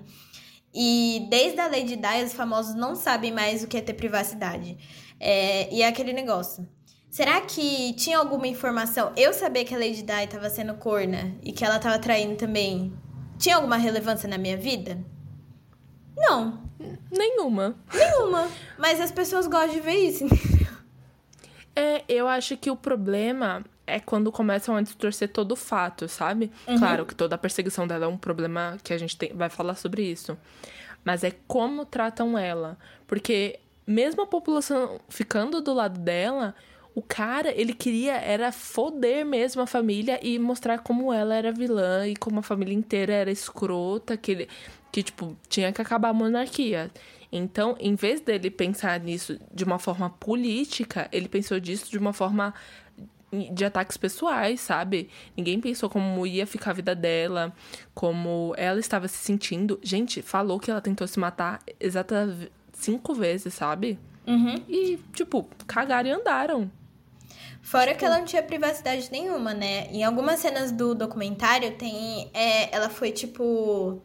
E 0.72 1.26
desde 1.30 1.60
a 1.60 1.66
Lady 1.66 1.96
Di, 1.96 2.24
os 2.24 2.32
famosos 2.32 2.74
não 2.74 2.94
sabem 2.94 3.32
mais 3.32 3.62
o 3.62 3.68
que 3.68 3.76
é 3.76 3.80
ter 3.80 3.94
privacidade. 3.94 4.76
É, 5.18 5.72
e 5.74 5.82
é 5.82 5.88
aquele 5.88 6.12
negócio. 6.12 6.68
Será 7.10 7.40
que 7.40 7.92
tinha 7.94 8.18
alguma 8.18 8.48
informação? 8.48 9.12
Eu 9.16 9.32
saber 9.32 9.64
que 9.64 9.74
a 9.74 9.78
Lady 9.78 10.02
Di 10.02 10.24
estava 10.24 10.50
sendo 10.50 10.74
corna 10.74 11.36
e 11.42 11.52
que 11.52 11.64
ela 11.64 11.76
estava 11.76 11.98
traindo 11.98 12.36
também 12.36 12.92
tinha 13.38 13.56
alguma 13.56 13.76
relevância 13.76 14.28
na 14.28 14.38
minha 14.38 14.56
vida? 14.56 14.98
Não. 16.16 16.64
Nenhuma. 17.10 17.76
Nenhuma. 17.92 18.48
Mas 18.78 19.00
as 19.00 19.12
pessoas 19.12 19.46
gostam 19.46 19.74
de 19.74 19.80
ver 19.80 19.94
isso, 19.94 20.24
É, 21.76 22.04
eu 22.08 22.28
acho 22.28 22.56
que 22.56 22.70
o 22.70 22.76
problema 22.76 23.64
é 23.86 24.00
quando 24.00 24.32
começam 24.32 24.76
a 24.76 24.82
distorcer 24.82 25.28
todo 25.28 25.52
o 25.52 25.56
fato, 25.56 26.08
sabe? 26.08 26.50
Uhum. 26.66 26.78
Claro 26.78 27.06
que 27.06 27.14
toda 27.14 27.34
a 27.34 27.38
perseguição 27.38 27.86
dela 27.86 28.06
é 28.06 28.08
um 28.08 28.16
problema 28.16 28.78
que 28.82 28.92
a 28.92 28.98
gente 28.98 29.16
tem, 29.16 29.32
vai 29.34 29.48
falar 29.48 29.74
sobre 29.74 30.02
isso. 30.02 30.36
Mas 31.04 31.22
é 31.22 31.32
como 31.46 31.84
tratam 31.84 32.38
ela. 32.38 32.78
Porque 33.06 33.58
mesmo 33.86 34.22
a 34.22 34.26
população 34.26 35.00
ficando 35.08 35.60
do 35.60 35.74
lado 35.74 35.98
dela, 36.00 36.54
o 36.94 37.02
cara, 37.02 37.50
ele 37.50 37.74
queria 37.74 38.14
era 38.14 38.52
foder 38.52 39.26
mesmo 39.26 39.60
a 39.60 39.66
família 39.66 40.18
e 40.22 40.38
mostrar 40.38 40.78
como 40.78 41.12
ela 41.12 41.34
era 41.34 41.52
vilã 41.52 42.06
e 42.06 42.16
como 42.16 42.38
a 42.38 42.42
família 42.42 42.74
inteira 42.74 43.12
era 43.12 43.30
escrota, 43.30 44.16
que 44.16 44.32
ele, 44.32 44.48
que 44.94 45.02
tipo, 45.02 45.36
tinha 45.48 45.72
que 45.72 45.82
acabar 45.82 46.10
a 46.10 46.12
monarquia. 46.12 46.88
Então, 47.32 47.76
em 47.80 47.96
vez 47.96 48.20
dele 48.20 48.48
pensar 48.48 49.00
nisso 49.00 49.36
de 49.52 49.64
uma 49.64 49.76
forma 49.76 50.08
política, 50.08 51.08
ele 51.10 51.28
pensou 51.28 51.58
disso 51.58 51.90
de 51.90 51.98
uma 51.98 52.12
forma 52.12 52.54
de 53.52 53.64
ataques 53.64 53.96
pessoais, 53.96 54.60
sabe? 54.60 55.10
Ninguém 55.36 55.60
pensou 55.60 55.90
como 55.90 56.24
ia 56.24 56.46
ficar 56.46 56.70
a 56.70 56.74
vida 56.74 56.94
dela, 56.94 57.52
como 57.92 58.54
ela 58.56 58.78
estava 58.78 59.08
se 59.08 59.16
sentindo. 59.16 59.80
Gente, 59.82 60.22
falou 60.22 60.60
que 60.60 60.70
ela 60.70 60.80
tentou 60.80 61.08
se 61.08 61.18
matar 61.18 61.60
exatamente 61.80 62.52
cinco 62.72 63.14
vezes, 63.14 63.52
sabe? 63.52 63.98
Uhum. 64.24 64.62
E, 64.68 65.00
tipo, 65.12 65.48
cagaram 65.66 66.08
e 66.08 66.12
andaram. 66.12 66.70
Fora 67.60 67.96
que 67.96 68.04
ela 68.04 68.18
não 68.18 68.26
tinha 68.26 68.44
privacidade 68.44 69.10
nenhuma, 69.10 69.52
né? 69.52 69.88
Em 69.90 70.04
algumas 70.04 70.38
cenas 70.38 70.70
do 70.70 70.94
documentário 70.94 71.72
tem. 71.72 72.30
É, 72.32 72.72
ela 72.72 72.88
foi, 72.88 73.10
tipo. 73.10 74.00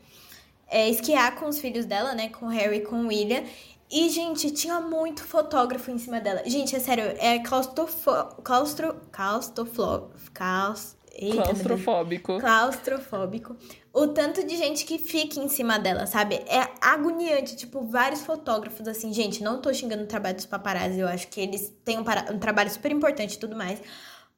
É, 0.69 0.89
esquiar 0.89 1.35
com 1.35 1.47
os 1.47 1.59
filhos 1.59 1.85
dela, 1.85 2.13
né? 2.13 2.29
Com 2.29 2.45
o 2.45 2.49
Harry 2.49 2.77
e 2.77 2.81
com 2.81 3.03
o 3.03 3.07
William. 3.07 3.43
E, 3.91 4.07
gente, 4.09 4.51
tinha 4.51 4.79
muito 4.79 5.23
fotógrafo 5.23 5.89
em 5.89 5.97
cima 5.97 6.19
dela. 6.19 6.43
Gente, 6.45 6.75
é 6.75 6.79
sério, 6.79 7.03
é 7.17 7.39
claustrofo... 7.39 8.11
claustro... 8.43 8.95
claustroflo... 9.11 10.11
claust... 10.33 10.99
Eita, 11.11 11.43
claustrofóbico. 11.43 12.39
Claustrofóbico. 12.39 13.57
O 13.91 14.07
tanto 14.07 14.45
de 14.45 14.55
gente 14.55 14.85
que 14.85 14.97
fica 14.97 15.37
em 15.39 15.49
cima 15.49 15.77
dela, 15.77 16.05
sabe? 16.05 16.35
É 16.35 16.69
agoniante. 16.79 17.57
Tipo, 17.57 17.81
vários 17.81 18.21
fotógrafos, 18.21 18.87
assim, 18.87 19.11
gente, 19.11 19.43
não 19.43 19.59
tô 19.59 19.73
xingando 19.73 20.03
o 20.03 20.07
trabalho 20.07 20.35
dos 20.35 20.45
paparazzi. 20.45 20.99
Eu 20.99 21.07
acho 21.09 21.27
que 21.27 21.41
eles 21.41 21.73
têm 21.83 21.99
um, 21.99 22.03
para... 22.05 22.31
um 22.31 22.39
trabalho 22.39 22.69
super 22.69 22.91
importante 22.91 23.33
e 23.33 23.39
tudo 23.39 23.55
mais. 23.55 23.81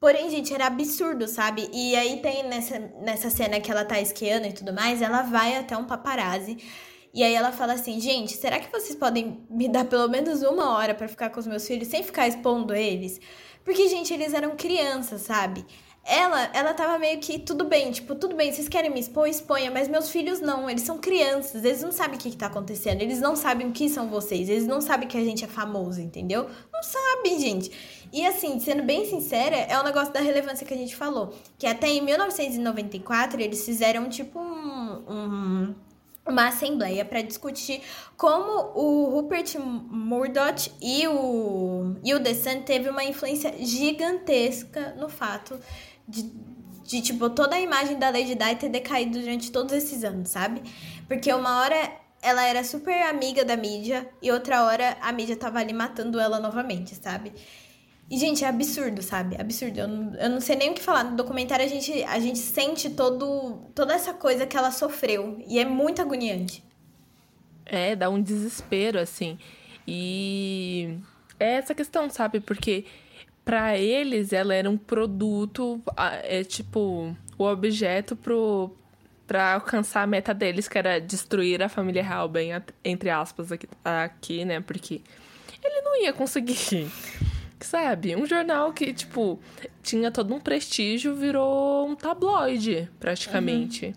Porém, 0.02 0.32
gente, 0.32 0.52
era 0.52 0.66
absurdo, 0.66 1.28
sabe? 1.28 1.70
E 1.72 1.96
aí 1.96 2.20
tem 2.24 2.42
nessa, 2.50 2.80
nessa 3.04 3.30
cena 3.30 3.62
que 3.62 3.70
ela 3.72 3.86
tá 3.86 4.02
esquiando 4.02 4.48
e 4.48 4.52
tudo 4.52 4.74
mais, 4.74 5.00
ela 5.00 5.22
vai 5.22 5.56
até 5.56 5.78
um 5.78 5.86
paparazzi. 5.86 6.58
E 7.14 7.24
aí 7.24 7.36
ela 7.36 7.52
fala 7.52 7.74
assim, 7.74 8.00
gente, 8.00 8.34
será 8.36 8.60
que 8.60 8.72
vocês 8.72 8.96
podem 8.96 9.46
me 9.48 9.70
dar 9.70 9.86
pelo 9.86 10.08
menos 10.10 10.42
uma 10.42 10.76
hora 10.76 10.96
para 10.96 11.08
ficar 11.08 11.30
com 11.30 11.40
os 11.40 11.46
meus 11.46 11.68
filhos 11.68 11.88
sem 11.88 12.02
ficar 12.02 12.28
expondo 12.28 12.74
eles? 12.74 13.22
Porque, 13.64 13.88
gente, 13.90 14.12
eles 14.12 14.34
eram 14.34 14.56
crianças, 14.56 15.22
sabe? 15.22 15.64
Ela, 16.04 16.50
ela 16.54 16.74
tava 16.74 16.98
meio 16.98 17.20
que 17.20 17.38
tudo 17.38 17.66
bem, 17.66 17.92
tipo, 17.92 18.16
tudo 18.16 18.36
bem, 18.36 18.52
vocês 18.52 18.68
querem 18.68 18.90
me 18.90 19.00
expor, 19.00 19.28
exponha, 19.28 19.70
mas 19.70 19.88
meus 19.88 20.10
filhos 20.10 20.42
não, 20.42 20.70
eles 20.70 20.82
são 20.82 20.98
crianças, 20.98 21.64
eles 21.64 21.82
não 21.82 21.92
sabem 21.92 22.18
o 22.18 22.22
que, 22.22 22.32
que 22.32 22.38
tá 22.38 22.48
acontecendo, 22.48 23.02
eles 23.02 23.20
não 23.20 23.36
sabem 23.36 23.68
o 23.68 23.72
que 23.72 23.88
são 23.88 24.10
vocês, 24.10 24.50
eles 24.50 24.66
não 24.66 24.82
sabem 24.82 25.08
que 25.08 25.18
a 25.18 25.24
gente 25.24 25.46
é 25.46 25.48
famoso, 25.48 26.02
entendeu? 26.02 26.50
Não 26.74 26.82
sabem, 26.82 27.40
gente. 27.40 27.72
E 28.12 28.26
assim, 28.26 28.60
sendo 28.60 28.84
bem 28.84 29.06
sincera, 29.06 29.56
é 29.56 29.78
o 29.78 29.82
um 29.82 29.84
negócio 29.84 30.12
da 30.12 30.20
relevância 30.20 30.66
que 30.66 30.74
a 30.74 30.78
gente 30.78 30.96
falou, 30.96 31.34
que 31.58 31.68
até 31.68 31.88
em 31.88 32.02
1994 32.02 33.40
eles 33.40 33.64
fizeram 33.64 34.10
tipo 34.10 34.40
um, 34.40 35.04
um 35.08 35.76
uma 36.28 36.48
assembleia 36.48 37.04
para 37.04 37.22
discutir 37.22 37.82
como 38.16 38.72
o 38.76 39.10
Rupert 39.10 39.58
Murdoch 39.60 40.72
e 40.80 41.08
o, 41.08 41.96
e 42.04 42.14
o 42.14 42.22
The 42.22 42.34
Sun 42.36 42.62
teve 42.62 42.90
uma 42.90 43.04
influência 43.04 43.54
gigantesca 43.60 44.96
no 44.98 45.10
fato 45.10 45.60
de, 46.12 46.32
de, 46.84 47.02
tipo, 47.02 47.30
toda 47.30 47.56
a 47.56 47.60
imagem 47.60 47.98
da 47.98 48.10
Lady 48.10 48.36
Di 48.36 48.56
ter 48.60 48.70
decaído 48.70 49.20
durante 49.20 49.52
todos 49.52 49.74
esses 49.74 50.04
anos, 50.04 50.30
sabe? 50.30 50.62
Porque 51.08 51.32
uma 51.34 51.62
hora 51.62 51.92
ela 52.22 52.46
era 52.46 52.64
super 52.64 53.02
amiga 53.04 53.44
da 53.44 53.58
mídia 53.58 54.08
e 54.22 54.32
outra 54.32 54.64
hora 54.66 54.98
a 55.02 55.12
mídia 55.12 55.36
tava 55.36 55.60
ali 55.60 55.74
matando 55.74 56.20
ela 56.20 56.40
novamente, 56.40 56.96
sabe? 56.96 57.34
E, 58.10 58.18
gente, 58.18 58.44
é 58.44 58.48
absurdo, 58.48 59.02
sabe? 59.02 59.40
Absurdo. 59.40 59.80
Eu 59.80 59.88
não, 59.88 60.16
eu 60.16 60.30
não 60.30 60.42
sei 60.42 60.58
nem 60.58 60.72
o 60.72 60.74
que 60.74 60.82
falar. 60.82 61.06
No 61.06 61.16
documentário 61.16 61.64
a 61.64 61.68
gente, 61.68 62.04
a 62.04 62.20
gente 62.20 62.40
sente 62.40 62.90
todo, 62.90 63.70
toda 63.74 63.94
essa 63.94 64.14
coisa 64.14 64.46
que 64.46 64.58
ela 64.58 64.70
sofreu. 64.70 65.42
E 65.48 65.58
é 65.58 65.64
muito 65.64 66.02
agoniante. 66.02 66.62
É, 67.66 67.96
dá 67.96 68.10
um 68.10 68.22
desespero, 68.22 69.00
assim. 69.00 69.40
E 69.88 70.98
é 71.40 71.54
essa 71.54 71.74
questão, 71.74 72.10
sabe? 72.10 72.42
Porque 72.42 72.86
para 73.52 73.78
eles 73.78 74.32
ela 74.32 74.56
era 74.56 74.70
um 74.70 74.78
produto, 74.78 75.82
é 76.24 76.42
tipo, 76.42 77.14
o 77.38 77.44
objeto 77.44 78.16
pro 78.16 78.74
para 79.28 79.56
alcançar 79.56 80.04
a 80.04 80.08
meta 80.08 80.34
deles, 80.34 80.70
que 80.70 80.78
era 80.78 81.02
destruir 81.02 81.62
a 81.62 81.68
família 81.68 82.02
real, 82.02 82.30
bem 82.30 82.52
entre 82.84 83.10
aspas 83.10 83.52
aqui, 83.52 83.68
aqui, 83.84 84.46
né? 84.46 84.62
Porque 84.62 85.02
ele 85.62 85.82
não 85.82 86.02
ia 86.02 86.14
conseguir. 86.14 86.90
Sabe? 87.60 88.16
Um 88.16 88.26
jornal 88.26 88.72
que, 88.72 88.94
tipo, 88.94 89.38
tinha 89.84 90.10
todo 90.12 90.34
um 90.34 90.40
prestígio, 90.40 91.14
virou 91.14 91.90
um 91.90 91.96
tabloide, 91.96 92.90
praticamente. 93.02 93.88
Uhum. 93.88 93.94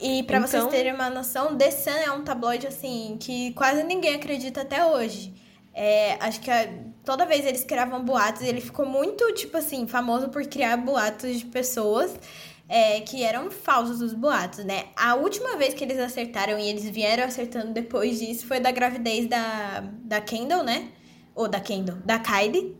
E 0.00 0.22
para 0.22 0.38
então... 0.38 0.48
vocês 0.48 0.66
terem 0.68 0.94
uma 0.94 1.10
noção, 1.10 1.58
The 1.58 1.70
Sun 1.70 1.90
é 1.90 2.10
um 2.10 2.24
tabloide, 2.24 2.66
assim, 2.66 3.18
que 3.20 3.52
quase 3.52 3.84
ninguém 3.84 4.14
acredita 4.14 4.62
até 4.62 4.82
hoje. 4.84 5.34
É, 5.74 6.16
acho 6.20 6.40
que 6.40 6.50
a, 6.50 6.68
toda 7.04 7.26
vez 7.26 7.44
eles 7.44 7.64
criavam 7.64 8.02
boatos, 8.02 8.42
ele 8.42 8.60
ficou 8.60 8.86
muito, 8.86 9.32
tipo 9.34 9.56
assim, 9.56 9.86
famoso 9.86 10.28
por 10.28 10.44
criar 10.46 10.76
boatos 10.76 11.38
de 11.38 11.46
pessoas 11.46 12.18
é, 12.68 13.00
que 13.00 13.22
eram 13.22 13.50
falsos 13.50 14.00
os 14.00 14.12
boatos, 14.12 14.64
né? 14.64 14.86
A 14.96 15.14
última 15.14 15.56
vez 15.56 15.74
que 15.74 15.84
eles 15.84 15.98
acertaram 15.98 16.58
e 16.58 16.68
eles 16.68 16.88
vieram 16.88 17.24
acertando 17.24 17.72
depois 17.72 18.18
disso 18.18 18.46
foi 18.46 18.58
da 18.58 18.70
gravidez 18.70 19.26
da, 19.26 19.84
da 20.02 20.20
Kendall, 20.20 20.62
né? 20.62 20.88
Ou 21.34 21.48
da 21.48 21.60
Kendall, 21.60 21.96
da 22.04 22.18
Kylie. 22.18 22.76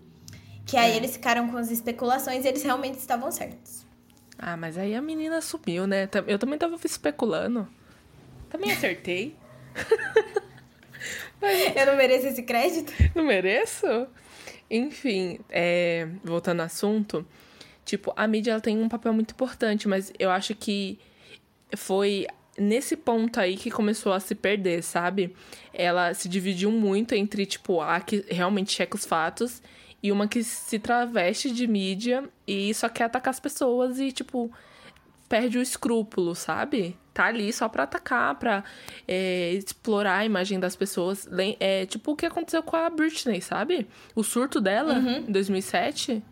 Que 0.66 0.78
aí 0.78 0.92
é. 0.92 0.96
eles 0.96 1.12
ficaram 1.12 1.48
com 1.50 1.58
as 1.58 1.70
especulações 1.70 2.44
e 2.44 2.48
eles 2.48 2.62
realmente 2.62 2.98
estavam 2.98 3.30
certos. 3.30 3.84
Ah, 4.38 4.56
mas 4.56 4.78
aí 4.78 4.94
a 4.94 5.02
menina 5.02 5.40
sumiu, 5.40 5.86
né? 5.86 6.08
Eu 6.26 6.38
também 6.38 6.58
tava 6.58 6.78
especulando. 6.82 7.68
Também 8.48 8.72
acertei. 8.72 9.36
Eu 11.76 11.86
não 11.86 11.96
mereço 11.96 12.26
esse 12.26 12.42
crédito? 12.42 12.92
Não 13.14 13.24
mereço? 13.24 13.86
Enfim, 14.70 15.38
é, 15.50 16.08
voltando 16.22 16.60
ao 16.60 16.66
assunto, 16.66 17.26
tipo, 17.84 18.12
a 18.16 18.26
mídia 18.26 18.52
ela 18.52 18.60
tem 18.60 18.78
um 18.78 18.88
papel 18.88 19.12
muito 19.12 19.32
importante, 19.32 19.86
mas 19.86 20.12
eu 20.18 20.30
acho 20.30 20.54
que 20.54 20.98
foi 21.76 22.26
nesse 22.58 22.96
ponto 22.96 23.38
aí 23.38 23.56
que 23.56 23.70
começou 23.70 24.12
a 24.12 24.20
se 24.20 24.34
perder, 24.34 24.82
sabe? 24.82 25.34
Ela 25.72 26.14
se 26.14 26.28
dividiu 26.28 26.70
muito 26.70 27.14
entre, 27.14 27.44
tipo, 27.46 27.80
a 27.80 28.00
que 28.00 28.24
realmente 28.28 28.72
checa 28.72 28.96
os 28.96 29.04
fatos 29.04 29.62
e 30.02 30.12
uma 30.12 30.28
que 30.28 30.42
se 30.42 30.78
traveste 30.78 31.50
de 31.50 31.66
mídia 31.66 32.24
e 32.46 32.72
só 32.74 32.88
quer 32.88 33.04
atacar 33.04 33.30
as 33.30 33.40
pessoas 33.40 33.98
e, 33.98 34.12
tipo, 34.12 34.50
perde 35.28 35.58
o 35.58 35.62
escrúpulo, 35.62 36.34
sabe? 36.34 36.96
Tá 37.14 37.26
ali 37.26 37.52
só 37.52 37.68
pra 37.68 37.84
atacar, 37.84 38.34
pra 38.34 38.64
é, 39.06 39.52
explorar 39.52 40.18
a 40.18 40.24
imagem 40.24 40.58
das 40.58 40.74
pessoas. 40.74 41.28
É 41.60 41.86
tipo 41.86 42.12
o 42.12 42.16
que 42.16 42.26
aconteceu 42.26 42.62
com 42.62 42.76
a 42.76 42.90
Britney, 42.90 43.40
sabe? 43.40 43.86
O 44.14 44.24
surto 44.24 44.60
dela 44.60 44.94
uhum. 44.94 45.18
em 45.18 45.32
2007. 45.32 46.22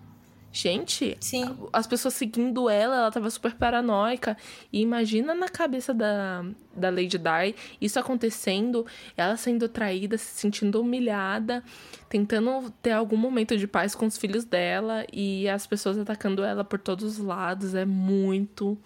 Gente, 0.54 1.16
Sim. 1.18 1.56
as 1.72 1.86
pessoas 1.86 2.12
seguindo 2.12 2.68
ela, 2.68 2.96
ela 2.96 3.10
tava 3.10 3.30
super 3.30 3.54
paranoica. 3.54 4.36
E 4.70 4.82
imagina 4.82 5.34
na 5.34 5.48
cabeça 5.48 5.94
da, 5.94 6.44
da 6.76 6.90
Lady 6.90 7.16
Di 7.16 7.54
isso 7.80 7.98
acontecendo, 7.98 8.84
ela 9.16 9.34
sendo 9.38 9.66
traída, 9.66 10.18
se 10.18 10.26
sentindo 10.26 10.78
humilhada, 10.78 11.64
tentando 12.06 12.70
ter 12.82 12.90
algum 12.90 13.16
momento 13.16 13.56
de 13.56 13.66
paz 13.66 13.94
com 13.94 14.04
os 14.04 14.18
filhos 14.18 14.44
dela 14.44 15.06
e 15.10 15.48
as 15.48 15.66
pessoas 15.66 15.96
atacando 15.96 16.44
ela 16.44 16.62
por 16.62 16.78
todos 16.78 17.18
os 17.18 17.24
lados. 17.24 17.74
É 17.74 17.86
muito 17.86 18.76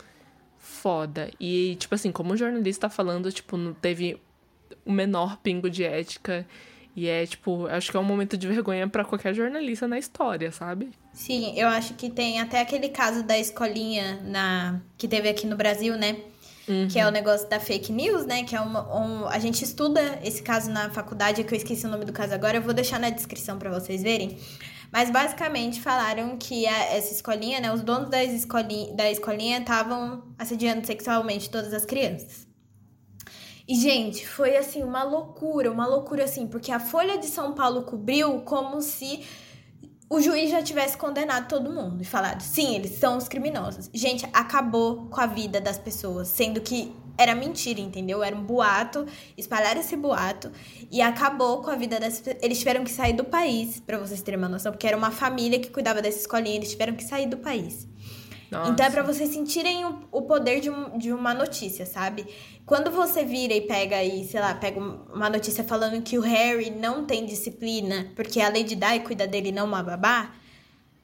foda. 0.77 1.31
E, 1.41 1.77
tipo 1.77 1.95
assim, 1.95 2.13
como 2.13 2.35
o 2.35 2.37
jornalista 2.37 2.89
tá 2.89 2.95
falando, 2.95 3.33
tipo, 3.33 3.57
não 3.57 3.73
teve 3.75 4.21
o 4.85 4.93
menor 4.93 5.39
pingo 5.39 5.69
de 5.69 5.83
ética. 5.85 6.47
E 6.95 7.09
é, 7.09 7.27
tipo, 7.27 7.67
acho 7.67 7.91
que 7.91 7.97
é 7.97 8.01
um 8.01 8.05
momento 8.05 8.39
de 8.39 8.47
vergonha 8.47 8.89
para 8.89 9.05
qualquer 9.05 9.35
jornalista 9.35 9.87
na 9.87 9.99
história, 9.99 10.51
sabe? 10.51 10.91
Sim, 11.13 11.53
eu 11.59 11.69
acho 11.69 11.93
que 11.95 12.09
tem 12.09 12.41
até 12.41 12.61
aquele 12.61 12.89
caso 12.89 13.23
da 13.23 13.39
escolinha 13.39 14.21
na 14.25 14.81
que 14.97 15.07
teve 15.07 15.29
aqui 15.29 15.47
no 15.47 15.57
Brasil, 15.57 15.95
né? 15.97 16.17
Uhum. 16.67 16.89
Que 16.89 16.99
é 16.99 17.07
o 17.07 17.11
negócio 17.11 17.49
da 17.49 17.61
fake 17.61 17.93
news, 17.93 18.25
né? 18.25 18.45
Que 18.45 18.57
é 18.57 18.61
uma, 18.61 18.99
um. 18.99 19.27
A 19.27 19.39
gente 19.39 19.63
estuda 19.63 20.19
esse 20.25 20.43
caso 20.43 20.71
na 20.71 20.91
faculdade, 20.91 21.45
que 21.45 21.55
eu 21.55 21.59
esqueci 21.59 21.87
o 21.87 21.89
nome 21.91 22.05
do 22.05 22.13
caso 22.13 22.33
agora, 22.33 22.57
eu 22.57 22.63
vou 22.63 22.73
deixar 22.73 22.99
na 22.99 23.11
descrição 23.11 23.59
para 23.59 23.71
vocês 23.71 24.03
verem. 24.03 24.39
Mas 24.93 25.11
basicamente 25.11 25.81
falaram 25.81 26.37
que 26.37 26.67
a, 26.67 26.95
essa 26.95 27.13
escolinha, 27.13 27.61
né? 27.61 27.73
Os 27.73 27.83
donos 27.83 28.09
das 28.09 28.31
escolinha, 28.31 28.95
da 28.95 29.11
escolinha 29.11 29.59
estavam 29.59 30.23
assediando 30.39 30.87
sexualmente 30.87 31.51
todas 31.51 31.73
as 31.75 31.85
crianças. 31.85 32.47
E, 33.69 33.75
gente, 33.75 34.27
foi 34.27 34.57
assim, 34.57 34.85
uma 34.85 35.03
loucura, 35.03 35.73
uma 35.73 35.87
loucura 35.87 36.25
assim, 36.25 36.47
porque 36.47 36.71
a 36.71 36.79
Folha 36.79 37.19
de 37.19 37.27
São 37.27 37.53
Paulo 37.53 37.83
cobriu 37.83 38.41
como 38.43 38.81
se 38.81 39.25
o 40.09 40.21
juiz 40.21 40.51
já 40.51 40.63
tivesse 40.63 40.97
condenado 40.97 41.49
todo 41.49 41.73
mundo 41.73 42.01
e 42.01 42.05
falado, 42.05 42.41
sim, 42.41 42.77
eles 42.77 42.93
são 42.93 43.17
os 43.17 43.27
criminosos. 43.27 43.91
Gente, 43.93 44.25
acabou 44.33 45.07
com 45.07 45.21
a 45.21 45.27
vida 45.27 45.61
das 45.61 45.79
pessoas, 45.79 46.29
sendo 46.29 46.61
que 46.61 46.95
era 47.19 47.35
mentira, 47.35 47.81
entendeu? 47.81 48.23
Era 48.23 48.35
um 48.35 48.43
boato, 48.43 49.07
espalharam 49.37 49.81
esse 49.81 49.97
boato 49.97 50.51
e 50.91 51.01
acabou 51.01 51.63
com 51.63 51.71
a 51.71 51.77
vida 51.77 51.99
das. 51.99 52.23
Eles 52.43 52.59
tiveram 52.59 52.85
que 52.85 52.91
sair 52.91 53.13
do 53.13 53.25
país, 53.25 53.81
para 53.81 53.99
vocês 53.99 54.23
terem 54.23 54.39
uma 54.39 54.49
noção, 54.49 54.73
porque 54.73 54.87
era 54.87 54.97
uma 54.97 55.11
família 55.11 55.59
que 55.59 55.71
cuidava 55.71 56.03
dessa 56.03 56.19
escolinha, 56.19 56.57
eles 56.57 56.71
tiveram 56.71 56.95
que 56.95 57.05
sair 57.05 57.27
do 57.27 57.37
país. 57.39 57.87
Nossa. 58.51 58.71
Então 58.71 58.87
é 58.87 58.91
pra 58.91 59.03
vocês 59.03 59.31
sentirem 59.31 59.85
o, 59.85 59.99
o 60.13 60.23
poder 60.23 60.61
de, 60.61 60.71
um, 60.71 60.97
de 60.97 61.13
uma 61.13 61.35
notícia, 61.35 61.85
sabe? 61.85 62.27
Quando 62.65 62.91
você 62.91 63.25
vira 63.25 63.55
e 63.55 63.61
pega 63.61 63.97
aí, 63.97 64.25
sei 64.25 64.41
lá, 64.41 64.55
pega 64.55 64.79
uma 64.81 65.29
notícia 65.29 65.65
falando 65.65 66.01
que 66.03 66.17
o 66.17 66.21
Harry 66.21 66.71
não 66.71 67.05
tem 67.05 67.27
disciplina 67.27 68.13
porque 68.15 68.41
a 68.41 68.49
Lady 68.49 68.77
Di 68.77 69.01
cuida 69.05 69.27
dele 69.27 69.51
não 69.51 69.67
uma 69.67 69.83
babá, 69.83 70.33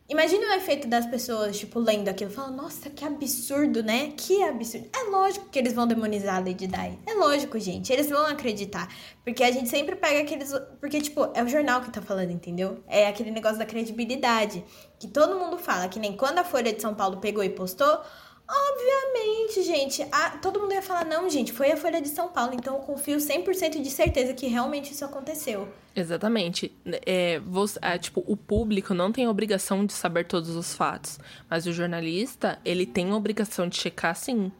Imagina 0.08 0.48
o 0.48 0.52
efeito 0.54 0.88
das 0.88 1.06
pessoas, 1.06 1.58
tipo, 1.58 1.78
lendo 1.78 2.08
aquilo, 2.08 2.30
falando, 2.30 2.56
nossa, 2.56 2.90
que 2.90 3.04
absurdo, 3.04 3.82
né? 3.82 4.12
Que 4.16 4.42
absurdo. 4.42 4.88
É 4.94 5.10
lógico 5.10 5.48
que 5.48 5.58
eles 5.58 5.72
vão 5.72 5.86
demonizar 5.86 6.36
a 6.36 6.38
Lady 6.40 6.66
Di. 6.66 6.98
É 7.06 7.14
lógico, 7.14 7.58
gente. 7.58 7.92
Eles 7.92 8.10
vão 8.10 8.26
acreditar. 8.26 8.88
Porque 9.24 9.42
a 9.42 9.50
gente 9.50 9.68
sempre 9.68 9.96
pega 9.96 10.20
aqueles. 10.20 10.52
Porque, 10.80 11.00
tipo, 11.00 11.30
é 11.34 11.42
o 11.42 11.48
jornal 11.48 11.80
que 11.80 11.90
tá 11.90 12.02
falando, 12.02 12.30
entendeu? 12.30 12.82
É 12.86 13.06
aquele 13.06 13.30
negócio 13.30 13.58
da 13.58 13.64
credibilidade. 13.64 14.62
Que 14.98 15.08
todo 15.08 15.38
mundo 15.38 15.56
fala, 15.56 15.88
que 15.88 15.98
nem 15.98 16.16
quando 16.16 16.38
a 16.38 16.44
Folha 16.44 16.72
de 16.72 16.82
São 16.82 16.94
Paulo 16.94 17.18
pegou 17.18 17.42
e 17.42 17.48
postou. 17.48 18.00
Obviamente, 18.48 19.62
gente. 19.62 20.06
A, 20.10 20.30
todo 20.30 20.60
mundo 20.60 20.74
ia 20.74 20.82
falar, 20.82 21.04
não, 21.04 21.28
gente, 21.30 21.52
foi 21.52 21.72
a 21.72 21.76
Folha 21.76 22.00
de 22.00 22.08
São 22.08 22.28
Paulo, 22.28 22.54
então 22.54 22.74
eu 22.74 22.80
confio 22.80 23.16
100% 23.16 23.80
de 23.80 23.90
certeza 23.90 24.34
que 24.34 24.46
realmente 24.46 24.92
isso 24.92 25.04
aconteceu. 25.04 25.68
Exatamente. 25.94 26.74
É, 27.06 27.38
você, 27.40 27.78
é, 27.82 27.98
tipo, 27.98 28.22
o 28.26 28.36
público 28.36 28.94
não 28.94 29.12
tem 29.12 29.28
obrigação 29.28 29.86
de 29.86 29.92
saber 29.92 30.26
todos 30.26 30.56
os 30.56 30.74
fatos, 30.74 31.18
mas 31.48 31.66
o 31.66 31.72
jornalista, 31.72 32.58
ele 32.64 32.86
tem 32.86 33.12
obrigação 33.12 33.68
de 33.68 33.76
checar 33.76 34.14
sim, 34.14 34.50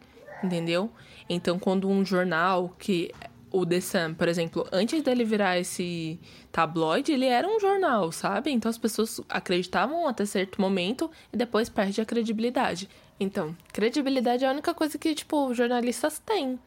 entendeu? 0.42 0.90
Então, 1.28 1.58
quando 1.58 1.88
um 1.88 2.04
jornal 2.04 2.74
que 2.78 3.10
o 3.52 3.66
The 3.66 3.80
Sun, 3.80 4.14
por 4.14 4.28
exemplo, 4.28 4.66
antes 4.72 5.02
dele 5.02 5.24
virar 5.24 5.58
esse 5.58 6.18
tabloide, 6.50 7.12
ele 7.12 7.26
era 7.26 7.46
um 7.46 7.60
jornal, 7.60 8.10
sabe? 8.10 8.50
Então 8.50 8.68
as 8.68 8.78
pessoas 8.78 9.20
acreditavam 9.28 10.08
até 10.08 10.24
certo 10.24 10.60
momento 10.60 11.10
e 11.32 11.36
depois 11.36 11.68
perde 11.68 12.00
a 12.00 12.04
credibilidade. 12.04 12.88
Então, 13.22 13.56
credibilidade 13.72 14.44
é 14.44 14.48
a 14.48 14.50
única 14.50 14.74
coisa 14.74 14.98
que, 14.98 15.14
tipo, 15.14 15.54
jornalistas 15.54 16.18
têm. 16.18 16.58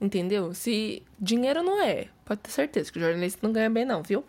Entendeu? 0.00 0.54
Se 0.54 1.02
dinheiro 1.18 1.62
não 1.62 1.80
é, 1.82 2.08
pode 2.24 2.40
ter 2.40 2.50
certeza 2.50 2.90
que 2.90 2.98
o 2.98 3.02
jornalista 3.02 3.38
não 3.42 3.52
ganha 3.52 3.68
bem, 3.68 3.84
não, 3.84 4.02
viu? 4.02 4.24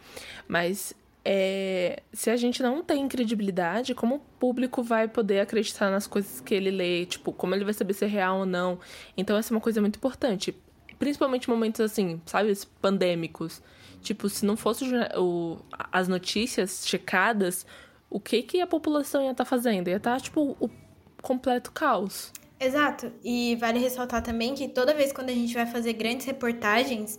Mas 0.46 0.94
é, 1.24 2.04
se 2.12 2.30
a 2.30 2.36
gente 2.36 2.62
não 2.62 2.84
tem 2.84 3.08
credibilidade, 3.08 3.96
como 3.96 4.16
o 4.16 4.20
público 4.20 4.84
vai 4.84 5.08
poder 5.08 5.40
acreditar 5.40 5.90
nas 5.90 6.08
coisas 6.08 6.42
que 6.42 6.54
ele 6.54 6.72
lê? 6.72 7.06
Tipo, 7.06 7.32
como 7.32 7.56
ele 7.56 7.64
vai 7.64 7.74
saber 7.74 7.94
se 7.94 8.04
é 8.04 8.08
real 8.08 8.40
ou 8.40 8.46
não? 8.46 8.80
Então, 9.16 9.38
essa 9.38 9.54
é 9.54 9.56
uma 9.56 9.62
coisa 9.62 9.80
muito 9.80 9.96
importante. 9.96 10.54
Principalmente 11.00 11.50
momentos 11.50 11.80
assim, 11.80 12.22
sabe, 12.26 12.54
pandêmicos. 12.82 13.62
Tipo, 14.02 14.28
se 14.28 14.46
não 14.46 14.58
fosse 14.58 14.84
o, 15.16 15.58
as 15.92 16.08
notícias 16.08 16.84
checadas, 16.86 17.66
o 18.10 18.20
que 18.20 18.42
que 18.42 18.60
a 18.60 18.68
população 18.68 19.24
ia 19.24 19.32
estar 19.32 19.46
tá 19.46 19.50
fazendo? 19.50 19.88
Ia 19.88 19.98
estar, 19.98 20.16
tá, 20.16 20.20
tipo, 20.20 20.58
o 20.60 20.68
completo 21.22 21.72
caos. 21.72 22.32
Exato. 22.60 23.12
E 23.24 23.56
vale 23.56 23.80
ressaltar 23.80 24.22
também 24.22 24.54
que 24.54 24.68
toda 24.68 24.94
vez 24.94 25.12
quando 25.12 25.30
a 25.30 25.34
gente 25.34 25.54
vai 25.54 25.66
fazer 25.66 25.94
grandes 25.94 26.26
reportagens, 26.26 27.18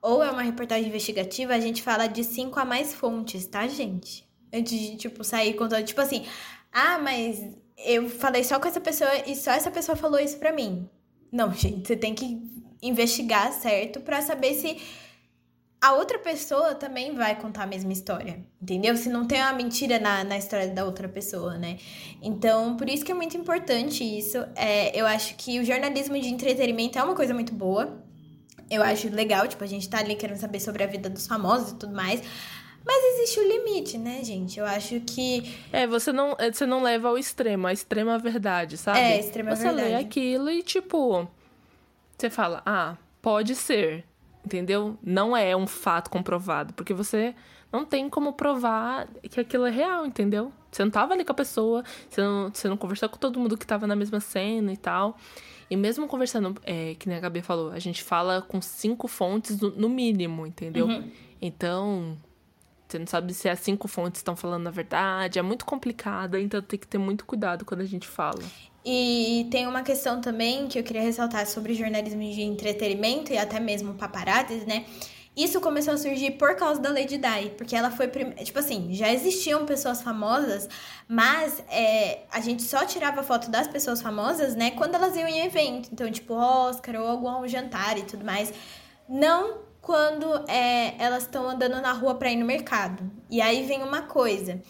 ou 0.00 0.22
é 0.22 0.30
uma 0.30 0.42
reportagem 0.42 0.88
investigativa, 0.88 1.54
a 1.54 1.60
gente 1.60 1.82
fala 1.82 2.06
de 2.06 2.22
cinco 2.22 2.60
a 2.60 2.64
mais 2.64 2.94
fontes, 2.94 3.46
tá, 3.46 3.66
gente? 3.66 4.28
Antes 4.52 4.78
de, 4.78 4.96
tipo, 4.96 5.24
sair 5.24 5.54
contando, 5.54 5.84
tipo 5.84 6.00
assim, 6.00 6.24
ah, 6.72 6.98
mas 6.98 7.42
eu 7.78 8.08
falei 8.08 8.44
só 8.44 8.60
com 8.60 8.68
essa 8.68 8.80
pessoa 8.80 9.10
e 9.26 9.34
só 9.34 9.50
essa 9.50 9.70
pessoa 9.70 9.96
falou 9.96 10.20
isso 10.20 10.38
pra 10.38 10.52
mim. 10.52 10.88
Não, 11.32 11.52
gente, 11.52 11.88
você 11.88 11.96
tem 11.96 12.14
que 12.14 12.40
investigar 12.80 13.52
certo 13.52 14.00
para 14.00 14.22
saber 14.22 14.54
se 14.54 14.80
a 15.84 15.92
outra 15.92 16.18
pessoa 16.18 16.74
também 16.74 17.14
vai 17.14 17.38
contar 17.38 17.64
a 17.64 17.66
mesma 17.66 17.92
história, 17.92 18.42
entendeu? 18.60 18.96
Se 18.96 19.10
não 19.10 19.26
tem 19.26 19.42
uma 19.42 19.52
mentira 19.52 19.98
na, 19.98 20.24
na 20.24 20.38
história 20.38 20.68
da 20.68 20.82
outra 20.82 21.06
pessoa, 21.06 21.58
né? 21.58 21.76
Então, 22.22 22.74
por 22.74 22.88
isso 22.88 23.04
que 23.04 23.12
é 23.12 23.14
muito 23.14 23.36
importante 23.36 24.02
isso. 24.02 24.38
É, 24.56 24.98
eu 24.98 25.06
acho 25.06 25.34
que 25.36 25.60
o 25.60 25.64
jornalismo 25.64 26.18
de 26.18 26.28
entretenimento 26.28 26.98
é 26.98 27.02
uma 27.02 27.14
coisa 27.14 27.34
muito 27.34 27.52
boa. 27.52 28.02
Eu 28.70 28.82
acho 28.82 29.10
legal, 29.10 29.46
tipo, 29.46 29.62
a 29.62 29.66
gente 29.66 29.86
tá 29.86 29.98
ali 29.98 30.14
querendo 30.14 30.38
saber 30.38 30.58
sobre 30.58 30.82
a 30.82 30.86
vida 30.86 31.10
dos 31.10 31.26
famosos 31.26 31.72
e 31.72 31.74
tudo 31.74 31.94
mais. 31.94 32.22
Mas 32.82 33.04
existe 33.16 33.40
o 33.40 33.46
limite, 33.46 33.98
né, 33.98 34.24
gente? 34.24 34.58
Eu 34.58 34.64
acho 34.64 34.98
que. 35.00 35.54
É, 35.70 35.86
você 35.86 36.14
não, 36.14 36.34
é, 36.38 36.50
você 36.50 36.64
não 36.64 36.82
leva 36.82 37.08
ao 37.08 37.18
extremo, 37.18 37.66
a 37.66 37.74
extrema 37.74 38.18
verdade, 38.18 38.78
sabe? 38.78 39.00
É, 39.00 39.20
extrema 39.20 39.54
você 39.54 39.64
verdade. 39.64 39.88
Você 39.88 39.94
lê 39.96 40.00
aquilo 40.00 40.48
e, 40.48 40.62
tipo. 40.62 41.28
Você 42.16 42.30
fala, 42.30 42.62
ah, 42.64 42.96
pode 43.20 43.54
ser 43.54 44.06
entendeu? 44.44 44.96
Não 45.02 45.36
é 45.36 45.56
um 45.56 45.66
fato 45.66 46.10
comprovado, 46.10 46.72
porque 46.74 46.92
você 46.92 47.34
não 47.72 47.84
tem 47.84 48.08
como 48.08 48.32
provar 48.32 49.08
que 49.30 49.40
aquilo 49.40 49.66
é 49.66 49.70
real, 49.70 50.06
entendeu? 50.06 50.52
Você 50.70 50.84
não 50.84 50.90
tava 50.90 51.14
ali 51.14 51.24
com 51.24 51.32
a 51.32 51.34
pessoa, 51.34 51.82
você 52.08 52.20
não, 52.20 52.50
você 52.52 52.68
não 52.68 52.76
conversou 52.76 53.08
com 53.08 53.16
todo 53.16 53.38
mundo 53.38 53.56
que 53.56 53.66
tava 53.66 53.86
na 53.86 53.96
mesma 53.96 54.20
cena 54.20 54.72
e 54.72 54.76
tal. 54.76 55.16
E 55.70 55.76
mesmo 55.76 56.06
conversando, 56.06 56.54
é, 56.62 56.94
que 56.94 57.08
nem 57.08 57.16
a 57.16 57.20
Gabi 57.20 57.40
falou, 57.40 57.72
a 57.72 57.78
gente 57.78 58.02
fala 58.02 58.42
com 58.42 58.60
cinco 58.60 59.08
fontes 59.08 59.60
no, 59.60 59.70
no 59.70 59.88
mínimo, 59.88 60.46
entendeu? 60.46 60.86
Uhum. 60.86 61.10
Então, 61.40 62.16
você 62.86 62.98
não 62.98 63.06
sabe 63.06 63.34
se 63.34 63.48
as 63.48 63.58
cinco 63.58 63.88
fontes 63.88 64.20
estão 64.20 64.36
falando 64.36 64.66
a 64.68 64.70
verdade, 64.70 65.38
é 65.38 65.42
muito 65.42 65.64
complicado, 65.64 66.36
então 66.38 66.62
tem 66.62 66.78
que 66.78 66.86
ter 66.86 66.98
muito 66.98 67.24
cuidado 67.24 67.64
quando 67.64 67.80
a 67.80 67.86
gente 67.86 68.06
fala. 68.06 68.42
E 68.84 69.48
tem 69.50 69.66
uma 69.66 69.82
questão 69.82 70.20
também 70.20 70.68
que 70.68 70.78
eu 70.78 70.82
queria 70.82 71.00
ressaltar 71.00 71.46
sobre 71.46 71.72
jornalismo 71.74 72.20
de 72.20 72.42
entretenimento 72.42 73.32
e 73.32 73.38
até 73.38 73.58
mesmo 73.58 73.94
paparazzis, 73.94 74.66
né? 74.66 74.84
Isso 75.36 75.60
começou 75.60 75.94
a 75.94 75.96
surgir 75.96 76.32
por 76.32 76.54
causa 76.54 76.80
da 76.80 76.90
Lady 76.90 77.18
Di, 77.18 77.50
porque 77.56 77.74
ela 77.74 77.90
foi. 77.90 78.06
Tipo 78.08 78.58
assim, 78.58 78.94
já 78.94 79.12
existiam 79.12 79.66
pessoas 79.66 80.00
famosas, 80.00 80.68
mas 81.08 81.64
é, 81.68 82.20
a 82.30 82.40
gente 82.40 82.62
só 82.62 82.84
tirava 82.86 83.22
foto 83.22 83.50
das 83.50 83.66
pessoas 83.66 84.00
famosas, 84.00 84.54
né, 84.54 84.70
quando 84.72 84.94
elas 84.94 85.16
iam 85.16 85.26
em 85.26 85.44
evento. 85.44 85.88
Então, 85.92 86.08
tipo, 86.10 86.34
Oscar 86.34 87.00
ou 87.00 87.08
algum 87.08 87.48
jantar 87.48 87.98
e 87.98 88.02
tudo 88.02 88.24
mais. 88.24 88.52
Não 89.08 89.64
quando 89.80 90.26
é, 90.48 90.94
elas 90.98 91.24
estão 91.24 91.48
andando 91.48 91.80
na 91.80 91.92
rua 91.92 92.14
para 92.14 92.30
ir 92.30 92.36
no 92.36 92.46
mercado. 92.46 93.10
E 93.28 93.40
aí 93.40 93.64
vem 93.66 93.82
uma 93.82 94.02
coisa 94.02 94.62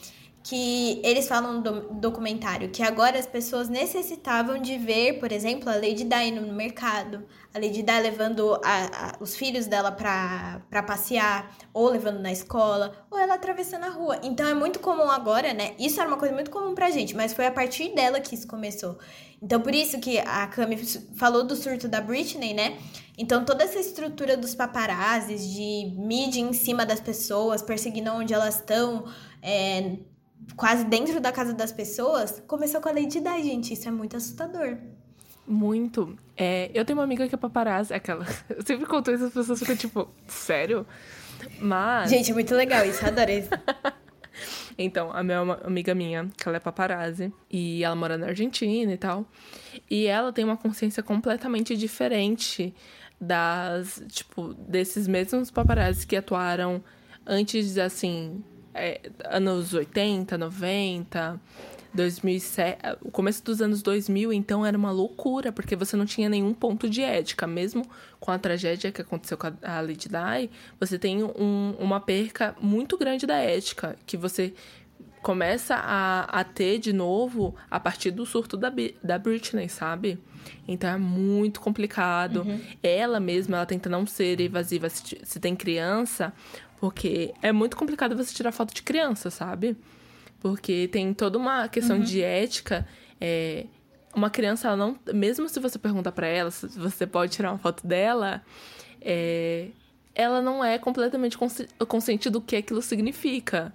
que 0.45 1.01
eles 1.03 1.27
falam 1.27 1.63
no 1.63 1.95
documentário 1.95 2.69
que 2.69 2.83
agora 2.83 3.19
as 3.19 3.27
pessoas 3.27 3.71
necessitavam 3.71 4.61
de 4.61 4.77
ver, 4.77 5.19
por 5.19 5.33
exemplo, 5.33 5.71
a 5.71 5.75
Lady 5.75 6.05
Di 6.05 6.31
no 6.33 6.53
mercado, 6.53 7.25
a 7.55 7.59
Lady 7.59 7.83
Di 7.83 8.01
levando 8.03 8.55
a, 8.57 8.59
a, 8.63 9.17
os 9.21 9.35
filhos 9.35 9.67
dela 9.67 9.91
pra 9.91 10.83
passear, 10.87 11.51
ou 11.73 11.89
levando 11.89 12.21
na 12.21 12.31
escola, 12.31 12.93
ou 13.11 13.19
ela 13.19 13.37
atravessando 13.37 13.85
a 13.85 13.89
rua. 13.89 14.21
Então 14.23 14.47
é 14.47 14.53
muito 14.53 14.81
comum 14.81 15.11
agora, 15.11 15.55
né? 15.55 15.75
Isso 15.79 15.99
era 15.99 16.07
uma 16.07 16.19
coisa 16.19 16.35
muito 16.35 16.51
comum 16.51 16.75
pra 16.75 16.91
gente, 16.91 17.17
mas 17.17 17.33
foi 17.33 17.47
a 17.47 17.51
partir 17.51 17.95
dela 17.95 18.21
que 18.21 18.35
isso 18.35 18.47
começou. 18.47 18.99
Então 19.41 19.63
por 19.63 19.75
isso 19.75 19.99
que 19.99 20.19
a 20.19 20.47
Cami 20.47 20.77
falou 21.17 21.43
do 21.43 21.57
surto 21.57 21.89
da 21.89 22.03
Britney, 22.03 22.53
né? 22.53 22.77
Então 23.17 23.47
toda 23.47 23.65
essa 23.65 23.79
estrutura 23.79 24.37
dos 24.37 24.55
paparazzis, 24.55 25.49
de 25.49 25.95
mídia 25.97 26.43
em 26.43 26.53
cima 26.53 26.85
das 26.85 27.01
pessoas, 27.01 27.63
perseguindo 27.63 28.11
onde 28.11 28.35
elas 28.35 28.57
estão, 28.57 29.07
é, 29.41 29.97
quase 30.57 30.85
dentro 30.85 31.21
da 31.21 31.33
casa 31.33 31.53
das 31.53 31.73
pessoas, 31.73 32.43
começou 32.47 32.81
com 32.81 32.89
a 32.89 32.93
Lady 32.93 33.21
Di, 33.21 33.43
gente. 33.43 33.75
Isso 33.75 33.89
é 33.89 33.91
muito 33.91 34.17
assustador. 34.17 34.79
Muito. 35.47 36.17
É, 36.37 36.71
eu 36.73 36.85
tenho 36.85 36.99
uma 36.99 37.05
amiga 37.05 37.29
que 37.29 37.35
é 37.35 37.39
paparazzi, 37.39 37.93
aquela. 37.93 38.27
Eu 38.49 38.65
sempre 38.65 38.87
conto 38.87 39.11
isso, 39.11 39.25
as 39.25 39.33
pessoas 39.33 39.59
ficam 39.59 39.77
tipo, 39.77 40.09
sério? 40.27 40.87
Mas. 41.61 42.11
Gente, 42.11 42.31
é 42.31 42.35
muito 42.35 42.55
legal 42.55 42.85
isso, 42.87 43.05
adorei 43.05 43.41
isso. 43.41 43.51
então, 44.79 45.13
a 45.13 45.23
minha 45.23 45.41
amiga 45.63 45.95
minha, 45.95 46.31
que 46.37 46.49
ela 46.49 46.57
é 46.57 46.61
paparazzi, 46.61 47.31
e 47.51 47.85
ela 47.85 47.95
mora 47.95 48.17
na 48.17 48.29
Argentina 48.29 48.91
e 48.93 48.97
tal. 48.97 49.27
E 49.91 50.07
ela 50.07 50.33
tem 50.33 50.45
uma 50.45 50.57
consciência 50.57 51.03
completamente 51.03 51.77
diferente 51.77 52.75
das, 53.21 54.03
tipo, 54.09 54.55
desses 54.55 55.07
mesmos 55.07 55.51
paparazzi 55.51 56.07
que 56.07 56.17
atuaram 56.17 56.83
antes, 57.27 57.77
assim, 57.77 58.43
é, 58.75 59.01
anos 59.25 59.73
80, 59.73 60.37
90, 60.37 61.41
2007, 61.95 62.79
o 63.03 63.11
começo 63.11 63.43
dos 63.45 63.63
anos 63.63 63.81
2000, 63.81 64.33
então 64.33 64.67
era 64.67 64.77
uma 64.77 64.91
loucura, 64.91 65.53
porque 65.53 65.77
você 65.77 65.97
não 65.97 66.05
tinha 66.05 66.29
nenhum 66.29 66.53
ponto 66.53 66.91
de 66.91 67.03
ética, 67.03 67.47
mesmo 67.47 67.87
com 68.19 68.33
a 68.33 68.39
tragédia 68.39 68.91
que 68.91 69.01
aconteceu 69.01 69.39
com 69.39 69.47
a 69.47 69.81
Lady 69.81 70.09
Di, 70.09 70.51
você 70.79 70.99
tem 70.99 71.23
um, 71.23 71.75
uma 71.79 72.01
perca 72.01 72.57
muito 72.61 72.99
grande 72.99 73.27
da 73.27 73.37
ética, 73.37 73.97
que 74.05 74.17
você 74.17 74.53
começa 75.23 75.77
a, 75.77 76.41
a 76.41 76.45
ter 76.45 76.79
de 76.79 76.93
novo 76.93 77.55
a 77.71 77.81
partir 77.81 78.11
do 78.11 78.27
surto 78.27 78.57
da, 78.59 78.71
da 79.03 79.19
Britney, 79.19 79.69
sabe? 79.71 80.19
Então 80.69 80.91
é 80.91 80.99
muito 80.99 81.63
complicado. 81.63 82.43
Uhum. 82.43 82.61
Ela 82.83 83.19
mesma, 83.19 83.57
ela 83.57 83.67
tenta 83.67 83.89
não 83.89 84.07
ser 84.07 84.39
evasiva 84.39 84.91
se, 84.91 85.19
se 85.23 85.41
tem 85.41 85.57
criança, 85.57 86.31
porque 86.85 87.33
é 87.41 87.51
muito 87.51 87.79
complicado 87.79 88.15
você 88.15 88.35
tirar 88.35 88.53
foto 88.53 88.75
de 88.75 88.83
criança, 88.83 89.31
sabe? 89.31 89.75
Porque 90.39 90.87
tem 90.93 91.15
toda 91.15 91.39
uma 91.39 91.67
questão 91.67 91.97
uhum. 91.97 92.03
de 92.03 92.21
ética. 92.21 92.87
É, 93.19 93.65
uma 94.15 94.29
criança, 94.29 94.69
ela 94.69 94.77
não. 94.77 94.99
Mesmo 95.11 95.49
se 95.49 95.59
você 95.59 95.79
perguntar 95.79 96.13
para 96.13 96.27
ela 96.27 96.51
se 96.51 96.67
você 96.79 97.07
pode 97.07 97.33
tirar 97.33 97.53
uma 97.53 97.59
foto 97.59 97.87
dela, 97.87 98.43
é, 99.01 99.69
ela 100.15 100.43
não 100.43 100.63
é 100.63 100.77
completamente 100.77 101.39
consciente 101.89 102.29
do 102.29 102.39
que 102.39 102.55
aquilo 102.55 102.83
significa. 102.83 103.73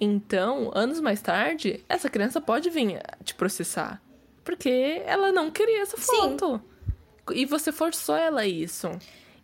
Então, 0.00 0.70
anos 0.74 0.98
mais 0.98 1.20
tarde, 1.20 1.84
essa 1.90 2.08
criança 2.08 2.40
pode 2.40 2.70
vir 2.70 3.02
te 3.22 3.34
processar. 3.34 4.00
Porque 4.42 5.02
ela 5.04 5.30
não 5.30 5.50
queria 5.50 5.82
essa 5.82 5.98
foto. 5.98 6.58
Sim. 7.28 7.34
E 7.34 7.44
você 7.44 7.70
forçou 7.70 8.16
ela 8.16 8.40
a 8.40 8.46
isso. 8.46 8.88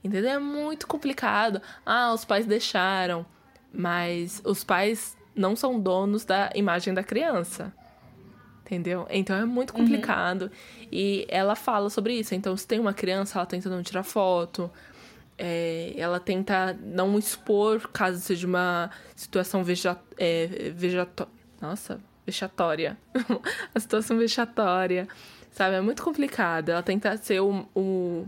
Entendeu? 0.06 0.30
É 0.30 0.38
muito 0.38 0.86
complicado. 0.86 1.60
Ah, 1.84 2.12
os 2.12 2.24
pais 2.24 2.46
deixaram. 2.46 3.26
Mas 3.72 4.40
os 4.44 4.62
pais 4.62 5.16
não 5.34 5.56
são 5.56 5.80
donos 5.80 6.24
da 6.24 6.50
imagem 6.54 6.94
da 6.94 7.02
criança. 7.02 7.72
Entendeu? 8.64 9.06
Então 9.10 9.36
é 9.36 9.44
muito 9.44 9.74
uhum. 9.74 9.80
complicado. 9.80 10.42
Uhum. 10.42 10.88
E 10.92 11.26
ela 11.28 11.56
fala 11.56 11.90
sobre 11.90 12.14
isso. 12.14 12.34
Então, 12.34 12.56
se 12.56 12.66
tem 12.66 12.78
uma 12.78 12.94
criança, 12.94 13.38
ela 13.38 13.46
tenta 13.46 13.68
não 13.68 13.82
tirar 13.82 14.04
foto. 14.04 14.70
É, 15.36 15.92
ela 15.96 16.20
tenta 16.20 16.72
não 16.80 17.18
expor 17.18 17.88
caso 17.88 18.20
seja 18.20 18.46
uma 18.46 18.90
situação 19.14 19.62
veja, 19.62 19.98
é, 20.16 20.72
vejato... 20.74 21.28
Nossa, 21.60 22.00
vexatória. 22.24 22.96
a 23.74 23.80
situação 23.80 24.18
vexatória. 24.18 25.08
Sabe? 25.50 25.74
É 25.74 25.80
muito 25.80 26.02
complicado. 26.02 26.68
Ela 26.68 26.82
tenta 26.82 27.16
ser 27.16 27.40
o, 27.40 27.68
o 27.74 28.26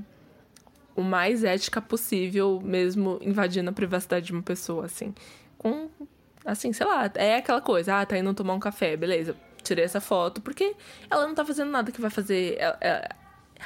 o 0.99 1.03
mais 1.03 1.44
ética 1.44 1.80
possível, 1.80 2.61
mesmo 2.61 3.20
invadindo 3.22 3.70
a 3.70 3.72
privacidade 3.72 4.26
de 4.26 4.32
uma 4.32 4.42
pessoa, 4.42 4.86
assim. 4.86 5.14
Com, 5.57 5.88
assim, 6.44 6.72
sei 6.72 6.84
lá, 6.84 7.09
é 7.14 7.36
aquela 7.36 7.61
coisa, 7.61 8.01
ah, 8.01 8.05
tá 8.05 8.18
indo 8.18 8.34
tomar 8.34 8.55
um 8.55 8.59
café, 8.59 8.96
beleza. 8.96 9.36
Tirei 9.62 9.84
essa 9.84 10.01
foto, 10.01 10.40
porque 10.40 10.74
ela 11.09 11.24
não 11.24 11.36
tá 11.36 11.44
fazendo 11.44 11.70
nada 11.70 11.92
que 11.92 12.01
vai 12.01 12.11
fazer. 12.11 12.59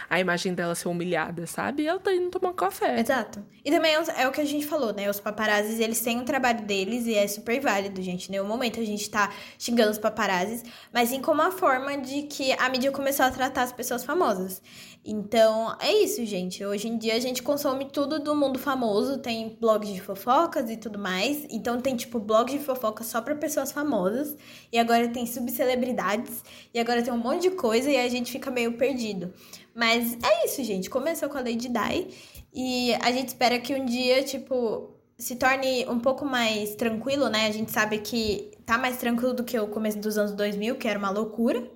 A 0.09 0.21
imagem 0.21 0.55
dela 0.55 0.75
ser 0.75 0.89
humilhada, 0.89 1.47
sabe? 1.47 1.83
E 1.83 1.87
ela 1.87 1.99
tá 1.99 2.13
indo 2.13 2.31
tomar 2.31 2.53
café. 2.55 3.01
Exato. 3.01 3.45
E 3.65 3.71
também 3.71 3.95
é, 3.95 4.23
é 4.23 4.29
o 4.29 4.33
que 4.33 4.41
a 4.41 4.45
gente 4.45 4.67
falou, 4.67 4.93
né? 4.93 5.09
Os 5.09 5.21
paparazzis, 5.21 5.79
eles 5.79 6.01
têm 6.01 6.19
o 6.19 6.23
um 6.23 6.25
trabalho 6.25 6.63
deles 6.63 7.07
e 7.07 7.15
é 7.15 7.27
super 7.27 7.61
válido, 7.61 8.03
gente. 8.03 8.31
Nenhum 8.31 8.47
momento 8.47 8.81
a 8.81 8.85
gente 8.85 9.09
tá 9.09 9.33
xingando 9.59 9.91
os 9.91 9.99
paparazzis, 9.99 10.65
mas 10.93 11.11
sim 11.11 11.21
como 11.21 11.43
uma 11.43 11.53
forma 11.53 11.97
de 11.97 12.23
que 12.23 12.53
a 12.53 12.69
mídia 12.69 12.91
começou 12.91 13.27
a 13.27 13.31
tratar 13.31 13.63
as 13.63 13.73
pessoas 13.73 14.05
famosas. 14.05 14.63
Então, 15.05 15.77
é 15.81 15.93
isso, 15.93 16.25
gente. 16.25 16.65
Hoje 16.65 16.87
em 16.87 16.97
dia 16.97 17.17
a 17.17 17.19
gente 17.19 17.43
consome 17.43 17.87
tudo 17.87 18.21
do 18.21 18.37
mundo 18.37 18.57
famoso, 18.57 19.19
tem 19.19 19.57
blogs 19.61 19.93
de 19.93 20.01
fofocas 20.01 20.71
e 20.71 20.77
tudo 20.77 20.97
mais. 20.97 21.45
Então 21.51 21.81
tem 21.81 21.97
tipo 21.97 22.21
blogs 22.21 22.53
de 22.53 22.65
fofocas 22.65 23.09
só 23.09 23.21
para 23.21 23.35
pessoas 23.35 23.73
famosas, 23.73 24.37
e 24.73 24.79
agora 24.79 25.09
tem 25.09 25.27
subcelebridades, 25.27 26.45
e 26.73 26.79
agora 26.79 27.03
tem 27.03 27.13
um 27.13 27.19
monte 27.19 27.43
de 27.43 27.51
coisa 27.51 27.91
e 27.91 27.97
a 27.97 28.09
gente 28.09 28.31
fica 28.31 28.51
meio 28.51 28.75
perdido. 28.75 29.33
Mas 29.75 30.17
é 30.23 30.45
isso, 30.45 30.63
gente. 30.63 30.91
Começou 30.91 31.29
com 31.29 31.39
a 31.39 31.41
Lady 31.41 31.69
Di 31.69 32.09
e 32.53 32.95
a 32.95 33.11
gente 33.11 33.29
espera 33.29 33.59
que 33.59 33.75
um 33.75 33.85
dia, 33.85 34.23
tipo, 34.23 34.95
se 35.17 35.37
torne 35.37 35.87
um 35.89 35.99
pouco 35.99 36.25
mais 36.25 36.75
tranquilo, 36.75 37.29
né? 37.29 37.47
A 37.47 37.51
gente 37.51 37.71
sabe 37.71 37.99
que 37.99 38.51
tá 38.67 38.77
mais 38.77 38.97
tranquilo 38.99 39.33
do 39.33 39.45
que 39.45 39.59
o 39.59 39.69
começo 39.69 39.99
dos 39.99 40.19
anos 40.19 40.33
2000, 40.33 40.77
que 40.77 40.89
era 40.89 40.99
uma 40.99 41.11
loucura. 41.11 41.71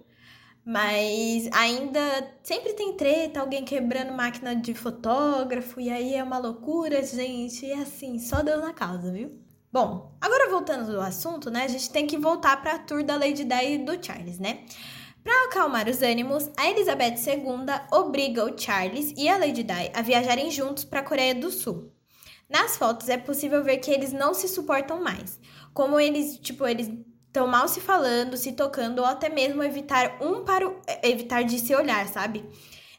Mas 0.65 1.49
ainda 1.53 2.01
sempre 2.43 2.73
tem 2.73 2.95
treta, 2.95 3.39
alguém 3.41 3.65
quebrando 3.65 4.13
máquina 4.13 4.55
de 4.57 4.75
fotógrafo, 4.75 5.81
e 5.81 5.89
aí 5.89 6.15
é 6.15 6.23
uma 6.25 6.39
loucura, 6.39 7.03
gente. 7.05 7.65
E 7.65 7.73
assim, 7.73 8.19
só 8.19 8.43
Deus 8.43 8.61
na 8.61 8.73
causa, 8.73 9.13
viu? 9.13 9.39
Bom, 9.73 10.17
agora 10.21 10.51
voltando 10.51 10.91
do 10.91 11.01
assunto, 11.01 11.51
né? 11.51 11.63
A 11.65 11.69
gente 11.69 11.91
tem 11.91 12.07
que 12.07 12.19
voltar 12.19 12.61
pra 12.61 12.79
tour 12.79 13.05
da 13.05 13.17
Lady 13.17 13.45
Di 13.45 13.75
e 13.75 13.79
do 13.79 14.05
Charles, 14.05 14.41
né? 14.41 14.65
Para 15.27 15.47
acalmar 15.47 15.89
os 15.89 16.03
ânimos, 16.03 16.49
a 16.57 16.71
Elizabeth 16.71 17.17
II 17.17 17.67
obriga 17.91 18.45
o 18.45 18.57
Charles 18.57 19.13
e 19.17 19.29
a 19.29 19.37
Lady 19.37 19.65
Di 19.65 19.91
a 19.93 20.01
viajarem 20.01 20.53
juntos 20.53 20.85
para 20.85 21.01
a 21.01 21.03
Coreia 21.03 21.35
do 21.35 21.51
Sul. 21.51 21.91
Nas 22.49 22.77
fotos 22.77 23.09
é 23.09 23.17
possível 23.17 23.65
ver 23.65 23.79
que 23.79 23.91
eles 23.91 24.13
não 24.13 24.33
se 24.33 24.47
suportam 24.47 25.03
mais, 25.03 25.41
como 25.75 25.99
eles, 25.99 26.39
tipo, 26.39 26.65
eles 26.65 26.89
estão 27.27 27.49
mal 27.49 27.67
se 27.67 27.81
falando, 27.81 28.37
se 28.37 28.53
tocando 28.53 29.01
ou 29.01 29.05
até 29.05 29.29
mesmo 29.29 29.65
evitar 29.65 30.17
um 30.23 30.45
para 30.45 30.69
o, 30.69 30.81
evitar 31.03 31.43
de 31.43 31.59
se 31.59 31.75
olhar, 31.75 32.07
sabe? 32.07 32.45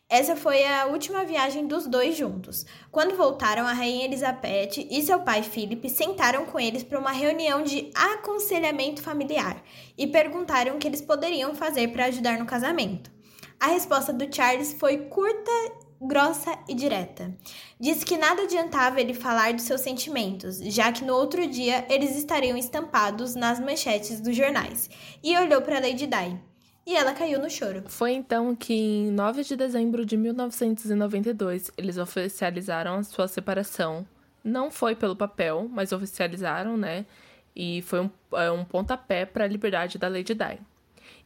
Essa 0.10 0.38
foi 0.38 0.64
a 0.64 0.86
última 0.86 1.26
viagem 1.26 1.68
dos 1.68 1.86
dois 1.86 2.16
juntos. 2.16 2.66
Quando 2.90 3.18
voltaram, 3.18 3.68
a 3.68 3.74
rainha 3.74 4.06
Elizabeth 4.06 4.88
e 4.90 5.02
seu 5.02 5.20
pai 5.20 5.44
Philip 5.44 5.90
sentaram 5.90 6.46
com 6.46 6.58
eles 6.58 6.82
para 6.82 6.98
uma 6.98 7.12
reunião 7.12 7.62
de 7.62 7.92
aconselhamento 7.94 9.02
familiar 9.02 9.62
e 9.98 10.08
perguntaram 10.08 10.76
o 10.76 10.80
que 10.80 10.88
eles 10.88 11.02
poderiam 11.02 11.54
fazer 11.54 11.90
para 11.90 12.06
ajudar 12.06 12.40
no 12.40 12.46
casamento. 12.46 13.12
A 13.60 13.68
resposta 13.68 14.14
do 14.14 14.34
Charles 14.34 14.72
foi 14.80 14.98
curta, 15.10 15.52
grossa 16.00 16.58
e 16.70 16.74
direta. 16.74 17.36
Disse 17.78 18.06
que 18.06 18.18
nada 18.18 18.44
adiantava 18.44 19.02
ele 19.02 19.14
falar 19.14 19.52
dos 19.52 19.66
seus 19.66 19.82
sentimentos, 19.82 20.60
já 20.60 20.90
que 20.90 21.04
no 21.04 21.16
outro 21.16 21.46
dia 21.48 21.86
eles 21.90 22.16
estariam 22.16 22.56
estampados 22.56 23.36
nas 23.36 23.60
manchetes 23.60 24.22
dos 24.22 24.34
jornais, 24.34 24.90
e 25.22 25.38
olhou 25.38 25.62
para 25.62 25.82
Lady 25.82 26.08
Di 26.08 26.40
e 26.88 26.96
ela 26.96 27.14
caiu 27.14 27.38
no 27.38 27.50
choro. 27.50 27.84
Foi 27.88 28.14
então 28.14 28.56
que, 28.56 28.74
em 28.74 29.12
9 29.12 29.44
de 29.44 29.58
dezembro 29.58 30.06
de 30.06 30.16
1992, 30.16 31.70
eles 31.78 31.98
oficializaram 31.98 32.96
a 32.96 33.04
sua 33.04 33.28
separação. 33.28 34.08
Não 34.42 34.72
foi 34.72 34.96
pelo 34.96 35.14
papel, 35.14 35.68
mas 35.70 35.92
oficializaram, 35.92 36.78
né? 36.78 37.06
E 37.54 37.82
foi 37.82 38.00
um, 38.00 38.10
é, 38.32 38.50
um 38.50 38.64
pontapé 38.64 39.26
para 39.26 39.44
a 39.44 39.48
liberdade 39.48 39.98
da 39.98 40.08
Lady 40.08 40.34
Di. 40.34 40.62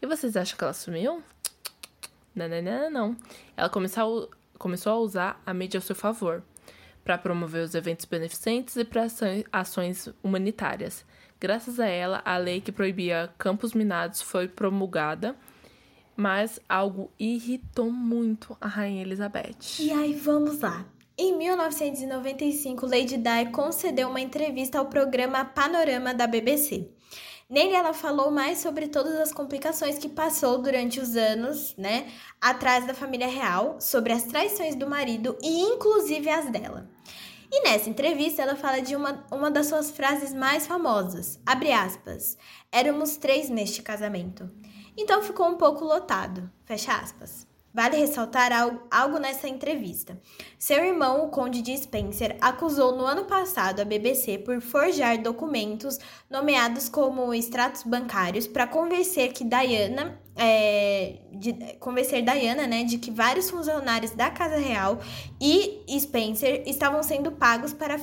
E 0.01 0.07
vocês 0.07 0.35
acham 0.35 0.57
que 0.57 0.63
ela 0.63 0.73
sumiu? 0.73 1.21
Não, 2.33 2.47
não, 2.49 2.61
não, 2.63 2.89
não. 2.89 3.17
Ela 3.55 3.69
começou 3.69 4.31
a, 4.33 4.57
começou 4.57 4.93
a 4.93 4.97
usar 4.97 5.41
a 5.45 5.53
mídia 5.53 5.77
ao 5.77 5.83
seu 5.83 5.95
favor 5.95 6.41
para 7.03 7.19
promover 7.19 7.63
os 7.63 7.75
eventos 7.75 8.05
beneficentes 8.05 8.77
e 8.77 8.83
para 8.83 9.05
ações 9.51 10.09
humanitárias. 10.23 11.05
Graças 11.39 11.79
a 11.79 11.85
ela, 11.85 12.21
a 12.25 12.37
lei 12.37 12.61
que 12.61 12.71
proibia 12.71 13.31
campos 13.37 13.73
minados 13.73 14.23
foi 14.23 14.47
promulgada 14.47 15.35
mas 16.15 16.59
algo 16.67 17.11
irritou 17.19 17.91
muito 17.91 18.57
a 18.59 18.67
Rainha 18.67 19.01
Elizabeth. 19.01 19.79
E 19.79 19.91
aí, 19.91 20.13
vamos 20.13 20.59
lá. 20.61 20.85
Em 21.17 21.37
1995, 21.37 22.85
Lady 22.85 23.17
Di 23.17 23.51
concedeu 23.51 24.09
uma 24.09 24.21
entrevista 24.21 24.79
ao 24.79 24.87
programa 24.87 25.45
Panorama 25.45 26.13
da 26.13 26.25
BBC. 26.25 26.89
Nele 27.51 27.75
ela 27.75 27.93
falou 27.93 28.31
mais 28.31 28.59
sobre 28.59 28.87
todas 28.87 29.13
as 29.19 29.33
complicações 29.33 29.97
que 29.97 30.07
passou 30.07 30.61
durante 30.61 31.01
os 31.01 31.17
anos, 31.17 31.75
né, 31.77 32.07
atrás 32.39 32.87
da 32.87 32.93
família 32.93 33.27
real, 33.27 33.75
sobre 33.79 34.13
as 34.13 34.23
traições 34.23 34.73
do 34.73 34.87
marido 34.87 35.37
e 35.43 35.59
inclusive 35.59 36.29
as 36.29 36.49
dela. 36.49 36.89
E 37.51 37.63
nessa 37.63 37.89
entrevista 37.89 38.41
ela 38.41 38.55
fala 38.55 38.81
de 38.81 38.95
uma, 38.95 39.25
uma 39.29 39.51
das 39.51 39.67
suas 39.67 39.91
frases 39.91 40.33
mais 40.33 40.65
famosas, 40.65 41.41
abre 41.45 41.73
aspas, 41.73 42.37
éramos 42.71 43.17
três 43.17 43.49
neste 43.49 43.81
casamento. 43.81 44.49
Então 45.01 45.23
ficou 45.23 45.47
um 45.47 45.55
pouco 45.55 45.83
lotado, 45.83 46.47
fecha 46.63 46.93
aspas. 46.93 47.47
Vale 47.73 47.97
ressaltar 47.97 48.51
algo 48.91 49.17
nessa 49.17 49.47
entrevista. 49.47 50.19
Seu 50.59 50.83
irmão, 50.83 51.23
o 51.23 51.29
Conde 51.29 51.61
de 51.63 51.75
Spencer, 51.75 52.37
acusou 52.39 52.95
no 52.95 53.03
ano 53.03 53.23
passado 53.23 53.79
a 53.79 53.85
BBC 53.85 54.37
por 54.37 54.61
forjar 54.61 55.17
documentos 55.19 55.97
nomeados 56.29 56.87
como 56.87 57.33
extratos 57.33 57.81
bancários 57.81 58.45
para 58.45 58.67
convencer 58.67 59.33
que 59.33 59.43
Diana, 59.43 60.21
é, 60.35 61.15
de, 61.31 61.53
convencer 61.79 62.21
Diana, 62.21 62.67
né, 62.67 62.83
de 62.83 62.99
que 62.99 63.09
vários 63.09 63.49
funcionários 63.49 64.11
da 64.11 64.29
Casa 64.29 64.57
Real 64.57 64.99
e 65.39 65.83
Spencer 65.99 66.61
estavam 66.67 67.01
sendo 67.01 67.31
pagos 67.31 67.73
para 67.73 67.97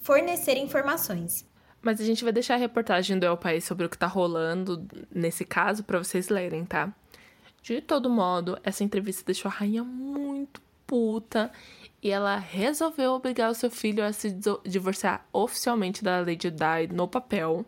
fornecer 0.00 0.56
informações. 0.56 1.51
Mas 1.82 2.00
a 2.00 2.04
gente 2.04 2.22
vai 2.22 2.32
deixar 2.32 2.54
a 2.54 2.58
reportagem 2.58 3.18
do 3.18 3.26
El 3.26 3.36
País 3.36 3.64
sobre 3.64 3.84
o 3.84 3.90
que 3.90 3.98
tá 3.98 4.06
rolando 4.06 4.86
nesse 5.12 5.44
caso 5.44 5.82
para 5.82 5.98
vocês 5.98 6.28
lerem, 6.28 6.64
tá? 6.64 6.94
De 7.60 7.80
todo 7.80 8.08
modo, 8.08 8.58
essa 8.62 8.84
entrevista 8.84 9.24
deixou 9.24 9.48
a 9.48 9.52
rainha 9.54 9.82
muito 9.82 10.60
puta 10.86 11.50
e 12.02 12.10
ela 12.10 12.36
resolveu 12.36 13.12
obrigar 13.12 13.50
o 13.50 13.54
seu 13.54 13.70
filho 13.70 14.04
a 14.04 14.12
se 14.12 14.36
divorciar 14.64 15.26
oficialmente 15.32 16.04
da 16.04 16.18
Lady 16.20 16.50
Di 16.50 16.92
no 16.92 17.08
papel. 17.08 17.64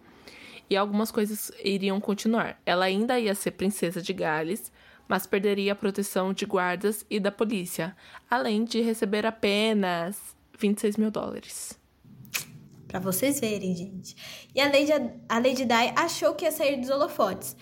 E 0.68 0.76
algumas 0.76 1.10
coisas 1.10 1.52
iriam 1.62 2.00
continuar. 2.00 2.60
Ela 2.64 2.86
ainda 2.86 3.18
ia 3.18 3.34
ser 3.34 3.52
princesa 3.52 4.02
de 4.02 4.12
Gales, 4.12 4.72
mas 5.06 5.26
perderia 5.26 5.72
a 5.72 5.76
proteção 5.76 6.32
de 6.32 6.44
guardas 6.44 7.04
e 7.08 7.20
da 7.20 7.30
polícia, 7.30 7.96
além 8.30 8.64
de 8.64 8.80
receber 8.80 9.26
apenas 9.26 10.34
26 10.58 10.96
mil 10.96 11.10
dólares. 11.10 11.78
Pra 12.94 13.00
vocês 13.00 13.40
verem, 13.40 13.74
gente. 13.74 14.14
E 14.54 14.60
a 14.60 14.66
Lady, 14.66 14.92
a 15.28 15.38
Lady 15.40 15.64
Di 15.64 15.92
achou 15.96 16.32
que 16.32 16.44
ia 16.44 16.52
sair 16.52 16.76
dos 16.76 16.90
holofotes. 16.90 17.56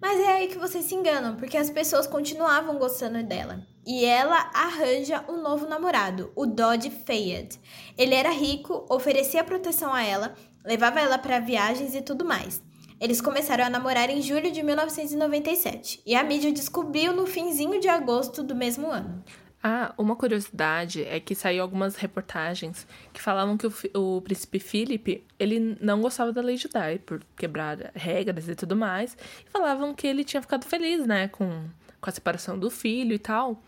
Mas 0.00 0.18
é 0.18 0.28
aí 0.28 0.48
que 0.48 0.56
vocês 0.56 0.86
se 0.86 0.94
enganam, 0.94 1.36
porque 1.36 1.58
as 1.58 1.68
pessoas 1.68 2.06
continuavam 2.06 2.78
gostando 2.78 3.22
dela. 3.22 3.60
E 3.86 4.06
ela 4.06 4.50
arranja 4.54 5.22
um 5.28 5.42
novo 5.42 5.68
namorado, 5.68 6.32
o 6.34 6.46
Dodge 6.46 6.88
Fayed. 6.88 7.60
Ele 7.98 8.14
era 8.14 8.30
rico, 8.30 8.86
oferecia 8.88 9.44
proteção 9.44 9.92
a 9.92 10.02
ela, 10.02 10.34
levava 10.64 11.00
ela 11.00 11.18
para 11.18 11.38
viagens 11.38 11.94
e 11.94 12.00
tudo 12.00 12.24
mais. 12.24 12.62
Eles 12.98 13.20
começaram 13.20 13.66
a 13.66 13.70
namorar 13.70 14.08
em 14.08 14.22
julho 14.22 14.50
de 14.50 14.62
1997 14.62 16.00
e 16.06 16.14
a 16.14 16.24
mídia 16.24 16.50
descobriu 16.50 17.12
no 17.12 17.26
finzinho 17.26 17.78
de 17.78 17.90
agosto 17.90 18.42
do 18.42 18.56
mesmo 18.56 18.86
ano. 18.86 19.22
Ah, 19.60 19.92
uma 19.98 20.14
curiosidade 20.14 21.02
é 21.02 21.18
que 21.18 21.34
saiu 21.34 21.62
algumas 21.62 21.96
reportagens 21.96 22.86
que 23.12 23.20
falavam 23.20 23.56
que 23.56 23.66
o, 23.66 23.72
o 23.94 24.22
príncipe 24.22 24.60
Philip, 24.60 25.24
ele 25.36 25.76
não 25.80 26.00
gostava 26.00 26.32
da 26.32 26.40
Lady 26.40 26.68
Di 26.68 26.98
por 27.04 27.20
quebrar 27.36 27.90
regras 27.94 28.48
e 28.48 28.54
tudo 28.54 28.76
mais, 28.76 29.16
e 29.44 29.50
falavam 29.50 29.92
que 29.94 30.06
ele 30.06 30.22
tinha 30.22 30.40
ficado 30.40 30.64
feliz, 30.64 31.04
né, 31.06 31.26
com, 31.26 31.64
com 32.00 32.10
a 32.10 32.12
separação 32.12 32.56
do 32.56 32.70
filho 32.70 33.12
e 33.12 33.18
tal. 33.18 33.60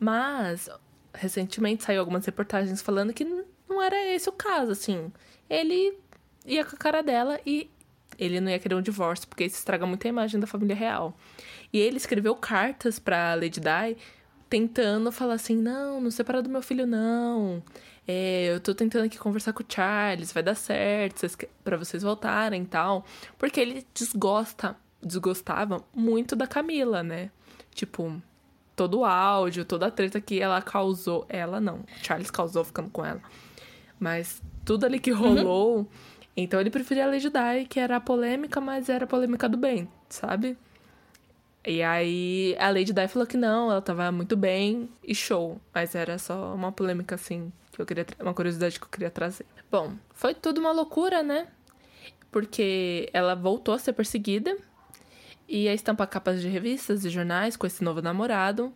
Mas 0.00 0.70
recentemente 1.12 1.84
saiu 1.84 2.00
algumas 2.00 2.24
reportagens 2.24 2.80
falando 2.80 3.12
que 3.12 3.24
não 3.68 3.82
era 3.82 4.06
esse 4.14 4.28
o 4.30 4.32
caso, 4.32 4.72
assim. 4.72 5.12
Ele 5.48 5.94
ia 6.46 6.64
com 6.64 6.74
a 6.74 6.78
cara 6.78 7.02
dela 7.02 7.38
e 7.44 7.70
ele 8.18 8.40
não 8.40 8.50
ia 8.50 8.58
querer 8.58 8.74
um 8.74 8.82
divórcio, 8.82 9.28
porque 9.28 9.44
isso 9.44 9.56
estraga 9.56 9.86
muito 9.86 10.06
a 10.06 10.08
imagem 10.08 10.40
da 10.40 10.46
família 10.46 10.74
real. 10.74 11.16
E 11.72 11.78
ele 11.78 11.98
escreveu 11.98 12.34
cartas 12.34 12.98
para 12.98 13.34
Lady 13.34 13.60
Di 13.60 13.96
tentando 14.48 15.12
falar 15.12 15.34
assim: 15.34 15.56
não, 15.56 16.00
não 16.00 16.10
separa 16.10 16.42
do 16.42 16.48
meu 16.48 16.62
filho, 16.62 16.86
não. 16.86 17.62
É, 18.06 18.46
eu 18.54 18.60
tô 18.60 18.74
tentando 18.74 19.04
aqui 19.04 19.18
conversar 19.18 19.52
com 19.52 19.62
o 19.62 19.66
Charles, 19.68 20.32
vai 20.32 20.42
dar 20.42 20.54
certo 20.54 21.26
para 21.62 21.76
vocês 21.76 22.02
voltarem 22.02 22.62
e 22.62 22.66
tal. 22.66 23.04
Porque 23.36 23.60
ele 23.60 23.86
desgosta, 23.92 24.74
desgostava 25.02 25.84
muito 25.94 26.34
da 26.34 26.46
Camila, 26.46 27.02
né? 27.02 27.30
Tipo, 27.74 28.20
todo 28.74 29.00
o 29.00 29.04
áudio, 29.04 29.64
toda 29.64 29.88
a 29.88 29.90
treta 29.90 30.20
que 30.20 30.40
ela 30.40 30.62
causou. 30.62 31.26
Ela 31.28 31.60
não, 31.60 31.80
Charles 32.02 32.30
causou 32.30 32.64
ficando 32.64 32.88
com 32.88 33.04
ela. 33.04 33.20
Mas 34.00 34.40
tudo 34.64 34.86
ali 34.86 34.98
que 34.98 35.10
rolou. 35.10 35.78
Uhum. 35.78 35.86
Então 36.36 36.60
ele 36.60 36.70
preferia 36.70 37.04
a 37.04 37.08
Lady 37.08 37.28
Di, 37.28 37.66
que 37.68 37.80
era 37.80 37.96
a 37.96 38.00
polêmica, 38.00 38.60
mas 38.60 38.88
era 38.88 39.04
a 39.04 39.08
polêmica 39.08 39.48
do 39.48 39.56
bem, 39.56 39.88
sabe? 40.08 40.56
E 41.66 41.82
aí 41.82 42.56
a 42.58 42.68
Lady 42.68 42.92
Di 42.92 43.08
falou 43.08 43.26
que 43.26 43.36
não, 43.36 43.70
ela 43.70 43.82
tava 43.82 44.10
muito 44.12 44.36
bem 44.36 44.88
e 45.02 45.14
show. 45.14 45.60
Mas 45.74 45.94
era 45.94 46.18
só 46.18 46.54
uma 46.54 46.72
polêmica 46.72 47.14
assim, 47.14 47.52
que 47.72 47.80
eu 47.80 47.86
queria 47.86 48.06
uma 48.20 48.34
curiosidade 48.34 48.78
que 48.78 48.84
eu 48.84 48.90
queria 48.90 49.10
trazer. 49.10 49.46
Bom, 49.70 49.94
foi 50.14 50.34
tudo 50.34 50.60
uma 50.60 50.72
loucura, 50.72 51.22
né? 51.22 51.48
Porque 52.30 53.08
ela 53.12 53.34
voltou 53.34 53.74
a 53.74 53.78
ser 53.78 53.92
perseguida 53.92 54.56
e 55.48 55.68
a 55.68 55.74
estampar 55.74 56.08
capas 56.08 56.40
de 56.40 56.48
revistas 56.48 57.04
e 57.04 57.10
jornais 57.10 57.56
com 57.56 57.66
esse 57.66 57.82
novo 57.82 58.02
namorado, 58.02 58.72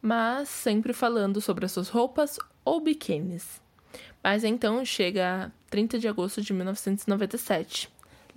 mas 0.00 0.48
sempre 0.48 0.92
falando 0.92 1.40
sobre 1.40 1.64
as 1.64 1.72
suas 1.72 1.88
roupas 1.88 2.38
ou 2.64 2.80
biquínis. 2.80 3.60
Mas 4.22 4.44
então 4.44 4.84
chega 4.84 5.50
30 5.70 5.98
de 5.98 6.08
agosto 6.08 6.42
de 6.42 6.52
1997. 6.52 7.90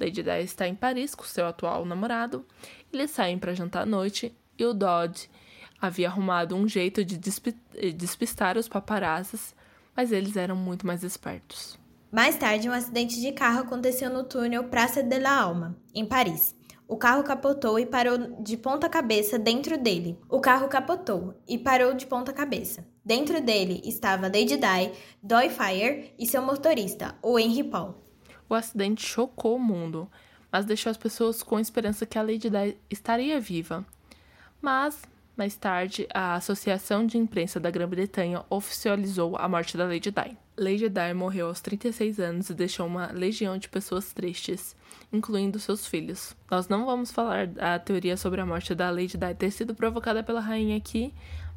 Lady 0.04 0.22
Di 0.22 0.43
está 0.43 0.68
em 0.68 0.76
Paris 0.76 1.16
com 1.16 1.24
seu 1.24 1.45
atual 1.45 1.86
namorado 1.86 2.45
eles 2.93 3.10
saem 3.10 3.39
para 3.39 3.56
jantar 3.56 3.84
à 3.84 3.86
noite 3.86 4.36
e 4.58 4.64
o 4.64 4.74
Dodd 4.74 5.28
havia 5.82 6.08
arrumado 6.08 6.56
um 6.56 6.68
jeito 6.68 7.04
de 7.04 7.18
despistar 7.18 8.58
os 8.58 8.68
paparazzis, 8.68 9.56
mas 9.95 10.12
eles 10.12 10.38
eram 10.38 10.56
muito 10.56 10.86
mais 10.86 11.04
espertos. 11.04 11.78
Mais 12.12 12.38
tarde, 12.38 12.70
um 12.70 12.72
acidente 12.72 13.20
de 13.20 13.32
carro 13.32 13.62
aconteceu 13.62 14.10
no 14.10 14.24
túnel 14.24 14.66
Praça 14.66 15.01
de 15.01 15.18
la 15.18 15.36
Alma, 15.36 15.76
em 15.93 16.06
Paris. 16.06 16.56
O 16.88 16.95
carro 16.95 17.24
capotou 17.24 17.80
e 17.80 17.86
parou 17.88 18.39
de 18.43 18.56
ponta 18.56 18.88
cabeça 18.88 19.39
dentro 19.39 19.78
dele. 19.78 20.20
O 20.30 20.39
carro 20.39 20.68
capotou 20.68 21.34
e 21.47 21.58
parou 21.58 21.95
de 21.95 22.06
ponta 22.06 22.32
cabeça. 22.32 22.86
Dentro 23.04 23.41
dele 23.41 23.82
estava 23.84 24.28
Lady 24.28 24.58
Di, 24.58 24.91
Doy 25.22 25.49
Fire 25.49 26.14
e 26.20 26.28
seu 26.28 26.43
motorista, 26.43 27.16
o 27.24 27.39
Henry 27.39 27.64
Paul. 27.64 28.03
O 28.48 28.54
acidente 28.54 29.06
chocou 29.06 29.56
o 29.56 29.60
mundo 29.60 30.10
mas 30.54 30.66
deixou 30.66 30.91
as 30.91 30.98
pessoas 30.98 31.41
com 31.41 31.60
esperança 31.60 32.06
que 32.06 32.16
a 32.16 32.22
Lady 32.22 32.48
Di 32.48 32.78
estaria 32.88 33.39
viva. 33.39 33.84
Mas, 34.62 35.02
mais 35.36 35.56
tarde, 35.56 36.08
a 36.14 36.36
Associação 36.36 37.08
de 37.08 37.18
Imprensa 37.18 37.60
da 37.60 37.72
Grã-Bretanha 37.72 38.46
oficializou 38.52 39.36
a 39.36 39.50
morte 39.50 39.76
da 39.76 39.86
Lady 39.86 40.12
Di. 40.12 40.38
Lady 40.56 40.89
Di 40.89 41.12
morreu 41.16 41.48
aos 41.48 41.60
36 41.60 42.20
anos 42.20 42.50
e 42.52 42.54
deixou 42.54 42.86
uma 42.86 43.12
legião 43.12 43.58
de 43.58 43.68
pessoas 43.68 44.14
tristes, 44.14 44.76
incluindo 45.12 45.58
seus 45.58 45.88
filhos. 45.88 46.36
Nós 46.52 46.68
não 46.68 46.86
vamos 46.86 47.12
falar 47.12 47.48
da 47.48 47.80
teoria 47.80 48.16
sobre 48.16 48.39
a 48.39 48.46
morte 48.46 48.76
da 48.76 48.91
Lady 48.91 49.18
Di 49.18 49.34
ter 49.34 49.50
sido 49.50 49.74
provocada 49.74 50.22
pela 50.22 50.39
rainha 50.39 50.78
aqui, 50.78 51.12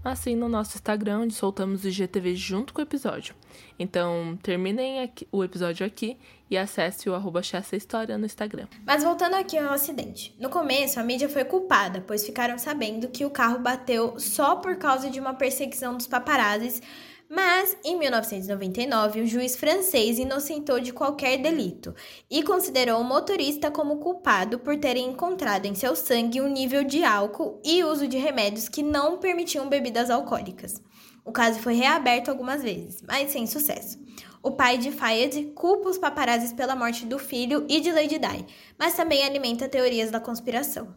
assim 0.07 0.35
no 0.37 0.49
nosso 0.49 0.77
Instagram, 0.77 1.21
onde 1.21 1.35
soltamos 1.35 1.85
o 1.85 1.89
IGTV 1.89 2.35
junto 2.35 2.73
com 2.73 2.81
o 2.81 2.83
episódio. 2.83 3.35
Então, 3.79 4.39
terminem 4.43 5.03
aqui, 5.03 5.27
o 5.31 5.45
episódio 5.45 5.87
aqui 5.87 6.17
e 6.51 6.57
acesse 6.57 7.09
o 7.09 7.15
arroba 7.15 7.41
História 7.41 8.17
no 8.17 8.27
Instagram. 8.27 8.67
Mas 8.85 9.03
voltando 9.03 9.35
aqui 9.35 9.59
ao 9.59 9.73
acidente. 9.73 10.35
No 10.39 10.49
começo, 10.49 11.01
a 11.01 11.03
mídia 11.03 11.29
foi 11.29 11.45
culpada, 11.45 12.03
pois 12.07 12.25
ficaram 12.25 12.57
sabendo 12.59 13.09
que 13.09 13.25
o 13.25 13.31
carro 13.31 13.59
bateu 13.59 14.19
só 14.19 14.57
por 14.57 14.77
causa 14.77 15.11
de 15.11 15.19
uma 15.19 15.35
perseguição 15.35 15.97
dos 15.97 16.07
paparazzis 16.07 16.81
mas, 17.29 17.77
em 17.85 17.99
1999, 17.99 19.23
o 19.23 19.27
juiz 19.27 19.57
francês 19.57 20.19
inocentou 20.19 20.79
de 20.79 20.93
qualquer 20.93 21.39
delito 21.39 21.95
e 22.31 22.43
considerou 22.43 23.01
o 23.01 23.05
motorista 23.05 23.71
como 23.71 23.99
culpado 23.99 24.59
por 24.59 24.77
terem 24.79 25.11
encontrado 25.11 25.67
em 25.67 25.75
seu 25.75 25.97
sangue 25.97 26.41
um 26.41 26.49
nível 26.49 26.85
de 26.85 27.03
álcool 27.03 27.61
e 27.65 27.83
uso 27.83 28.07
de 28.07 28.17
remédios 28.17 28.69
que 28.69 28.83
não 28.83 29.19
permitiam 29.19 29.69
bebidas 29.69 30.09
alcoólicas. 30.11 30.81
O 31.25 31.33
caso 31.33 31.59
foi 31.59 31.75
reaberto 31.75 32.31
algumas 32.31 32.63
vezes, 32.63 33.03
mas 33.03 33.33
sem 33.33 33.47
sucesso. 33.47 33.99
O 34.41 34.53
pai 34.53 34.79
de 34.79 34.93
Fayed 34.93 35.53
culpa 35.57 35.89
os 35.89 35.99
paparazzis 35.99 36.53
pela 36.53 36.77
morte 36.77 37.05
do 37.05 37.19
filho 37.19 37.67
e 37.69 37.81
de 37.81 37.91
Lady 37.91 38.17
Di, 38.17 38.47
mas 38.79 38.95
também 38.95 39.25
alimenta 39.25 39.69
teorias 39.69 40.13
da 40.13 40.21
conspiração. 40.21 40.95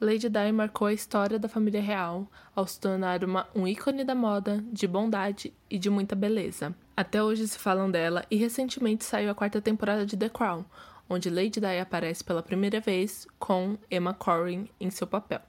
Lady 0.00 0.28
Di 0.28 0.52
marcou 0.52 0.88
a 0.88 0.92
história 0.92 1.38
da 1.38 1.48
família 1.48 1.80
real 1.80 2.26
ao 2.54 2.66
se 2.66 2.80
tornar 2.80 3.22
uma, 3.22 3.46
um 3.54 3.66
ícone 3.66 4.04
da 4.04 4.14
moda, 4.14 4.62
de 4.72 4.86
bondade 4.86 5.52
e 5.70 5.78
de 5.78 5.88
muita 5.88 6.16
beleza. 6.16 6.74
Até 6.96 7.22
hoje 7.22 7.46
se 7.46 7.58
falam 7.58 7.90
dela 7.90 8.24
e 8.30 8.36
recentemente 8.36 9.04
saiu 9.04 9.30
a 9.30 9.34
quarta 9.34 9.62
temporada 9.62 10.04
de 10.04 10.16
The 10.16 10.28
Crown, 10.28 10.64
onde 11.08 11.30
Lady 11.30 11.60
Di 11.60 11.78
aparece 11.80 12.24
pela 12.24 12.42
primeira 12.42 12.80
vez 12.80 13.26
com 13.38 13.78
Emma 13.90 14.12
Corrin 14.12 14.68
em 14.80 14.90
seu 14.90 15.06
papel. 15.06 15.40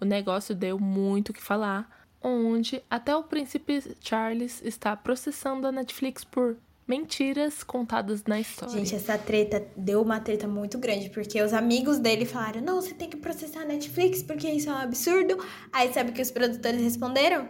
O 0.00 0.04
negócio 0.04 0.54
deu 0.54 0.78
muito 0.78 1.28
o 1.28 1.32
que 1.32 1.42
falar, 1.42 1.88
onde 2.22 2.82
até 2.90 3.14
o 3.14 3.22
príncipe 3.22 3.96
Charles 4.00 4.62
está 4.64 4.96
processando 4.96 5.66
a 5.66 5.72
Netflix 5.72 6.24
por 6.24 6.56
mentiras 6.92 7.64
contadas 7.64 8.22
na 8.24 8.38
história. 8.38 8.74
Gente, 8.74 8.94
essa 8.94 9.16
treta 9.16 9.66
deu 9.74 10.02
uma 10.02 10.20
treta 10.20 10.46
muito 10.46 10.76
grande, 10.78 11.08
porque 11.08 11.40
os 11.40 11.54
amigos 11.54 11.98
dele 11.98 12.26
falaram: 12.26 12.60
não, 12.60 12.82
você 12.82 12.92
tem 12.92 13.08
que 13.08 13.16
processar 13.16 13.62
a 13.62 13.64
Netflix, 13.64 14.22
porque 14.22 14.46
isso 14.46 14.68
é 14.68 14.72
um 14.74 14.76
absurdo. 14.76 15.42
Aí 15.72 15.90
sabe 15.90 16.10
o 16.10 16.12
que 16.12 16.20
os 16.20 16.30
produtores 16.30 16.82
responderam? 16.82 17.48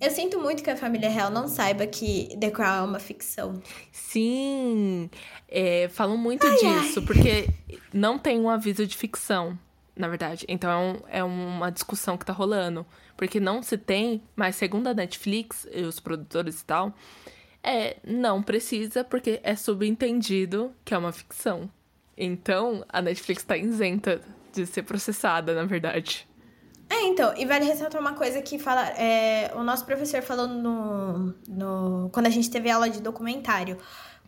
Eu 0.00 0.10
sinto 0.10 0.40
muito 0.40 0.64
que 0.64 0.70
a 0.70 0.76
família 0.76 1.08
real 1.08 1.30
não 1.30 1.46
saiba 1.46 1.86
que 1.86 2.36
The 2.40 2.50
Crown 2.50 2.78
é 2.78 2.82
uma 2.82 2.98
ficção. 2.98 3.62
Sim, 3.92 5.08
é, 5.48 5.88
falam 5.90 6.16
muito 6.16 6.44
ai, 6.44 6.56
disso, 6.56 6.98
ai. 6.98 7.06
porque 7.06 7.48
não 7.92 8.18
tem 8.18 8.40
um 8.40 8.50
aviso 8.50 8.84
de 8.84 8.96
ficção, 8.96 9.56
na 9.94 10.08
verdade. 10.08 10.44
Então 10.48 10.68
é, 10.68 10.76
um, 10.76 10.96
é 11.20 11.24
uma 11.24 11.70
discussão 11.70 12.18
que 12.18 12.26
tá 12.26 12.32
rolando. 12.32 12.84
Porque 13.16 13.38
não 13.38 13.62
se 13.62 13.76
tem, 13.76 14.22
mas 14.34 14.56
segundo 14.56 14.88
a 14.88 14.94
Netflix 14.94 15.68
e 15.70 15.82
os 15.82 16.00
produtores 16.00 16.62
e 16.62 16.64
tal, 16.64 16.94
é, 17.62 17.96
não 18.04 18.42
precisa, 18.42 19.04
porque 19.04 19.40
é 19.42 19.54
subentendido 19.54 20.72
que 20.84 20.94
é 20.94 20.98
uma 20.98 21.12
ficção. 21.12 21.70
Então, 22.16 22.84
a 22.88 23.00
Netflix 23.00 23.42
tá 23.44 23.56
isenta 23.56 24.20
de 24.52 24.66
ser 24.66 24.82
processada, 24.82 25.54
na 25.54 25.64
verdade. 25.64 26.28
É, 26.88 27.02
então, 27.04 27.32
e 27.36 27.46
vale 27.46 27.64
ressaltar 27.64 28.00
uma 28.00 28.14
coisa 28.14 28.42
que 28.42 28.58
fala. 28.58 28.88
É, 28.90 29.52
o 29.54 29.62
nosso 29.62 29.86
professor 29.86 30.22
falou 30.22 30.48
no, 30.48 31.34
no. 31.46 32.10
Quando 32.12 32.26
a 32.26 32.30
gente 32.30 32.50
teve 32.50 32.68
aula 32.68 32.90
de 32.90 33.00
documentário. 33.00 33.78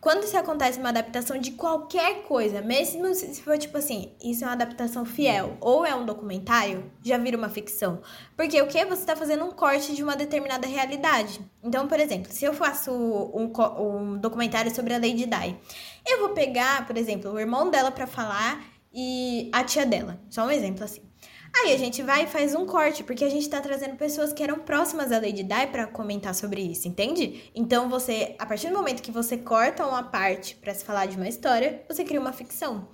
Quando 0.02 0.24
se 0.24 0.36
acontece 0.36 0.80
uma 0.80 0.88
adaptação 0.88 1.38
de 1.38 1.52
qualquer 1.52 2.24
coisa, 2.24 2.60
mesmo 2.60 3.14
se 3.14 3.40
for 3.40 3.56
tipo 3.56 3.78
assim, 3.78 4.10
isso 4.20 4.42
é 4.42 4.48
uma 4.48 4.54
adaptação 4.54 5.04
fiel 5.04 5.56
ou 5.60 5.86
é 5.86 5.94
um 5.94 6.04
documentário, 6.04 6.90
já 7.04 7.16
vira 7.16 7.38
uma 7.38 7.48
ficção. 7.48 8.02
Porque 8.36 8.60
o 8.60 8.66
que? 8.66 8.84
Você 8.84 9.02
está 9.02 9.14
fazendo 9.14 9.44
um 9.44 9.52
corte 9.52 9.94
de 9.94 10.02
uma 10.02 10.16
determinada 10.16 10.66
realidade. 10.66 11.40
Então, 11.62 11.86
por 11.86 12.00
exemplo, 12.00 12.32
se 12.32 12.44
eu 12.44 12.52
faço 12.52 12.90
um, 12.90 13.52
um 13.78 14.18
documentário 14.18 14.74
sobre 14.74 14.92
a 14.92 14.98
Lady 14.98 15.24
Di, 15.24 15.56
eu 16.04 16.18
vou 16.18 16.30
pegar, 16.30 16.84
por 16.84 16.96
exemplo, 16.96 17.30
o 17.30 17.38
irmão 17.38 17.70
dela 17.70 17.92
para 17.92 18.08
falar 18.08 18.60
e 18.92 19.48
a 19.52 19.62
tia 19.62 19.86
dela. 19.86 20.20
Só 20.28 20.44
um 20.44 20.50
exemplo 20.50 20.82
assim. 20.82 21.11
Aí 21.54 21.74
a 21.74 21.76
gente 21.76 22.02
vai 22.02 22.24
e 22.24 22.26
faz 22.26 22.54
um 22.54 22.64
corte, 22.64 23.04
porque 23.04 23.24
a 23.24 23.28
gente 23.28 23.48
tá 23.48 23.60
trazendo 23.60 23.96
pessoas 23.96 24.32
que 24.32 24.42
eram 24.42 24.58
próximas 24.60 25.12
à 25.12 25.16
Lady 25.16 25.42
Di 25.42 25.66
para 25.70 25.86
comentar 25.86 26.34
sobre 26.34 26.62
isso, 26.62 26.88
entende? 26.88 27.50
Então 27.54 27.88
você, 27.88 28.34
a 28.38 28.46
partir 28.46 28.68
do 28.68 28.74
momento 28.74 29.02
que 29.02 29.12
você 29.12 29.36
corta 29.36 29.86
uma 29.86 30.02
parte 30.02 30.56
para 30.56 30.74
se 30.74 30.84
falar 30.84 31.06
de 31.06 31.16
uma 31.16 31.28
história, 31.28 31.84
você 31.88 32.04
cria 32.04 32.20
uma 32.20 32.32
ficção. 32.32 32.88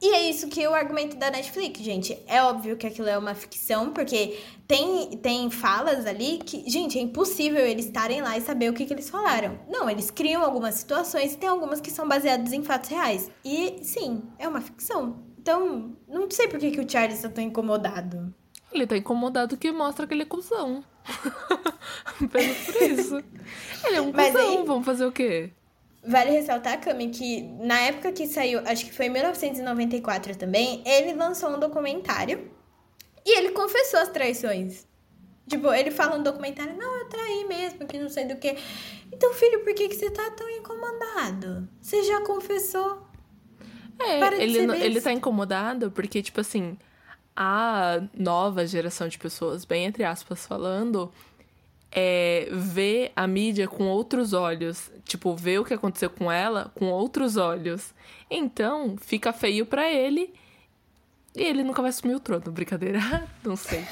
E 0.00 0.08
é 0.14 0.28
isso 0.28 0.48
que 0.48 0.60
é 0.60 0.68
o 0.68 0.74
argumento 0.74 1.16
da 1.16 1.30
Netflix, 1.30 1.80
gente. 1.80 2.18
É 2.26 2.42
óbvio 2.42 2.76
que 2.76 2.88
aquilo 2.88 3.08
é 3.08 3.16
uma 3.16 3.36
ficção, 3.36 3.92
porque 3.92 4.36
tem, 4.66 5.16
tem 5.18 5.48
falas 5.48 6.06
ali 6.06 6.38
que, 6.38 6.68
gente, 6.68 6.98
é 6.98 7.02
impossível 7.02 7.64
eles 7.64 7.86
estarem 7.86 8.20
lá 8.20 8.36
e 8.36 8.40
saber 8.40 8.68
o 8.68 8.74
que, 8.74 8.84
que 8.84 8.92
eles 8.92 9.08
falaram. 9.08 9.60
Não, 9.68 9.88
eles 9.88 10.10
criam 10.10 10.42
algumas 10.42 10.74
situações 10.74 11.34
e 11.34 11.38
tem 11.38 11.48
algumas 11.48 11.80
que 11.80 11.88
são 11.88 12.08
baseadas 12.08 12.52
em 12.52 12.64
fatos 12.64 12.90
reais. 12.90 13.30
E 13.44 13.78
sim, 13.84 14.24
é 14.40 14.48
uma 14.48 14.60
ficção. 14.60 15.31
Então, 15.42 15.96
não 16.06 16.30
sei 16.30 16.46
por 16.46 16.60
que, 16.60 16.70
que 16.70 16.80
o 16.80 16.88
Charles 16.88 17.20
tá 17.20 17.28
tão 17.28 17.42
incomodado. 17.42 18.32
Ele 18.72 18.86
tá 18.86 18.96
incomodado 18.96 19.56
que 19.56 19.72
mostra 19.72 20.06
que 20.06 20.14
ele 20.14 20.22
é 20.22 20.26
cuzão. 20.26 20.84
Apenas 22.24 22.58
por 22.58 22.82
isso. 22.82 23.16
Ele 23.84 23.96
é 23.96 24.00
um 24.00 24.12
Mas 24.12 24.32
cuzão, 24.32 24.60
aí, 24.60 24.64
vamos 24.64 24.86
fazer 24.86 25.04
o 25.04 25.10
quê? 25.10 25.50
Vale 26.06 26.30
ressaltar, 26.30 26.80
Cami, 26.80 27.08
que 27.10 27.42
na 27.60 27.80
época 27.80 28.12
que 28.12 28.28
saiu, 28.28 28.60
acho 28.64 28.86
que 28.86 28.92
foi 28.92 29.06
em 29.06 29.10
1994 29.10 30.36
também, 30.36 30.80
ele 30.86 31.12
lançou 31.12 31.50
um 31.50 31.58
documentário 31.58 32.48
e 33.26 33.36
ele 33.36 33.50
confessou 33.50 33.98
as 33.98 34.10
traições. 34.10 34.86
Tipo, 35.48 35.72
ele 35.74 35.90
fala 35.90 36.18
no 36.18 36.22
documentário, 36.22 36.76
não, 36.76 36.98
eu 36.98 37.08
traí 37.08 37.44
mesmo, 37.48 37.84
que 37.88 37.98
não 37.98 38.08
sei 38.08 38.26
do 38.26 38.36
que. 38.36 38.56
Então, 39.12 39.34
filho, 39.34 39.64
por 39.64 39.74
que, 39.74 39.88
que 39.88 39.96
você 39.96 40.08
tá 40.08 40.30
tão 40.30 40.48
incomodado? 40.50 41.68
Você 41.80 42.04
já 42.04 42.20
confessou. 42.20 43.10
É, 44.04 44.42
ele, 44.42 44.58
ele 44.58 45.00
tá 45.00 45.12
incomodado 45.12 45.90
porque, 45.90 46.22
tipo 46.22 46.40
assim, 46.40 46.76
a 47.36 48.00
nova 48.16 48.66
geração 48.66 49.08
de 49.08 49.18
pessoas, 49.18 49.64
bem 49.64 49.84
entre 49.84 50.04
aspas 50.04 50.46
falando, 50.46 51.12
é, 51.90 52.48
vê 52.50 53.12
a 53.14 53.26
mídia 53.26 53.68
com 53.68 53.84
outros 53.84 54.32
olhos. 54.32 54.90
Tipo, 55.04 55.34
vê 55.34 55.58
o 55.58 55.64
que 55.64 55.74
aconteceu 55.74 56.08
com 56.10 56.30
ela 56.30 56.72
com 56.74 56.86
outros 56.86 57.36
olhos. 57.36 57.92
Então, 58.30 58.96
fica 58.98 59.32
feio 59.32 59.66
para 59.66 59.90
ele 59.90 60.32
e 61.34 61.42
ele 61.42 61.62
nunca 61.62 61.82
vai 61.82 61.90
assumir 61.90 62.14
o 62.14 62.20
trono. 62.20 62.50
Brincadeira? 62.50 63.00
Não 63.44 63.56
sei. 63.56 63.84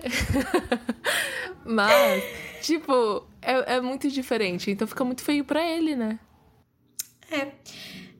Mas, 1.64 2.22
tipo, 2.62 3.24
é, 3.40 3.76
é 3.76 3.80
muito 3.80 4.10
diferente. 4.10 4.70
Então 4.70 4.86
fica 4.86 5.04
muito 5.04 5.22
feio 5.22 5.44
para 5.44 5.62
ele, 5.66 5.94
né? 5.96 6.18
É. 7.30 7.52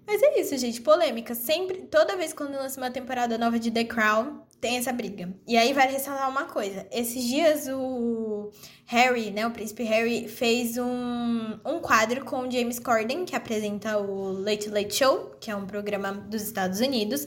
Mas 0.06 0.22
é 0.22 0.40
isso, 0.40 0.56
gente. 0.58 0.80
Polêmica. 0.80 1.34
Sempre, 1.34 1.78
toda 1.82 2.16
vez 2.16 2.32
quando 2.32 2.52
lança 2.52 2.80
uma 2.80 2.90
temporada 2.90 3.38
nova 3.38 3.58
de 3.58 3.70
The 3.70 3.84
Crown, 3.84 4.40
tem 4.60 4.76
essa 4.76 4.92
briga. 4.92 5.32
E 5.46 5.56
aí 5.56 5.72
vai 5.72 5.90
ressaltar 5.90 6.28
uma 6.28 6.44
coisa. 6.44 6.86
Esses 6.90 7.22
dias 7.24 7.68
o 7.68 8.50
Harry, 8.86 9.30
né, 9.30 9.46
o 9.46 9.50
príncipe 9.50 9.82
Harry, 9.82 10.28
fez 10.28 10.78
um, 10.78 11.58
um 11.64 11.80
quadro 11.80 12.24
com 12.24 12.46
o 12.46 12.50
James 12.50 12.78
Corden, 12.78 13.24
que 13.24 13.34
apresenta 13.36 13.98
o 13.98 14.32
Late 14.32 14.68
Late 14.68 14.94
Show, 14.94 15.36
que 15.40 15.50
é 15.50 15.56
um 15.56 15.66
programa 15.66 16.12
dos 16.12 16.42
Estados 16.42 16.80
Unidos. 16.80 17.26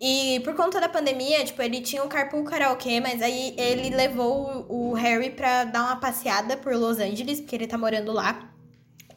E 0.00 0.40
por 0.40 0.54
conta 0.54 0.80
da 0.80 0.88
pandemia, 0.88 1.44
tipo, 1.44 1.62
ele 1.62 1.80
tinha 1.80 2.02
um 2.02 2.08
carpool 2.08 2.44
karaokê, 2.44 3.00
mas 3.00 3.22
aí 3.22 3.54
ele 3.56 3.94
levou 3.94 4.66
o 4.68 4.92
Harry 4.92 5.30
pra 5.30 5.64
dar 5.64 5.84
uma 5.84 5.96
passeada 5.96 6.56
por 6.56 6.74
Los 6.74 6.98
Angeles, 6.98 7.40
porque 7.40 7.56
ele 7.56 7.66
tá 7.66 7.78
morando 7.78 8.12
lá. 8.12 8.50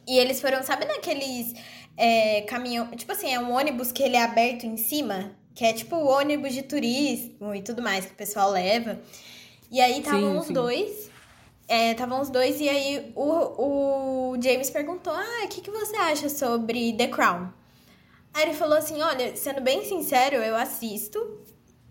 E 0.06 0.18
eles 0.18 0.40
foram, 0.40 0.62
sabe 0.62 0.86
naqueles 0.86 1.52
é, 1.98 2.42
caminhão. 2.42 2.86
Tipo 2.92 3.12
assim, 3.12 3.34
é 3.34 3.40
um 3.40 3.52
ônibus 3.52 3.90
que 3.90 4.02
ele 4.02 4.16
é 4.16 4.22
aberto 4.22 4.64
em 4.64 4.76
cima, 4.76 5.32
que 5.54 5.64
é 5.64 5.72
tipo 5.72 5.96
o 5.96 6.06
ônibus 6.06 6.54
de 6.54 6.62
turismo 6.62 7.52
e 7.54 7.60
tudo 7.60 7.82
mais 7.82 8.06
que 8.06 8.12
o 8.12 8.16
pessoal 8.16 8.52
leva. 8.52 9.00
E 9.70 9.80
aí 9.80 9.98
estavam 9.98 10.38
os 10.38 10.48
dois. 10.48 11.10
Estavam 11.68 12.18
é, 12.18 12.22
os 12.22 12.30
dois, 12.30 12.60
e 12.60 12.68
aí 12.68 13.12
o, 13.14 14.32
o 14.32 14.42
James 14.42 14.70
perguntou: 14.70 15.12
Ah, 15.12 15.44
o 15.44 15.48
que, 15.48 15.60
que 15.60 15.70
você 15.70 15.96
acha 15.96 16.28
sobre 16.30 16.94
The 16.94 17.08
Crown? 17.08 17.48
Aí 18.32 18.44
ele 18.44 18.54
falou 18.54 18.78
assim: 18.78 19.02
Olha, 19.02 19.36
sendo 19.36 19.60
bem 19.60 19.84
sincero, 19.84 20.36
eu 20.36 20.56
assisto, 20.56 21.18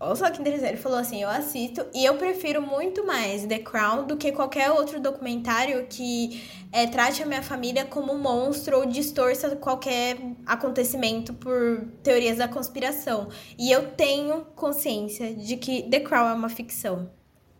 Olha 0.00 0.14
só 0.14 0.30
que 0.30 0.40
interessante, 0.40 0.70
ele 0.70 0.76
falou 0.76 0.98
assim: 0.98 1.22
eu 1.22 1.28
assisto 1.28 1.84
e 1.92 2.04
eu 2.04 2.14
prefiro 2.16 2.62
muito 2.62 3.04
mais 3.04 3.44
The 3.44 3.58
Crown 3.58 4.06
do 4.06 4.16
que 4.16 4.30
qualquer 4.30 4.70
outro 4.70 5.00
documentário 5.00 5.86
que 5.88 6.48
é, 6.70 6.86
trate 6.86 7.22
a 7.22 7.26
minha 7.26 7.42
família 7.42 7.84
como 7.84 8.12
um 8.12 8.18
monstro 8.18 8.78
ou 8.78 8.86
distorça 8.86 9.56
qualquer 9.56 10.16
acontecimento 10.46 11.34
por 11.34 11.84
teorias 12.02 12.38
da 12.38 12.46
conspiração. 12.46 13.28
E 13.58 13.72
eu 13.72 13.90
tenho 13.90 14.44
consciência 14.54 15.34
de 15.34 15.56
que 15.56 15.82
The 15.82 16.00
Crown 16.00 16.28
é 16.28 16.34
uma 16.34 16.48
ficção. 16.48 17.10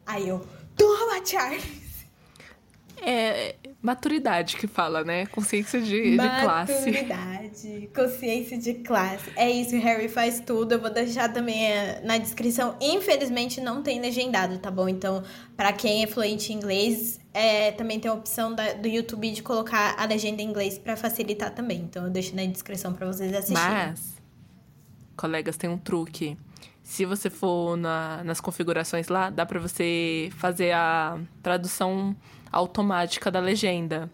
Aí 0.07 0.29
eu, 0.29 0.41
toma, 0.77 1.25
Charles! 1.25 1.65
É 3.01 3.57
maturidade 3.81 4.57
que 4.57 4.67
fala, 4.67 5.05
né? 5.05 5.27
Consciência 5.27 5.81
de, 5.81 6.11
de 6.11 6.17
classe. 6.17 6.73
Maturidade, 6.73 7.91
consciência 7.95 8.59
de 8.59 8.75
classe. 8.75 9.31
É 9.37 9.51
isso, 9.51 9.77
Harry 9.79 10.09
faz 10.09 10.41
tudo. 10.41 10.73
Eu 10.73 10.81
vou 10.81 10.91
deixar 10.91 11.33
também 11.33 11.65
é, 11.65 12.01
na 12.05 12.19
descrição. 12.19 12.77
Infelizmente 12.81 13.61
não 13.61 13.83
tem 13.83 14.01
legendado, 14.01 14.59
tá 14.59 14.71
bom? 14.71 14.89
Então, 14.89 15.23
para 15.57 15.73
quem 15.73 16.03
é 16.03 16.07
fluente 16.07 16.53
em 16.53 16.57
inglês, 16.57 17.21
é, 17.33 17.71
também 17.73 18.01
tem 18.01 18.11
a 18.11 18.15
opção 18.15 18.55
da, 18.55 18.73
do 18.73 18.89
YouTube 18.89 19.31
de 19.31 19.43
colocar 19.43 19.95
a 19.97 20.05
legenda 20.05 20.43
em 20.43 20.47
inglês 20.47 20.77
para 20.79 20.97
facilitar 20.97 21.55
também. 21.55 21.79
Então, 21.79 22.05
eu 22.05 22.11
deixo 22.11 22.35
na 22.35 22.45
descrição 22.45 22.93
para 22.93 23.07
vocês 23.07 23.33
assistirem. 23.33 23.63
Mas, 23.63 24.17
colegas, 25.17 25.57
tem 25.57 25.71
um 25.71 25.79
truque. 25.79 26.37
Se 26.89 27.05
você 27.05 27.29
for 27.29 27.77
na, 27.77 28.25
nas 28.25 28.41
configurações 28.41 29.09
lá, 29.09 29.29
dá 29.29 29.45
para 29.45 29.61
você 29.61 30.31
fazer 30.39 30.73
a 30.73 31.21
tradução 31.43 32.17
automática 32.51 33.31
da 33.31 33.39
legenda. 33.39 34.11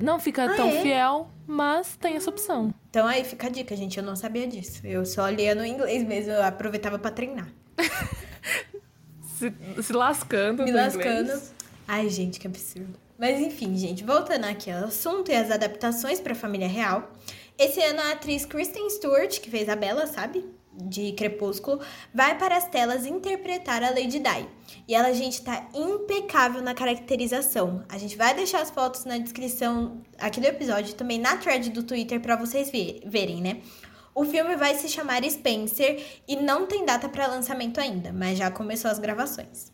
Não 0.00 0.18
fica 0.18 0.46
ah, 0.46 0.56
tão 0.56 0.70
é? 0.70 0.80
fiel, 0.80 1.30
mas 1.46 1.94
tem 1.96 2.16
essa 2.16 2.30
opção. 2.30 2.72
Então 2.88 3.06
aí 3.06 3.22
fica 3.24 3.48
a 3.48 3.50
dica, 3.50 3.76
gente. 3.76 3.98
Eu 3.98 4.02
não 4.02 4.16
sabia 4.16 4.46
disso. 4.48 4.86
Eu 4.86 5.04
só 5.04 5.28
lia 5.28 5.54
no 5.54 5.66
inglês 5.66 6.02
mesmo, 6.02 6.32
eu 6.32 6.42
aproveitava 6.42 6.98
para 6.98 7.10
treinar. 7.10 7.46
se, 9.36 9.52
se, 9.82 9.92
lascando. 9.92 10.64
Me 10.64 10.72
lascando. 10.72 11.30
Inglês. 11.30 11.54
Ai, 11.86 12.08
gente, 12.08 12.40
que 12.40 12.46
absurdo. 12.46 12.98
Mas 13.18 13.38
enfim, 13.38 13.76
gente, 13.76 14.02
voltando 14.02 14.46
aqui 14.46 14.70
ao 14.70 14.86
assunto 14.86 15.30
e 15.30 15.34
as 15.34 15.50
adaptações 15.50 16.20
para 16.20 16.32
a 16.32 16.36
família 16.36 16.66
real. 16.68 17.12
Esse 17.58 17.82
ano 17.82 18.00
a 18.00 18.12
atriz 18.12 18.46
Kristen 18.46 18.88
Stewart, 18.88 19.38
que 19.40 19.50
fez 19.50 19.68
a 19.68 19.76
Bella, 19.76 20.06
sabe? 20.06 20.55
De 20.76 21.12
Crepúsculo, 21.12 21.80
vai 22.14 22.38
para 22.38 22.56
as 22.56 22.68
telas 22.68 23.06
interpretar 23.06 23.82
a 23.82 23.90
Lady 23.90 24.18
Di. 24.18 24.48
E 24.86 24.94
ela, 24.94 25.12
gente, 25.12 25.42
tá 25.42 25.68
impecável 25.74 26.62
na 26.62 26.74
caracterização. 26.74 27.84
A 27.88 27.98
gente 27.98 28.16
vai 28.16 28.34
deixar 28.34 28.60
as 28.62 28.70
fotos 28.70 29.04
na 29.04 29.18
descrição 29.18 30.02
aqui 30.18 30.40
do 30.40 30.46
episódio, 30.46 30.94
também 30.94 31.18
na 31.18 31.36
thread 31.36 31.70
do 31.70 31.82
Twitter 31.82 32.20
para 32.20 32.36
vocês 32.36 32.70
verem, 33.04 33.40
né? 33.40 33.60
O 34.14 34.24
filme 34.24 34.56
vai 34.56 34.74
se 34.74 34.88
chamar 34.88 35.22
Spencer 35.24 36.02
e 36.26 36.36
não 36.36 36.66
tem 36.66 36.86
data 36.86 37.08
para 37.08 37.26
lançamento 37.26 37.78
ainda, 37.78 38.12
mas 38.12 38.38
já 38.38 38.50
começou 38.50 38.90
as 38.90 38.98
gravações. 38.98 39.70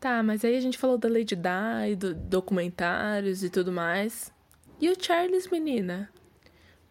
Tá, 0.00 0.22
mas 0.22 0.44
aí 0.44 0.56
a 0.56 0.60
gente 0.60 0.78
falou 0.78 0.98
da 0.98 1.08
Lady 1.08 1.36
Di, 1.36 1.96
do 1.96 2.14
documentários 2.14 3.44
e 3.44 3.50
tudo 3.50 3.70
mais. 3.70 4.32
E 4.80 4.88
o 4.90 4.96
Charles, 4.98 5.48
menina? 5.48 6.10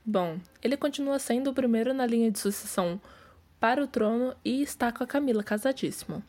Bom, 0.06 0.40
ele 0.64 0.78
continua 0.78 1.20
sendo 1.20 1.50
o 1.50 1.54
primeiro 1.54 1.94
na 1.94 2.06
linha 2.06 2.32
de 2.32 2.40
sucessão 2.40 3.02
para 3.62 3.84
o 3.84 3.88
trono 3.88 4.34
e 4.44 4.64
está 4.64 4.92
com 4.92 5.04
a 5.04 5.08
Camila 5.08 5.44
casadíssimo. 5.44 6.24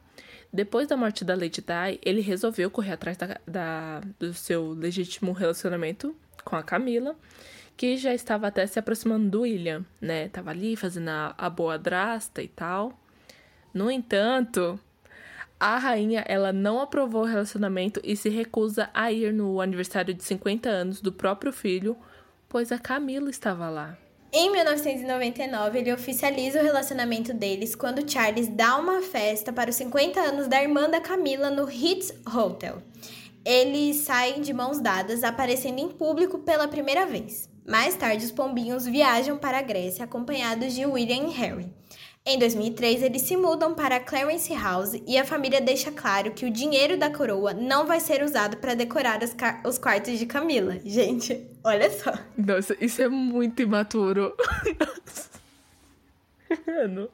Depois 0.53 0.87
da 0.87 0.99
morte 0.99 1.24
da 1.24 1.35
Lady 1.35 1.62
Di, 1.62 1.99
ele 2.05 2.20
resolveu 2.20 2.70
correr 2.70 2.93
atrás 2.93 3.16
da, 3.16 3.41
da, 3.49 4.03
do 4.20 4.35
seu 4.35 4.72
legítimo 4.72 5.33
relacionamento 5.33 6.14
com 6.45 6.57
a 6.57 6.62
Camila, 6.62 7.16
que 7.74 7.97
já 7.97 8.12
estava 8.12 8.49
até 8.49 8.66
se 8.66 8.78
aproximando 8.78 9.30
do 9.30 9.41
William, 9.41 9.83
né? 9.99 10.28
Tava 10.28 10.51
ali 10.51 10.76
fazendo 10.76 11.09
a, 11.09 11.35
a 11.39 11.49
boa 11.49 11.78
drasta 11.78 12.43
e 12.43 12.49
tal. 12.49 13.01
No 13.72 13.91
entanto, 13.91 14.78
a 15.59 15.78
rainha 15.78 16.22
ela 16.28 16.53
não 16.53 16.83
aprovou 16.83 17.22
o 17.22 17.26
relacionamento 17.26 17.99
e 18.05 18.14
se 18.14 18.28
recusa 18.28 18.91
a 18.93 19.11
ir 19.11 19.33
no 19.33 19.59
aniversário 19.59 20.12
de 20.12 20.22
50 20.22 20.68
anos 20.68 21.01
do 21.01 21.11
próprio 21.11 21.51
filho, 21.51 21.97
pois 22.47 22.70
a 22.70 22.78
Camila 22.78 23.30
estava 23.30 23.70
lá. 23.70 23.97
Em 24.35 24.51
1999, 24.51 25.78
ele 25.78 25.93
oficializa 25.93 26.59
o 26.59 26.62
relacionamento 26.62 27.35
deles 27.35 27.74
quando 27.74 28.11
Charles 28.11 28.49
dá 28.49 28.78
uma 28.78 29.03
festa 29.03 29.53
para 29.53 29.68
os 29.68 29.76
50 29.76 30.18
anos 30.18 30.49
da 30.49 30.62
irmã 30.62 30.89
da 30.89 31.03
Camila 31.03 31.51
no 31.51 31.66
Ritz 31.66 32.14
Hotel. 32.26 32.83
Eles 33.45 33.97
saem 33.97 34.41
de 34.41 34.55
mãos 34.55 34.80
dadas, 34.80 35.22
aparecendo 35.22 35.80
em 35.80 35.89
público 35.89 36.39
pela 36.39 36.66
primeira 36.66 37.05
vez. 37.05 37.51
Mais 37.68 37.95
tarde, 37.95 38.24
os 38.24 38.33
pombinhos 38.33 38.87
viajam 38.87 39.37
para 39.37 39.59
a 39.59 39.62
Grécia 39.62 40.05
acompanhados 40.05 40.72
de 40.72 40.87
William 40.87 41.28
e 41.28 41.33
Harry. 41.33 41.68
Em 42.24 42.39
2003, 42.39 43.03
eles 43.03 43.22
se 43.22 43.37
mudam 43.37 43.74
para 43.74 44.01
Clarence 44.01 44.55
House 44.55 44.95
e 45.07 45.18
a 45.18 45.24
família 45.24 45.61
deixa 45.61 45.91
claro 45.91 46.30
que 46.30 46.47
o 46.47 46.51
dinheiro 46.51 46.97
da 46.97 47.11
coroa 47.11 47.53
não 47.53 47.85
vai 47.85 48.01
ser 48.01 48.22
usado 48.22 48.57
para 48.57 48.74
decorar 48.74 49.20
os, 49.22 49.35
os, 49.66 49.76
quartos 49.76 50.18
de 50.18 50.24
Camila. 50.24 50.78
Gente, 50.85 51.45
olha 51.65 51.91
só. 51.91 52.13
Nossa, 52.37 52.77
isso 52.81 53.03
é 53.03 53.09
muito 53.09 53.63
imaturo. 53.63 54.37
Mano, 56.67 57.09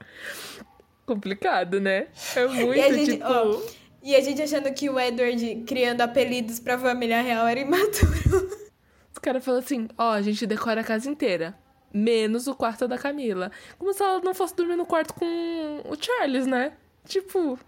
complicado, 1.07 1.80
né? 1.80 2.09
É 2.34 2.46
muito, 2.46 2.74
e 2.74 2.94
gente, 2.94 3.12
tipo... 3.12 3.26
Ó, 3.26 3.62
e 4.03 4.16
a 4.16 4.20
gente 4.20 4.42
achando 4.42 4.72
que 4.72 4.90
o 4.90 4.99
Edward 4.99 5.64
criando 5.66 6.01
apelidos 6.01 6.59
pra 6.59 6.78
família 6.78 7.20
real 7.20 7.46
era 7.46 7.61
imaturo. 7.61 8.59
Os 9.12 9.18
caras 9.18 9.44
falam 9.44 9.61
assim, 9.61 9.88
ó, 9.96 10.12
a 10.12 10.22
gente 10.22 10.46
decora 10.46 10.80
a 10.80 10.84
casa 10.84 11.09
inteira 11.09 11.57
menos 11.92 12.46
o 12.46 12.55
quarto 12.55 12.86
da 12.86 12.99
Camila. 12.99 13.51
Como 13.78 13.92
se 13.92 14.03
ela 14.03 14.20
não 14.20 14.34
fosse 14.34 14.55
dormir 14.55 14.76
no 14.76 14.86
quarto 14.86 15.14
com 15.14 15.82
o 15.84 15.96
Charles, 16.01 16.46
né? 16.46 16.72
Tipo. 17.07 17.59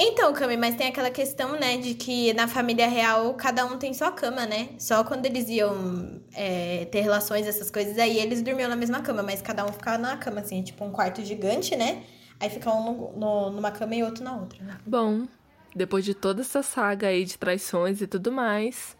Então, 0.00 0.32
Cami, 0.32 0.56
mas 0.56 0.76
tem 0.76 0.86
aquela 0.86 1.10
questão, 1.10 1.58
né, 1.58 1.76
de 1.76 1.94
que 1.94 2.32
na 2.32 2.46
família 2.46 2.86
real 2.86 3.34
cada 3.34 3.66
um 3.66 3.76
tem 3.76 3.92
sua 3.92 4.12
cama, 4.12 4.46
né? 4.46 4.68
Só 4.78 5.02
quando 5.02 5.26
eles 5.26 5.48
iam 5.48 6.20
é, 6.32 6.84
ter 6.84 7.00
relações, 7.00 7.48
essas 7.48 7.68
coisas, 7.68 7.98
aí 7.98 8.16
eles 8.16 8.40
dormiam 8.40 8.68
na 8.68 8.76
mesma 8.76 9.00
cama, 9.00 9.24
mas 9.24 9.42
cada 9.42 9.64
um 9.64 9.72
ficava 9.72 9.98
na 9.98 10.16
cama, 10.16 10.40
assim, 10.40 10.62
tipo 10.62 10.84
um 10.84 10.92
quarto 10.92 11.20
gigante, 11.24 11.74
né? 11.74 12.04
Aí 12.38 12.48
fica 12.48 12.70
um 12.70 12.84
no, 12.84 13.18
no, 13.18 13.50
numa 13.50 13.72
cama 13.72 13.96
e 13.96 14.04
outro 14.04 14.22
na 14.22 14.36
outra. 14.36 14.62
Né? 14.62 14.78
Bom, 14.86 15.26
depois 15.74 16.04
de 16.04 16.14
toda 16.14 16.42
essa 16.42 16.62
saga 16.62 17.08
aí 17.08 17.24
de 17.24 17.36
traições 17.36 18.00
e 18.00 18.06
tudo 18.06 18.30
mais, 18.30 18.96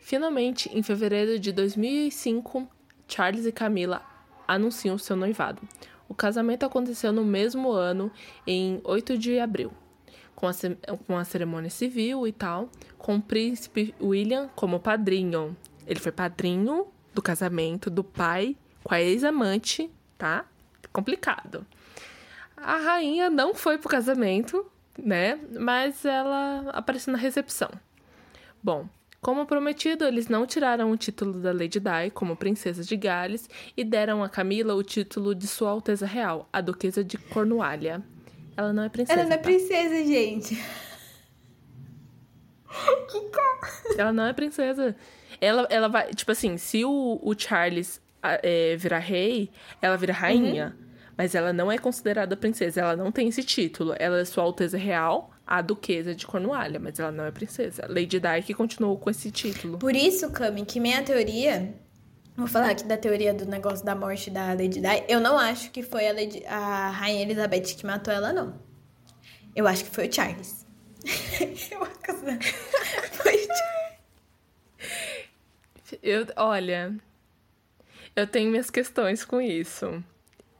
finalmente, 0.00 0.70
em 0.72 0.82
fevereiro 0.82 1.38
de 1.38 1.52
2005, 1.52 2.66
Charles 3.06 3.44
e 3.44 3.52
Camila 3.52 4.02
anunciam 4.46 4.96
seu 4.96 5.14
noivado. 5.14 5.60
O 6.08 6.14
casamento 6.14 6.64
aconteceu 6.64 7.12
no 7.12 7.22
mesmo 7.22 7.70
ano, 7.70 8.10
em 8.46 8.80
8 8.82 9.18
de 9.18 9.38
abril, 9.38 9.70
com 10.38 10.46
a, 10.46 10.52
com 11.04 11.16
a 11.16 11.24
cerimônia 11.24 11.68
civil 11.68 12.24
e 12.24 12.30
tal, 12.30 12.70
com 12.96 13.16
o 13.16 13.20
príncipe 13.20 13.92
William 14.00 14.48
como 14.54 14.78
padrinho. 14.78 15.56
Ele 15.84 15.98
foi 15.98 16.12
padrinho 16.12 16.86
do 17.12 17.20
casamento 17.20 17.90
do 17.90 18.04
pai 18.04 18.54
com 18.84 18.94
a 18.94 19.02
ex-amante, 19.02 19.90
tá? 20.16 20.44
Complicado. 20.92 21.66
A 22.56 22.76
rainha 22.76 23.28
não 23.28 23.52
foi 23.52 23.78
pro 23.78 23.88
casamento, 23.88 24.64
né? 24.96 25.40
Mas 25.58 26.04
ela 26.04 26.70
apareceu 26.70 27.12
na 27.12 27.18
recepção. 27.18 27.70
Bom, 28.62 28.88
como 29.20 29.44
prometido, 29.44 30.04
eles 30.04 30.28
não 30.28 30.46
tiraram 30.46 30.92
o 30.92 30.96
título 30.96 31.32
da 31.40 31.50
Lady 31.50 31.80
Di 31.80 32.12
como 32.14 32.36
princesa 32.36 32.84
de 32.84 32.96
Gales 32.96 33.50
e 33.76 33.82
deram 33.82 34.22
a 34.22 34.28
Camila 34.28 34.76
o 34.76 34.84
título 34.84 35.34
de 35.34 35.48
Sua 35.48 35.70
Alteza 35.70 36.06
Real, 36.06 36.48
a 36.52 36.60
Duquesa 36.60 37.02
de 37.02 37.18
Cornualha. 37.18 38.04
Ela 38.58 38.72
não 38.72 38.82
é 38.82 38.88
princesa. 38.88 39.20
Ela 39.20 39.28
não 39.28 39.34
é 39.34 39.36
tá? 39.36 39.42
princesa, 39.44 40.04
gente. 40.04 40.60
ela 43.96 44.12
não 44.12 44.26
é 44.26 44.32
princesa. 44.32 44.96
Ela, 45.40 45.68
ela 45.70 45.88
vai. 45.88 46.12
Tipo 46.12 46.32
assim, 46.32 46.56
se 46.56 46.84
o, 46.84 47.20
o 47.22 47.38
Charles 47.38 48.00
é, 48.20 48.74
virar 48.74 48.98
rei, 48.98 49.48
ela 49.80 49.96
vira 49.96 50.12
rainha. 50.12 50.76
Uhum. 50.76 50.88
Mas 51.16 51.36
ela 51.36 51.52
não 51.52 51.70
é 51.70 51.78
considerada 51.78 52.36
princesa. 52.36 52.80
Ela 52.80 52.96
não 52.96 53.12
tem 53.12 53.28
esse 53.28 53.44
título. 53.44 53.94
Ela 53.96 54.18
é 54.18 54.24
Sua 54.24 54.42
Alteza 54.42 54.76
Real, 54.76 55.30
a 55.46 55.62
duquesa 55.62 56.12
de 56.12 56.26
Cornualha, 56.26 56.80
mas 56.80 56.98
ela 56.98 57.12
não 57.12 57.24
é 57.24 57.30
princesa. 57.30 57.86
Lady 57.88 58.18
Di 58.18 58.54
continuou 58.54 58.98
com 58.98 59.08
esse 59.08 59.30
título. 59.30 59.78
Por 59.78 59.94
isso, 59.94 60.32
Cami, 60.32 60.64
que 60.64 60.80
minha 60.80 61.00
teoria. 61.04 61.74
Vou 62.38 62.46
falar 62.46 62.70
aqui 62.70 62.84
da 62.84 62.96
teoria 62.96 63.34
do 63.34 63.44
negócio 63.46 63.84
da 63.84 63.96
morte 63.96 64.30
da 64.30 64.50
Lady 64.50 64.80
Di. 64.80 65.04
Eu 65.08 65.18
não 65.18 65.36
acho 65.36 65.72
que 65.72 65.82
foi 65.82 66.06
a, 66.06 66.12
Lady, 66.12 66.46
a 66.46 66.88
Rainha 66.90 67.22
Elizabeth 67.22 67.74
que 67.76 67.84
matou 67.84 68.14
ela, 68.14 68.32
não. 68.32 68.56
Eu 69.56 69.66
acho 69.66 69.82
que 69.82 69.90
foi 69.90 70.06
o 70.06 70.12
Charles. 70.12 70.64
eu 71.72 71.84
foi 73.10 73.34
o 73.34 73.48
Charles. 73.48 73.98
Eu, 76.00 76.26
olha, 76.36 76.94
eu 78.14 78.24
tenho 78.24 78.48
minhas 78.48 78.70
questões 78.70 79.24
com 79.24 79.40
isso. 79.40 80.00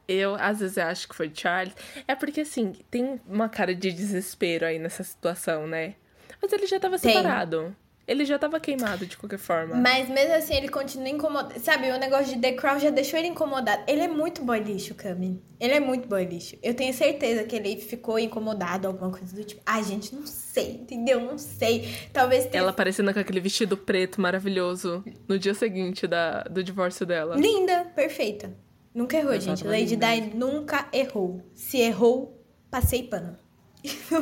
Eu, 0.09 0.35
às 0.35 0.59
vezes, 0.59 0.79
acho 0.79 1.09
que 1.09 1.15
foi 1.15 1.31
Charles. 1.33 1.77
É 2.09 2.17
porque, 2.17 2.41
assim, 2.41 2.73
tem 2.91 3.21
uma 3.25 3.49
cara 3.49 3.73
de 3.73 3.93
desespero 3.93 4.67
aí 4.67 4.81
nessa 4.81 5.05
situação, 5.05 5.69
né? 5.69 5.95
Mas 6.43 6.53
ele 6.53 6.67
já 6.67 6.81
tava 6.81 6.99
separado. 6.99 7.77
Ele 8.09 8.25
já 8.25 8.39
tava 8.39 8.59
queimado 8.59 9.05
de 9.05 9.19
qualquer 9.19 9.39
forma. 9.39 9.77
Mas 9.77 10.09
mesmo 10.09 10.35
assim, 10.35 10.55
ele 10.55 10.71
continua 10.71 11.11
incomodado. 11.11 11.61
Sabe, 11.61 11.91
o 11.91 11.99
negócio 11.99 12.35
de 12.35 12.41
The 12.41 12.53
Crown 12.53 12.79
já 12.79 12.89
deixou 12.89 13.19
ele 13.19 13.29
incomodado. 13.29 13.83
Ele 13.87 14.01
é 14.01 14.09
muito 14.09 14.43
boy 14.43 14.61
lixo, 14.61 14.95
Cami. 14.95 15.43
Ele 15.61 15.75
é 15.75 15.81
muito 15.81 16.09
boy 16.09 16.25
lixo. 16.25 16.57
Eu 16.63 16.73
tenho 16.73 16.95
certeza 16.95 17.45
que 17.45 17.55
ele 17.55 17.77
ficou 17.77 18.19
incomodado, 18.19 18.89
alguma 18.89 19.11
coisa 19.11 19.37
do 19.37 19.45
tipo. 19.45 19.61
Ai, 19.67 19.85
gente, 19.85 20.15
não 20.15 20.27
sei, 20.27 20.79
entendeu? 20.81 21.21
Não 21.21 21.37
sei. 21.37 21.87
Talvez 22.11 22.47
tenha... 22.47 22.63
Ela 22.63 22.71
aparecendo 22.71 23.13
com 23.13 23.21
aquele 23.21 23.41
vestido 23.41 23.77
preto 23.77 24.23
maravilhoso 24.23 25.05
no 25.29 25.39
dia 25.39 25.53
seguinte 25.53 26.07
da, 26.07 26.45
do 26.45 26.65
divórcio 26.65 27.05
dela. 27.05 27.37
Linda, 27.37 27.93
perfeita. 27.95 28.57
Nunca 28.95 29.19
errou, 29.19 29.35
Eu 29.35 29.41
gente. 29.43 29.67
Lady 29.67 29.97
Di 29.97 30.35
nunca 30.35 30.89
errou. 30.95 31.43
Se 31.55 31.77
errou, 31.77 32.43
passei 32.71 33.03
pano. 33.03 33.37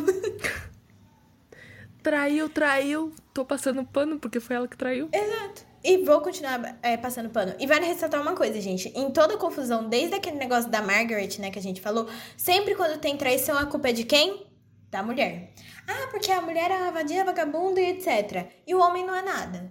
traiu, 2.03 2.49
traiu. 2.49 3.14
Tô 3.37 3.45
passando 3.45 3.84
pano 3.84 4.18
porque 4.18 4.41
foi 4.41 4.57
ela 4.57 4.66
que 4.66 4.78
traiu. 4.78 5.11
Exato. 5.12 5.62
E 5.84 5.99
vou 5.99 6.22
continuar 6.22 6.78
é, 6.82 6.97
passando 6.97 7.28
pano. 7.28 7.55
E 7.61 7.66
vale 7.66 7.84
ressaltar 7.84 8.22
uma 8.22 8.34
coisa, 8.34 8.59
gente. 8.62 8.89
Em 8.97 9.11
toda 9.11 9.37
confusão, 9.37 9.91
desde 9.91 10.14
aquele 10.14 10.37
negócio 10.37 10.70
da 10.70 10.80
Margaret, 10.80 11.39
né, 11.39 11.51
que 11.51 11.59
a 11.59 11.62
gente 11.62 11.82
falou, 11.82 12.09
sempre 12.34 12.74
quando 12.74 12.99
tem 12.99 13.14
traição, 13.14 13.59
a 13.59 13.66
culpa 13.66 13.91
é 13.91 13.93
de 13.93 14.05
quem? 14.05 14.47
Da 14.91 15.03
mulher. 15.03 15.53
Ah, 15.87 16.09
porque 16.11 16.32
a 16.32 16.41
mulher 16.41 16.70
é 16.70 16.78
uma 16.78 16.91
vadia, 16.91 17.26
vagabunda 17.26 17.78
e 17.78 17.91
etc. 17.91 18.51
E 18.66 18.74
o 18.74 18.80
homem 18.80 19.05
não 19.05 19.14
é 19.14 19.20
nada. 19.20 19.70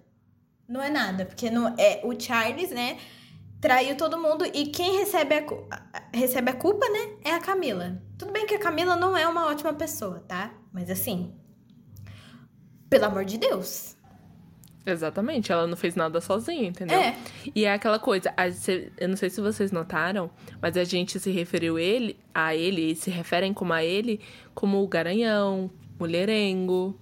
Não 0.70 0.80
é 0.80 0.92
nada, 0.92 1.26
porque 1.26 1.50
não 1.50 1.74
é 1.76 2.02
o 2.04 2.14
Charles, 2.20 2.70
né? 2.70 3.00
traiu 3.60 3.98
todo 3.98 4.22
mundo 4.22 4.46
e 4.46 4.68
quem 4.68 5.00
recebe 5.00 5.34
a, 5.34 5.44
recebe 6.14 6.52
a 6.52 6.54
culpa, 6.54 6.88
né, 6.88 7.16
é 7.24 7.32
a 7.32 7.40
Camila. 7.40 8.00
Tudo 8.16 8.32
bem 8.32 8.46
que 8.46 8.54
a 8.54 8.60
Camila 8.60 8.96
não 8.96 9.18
é 9.18 9.28
uma 9.28 9.48
ótima 9.48 9.74
pessoa, 9.74 10.20
tá? 10.28 10.54
Mas 10.72 10.88
assim, 10.92 11.34
pelo 12.90 13.06
amor 13.06 13.26
de 13.26 13.38
Deus. 13.38 13.96
Exatamente, 14.86 15.52
ela 15.52 15.66
não 15.66 15.76
fez 15.76 15.96
nada 15.96 16.22
sozinha, 16.22 16.68
entendeu? 16.68 17.00
É. 17.00 17.18
E 17.56 17.66
é 17.66 17.74
aquela 17.74 17.98
coisa, 17.98 18.32
eu 19.00 19.10
não 19.10 19.18
sei 19.18 19.32
se 19.32 19.42
vocês 19.42 19.72
notaram, 19.72 20.30
mas 20.62 20.78
a 20.78 20.84
gente 20.84 21.20
se 21.20 21.32
referiu 21.32 21.80
ele, 21.80 22.20
a 22.32 22.56
ele, 22.56 22.92
e 22.92 22.96
se 22.96 23.10
referem 23.10 23.52
como 23.52 23.74
a 23.74 23.84
ele, 23.84 24.22
como 24.54 24.84
o 24.84 24.88
garanhão, 24.88 25.72
mulherengo. 26.00 26.96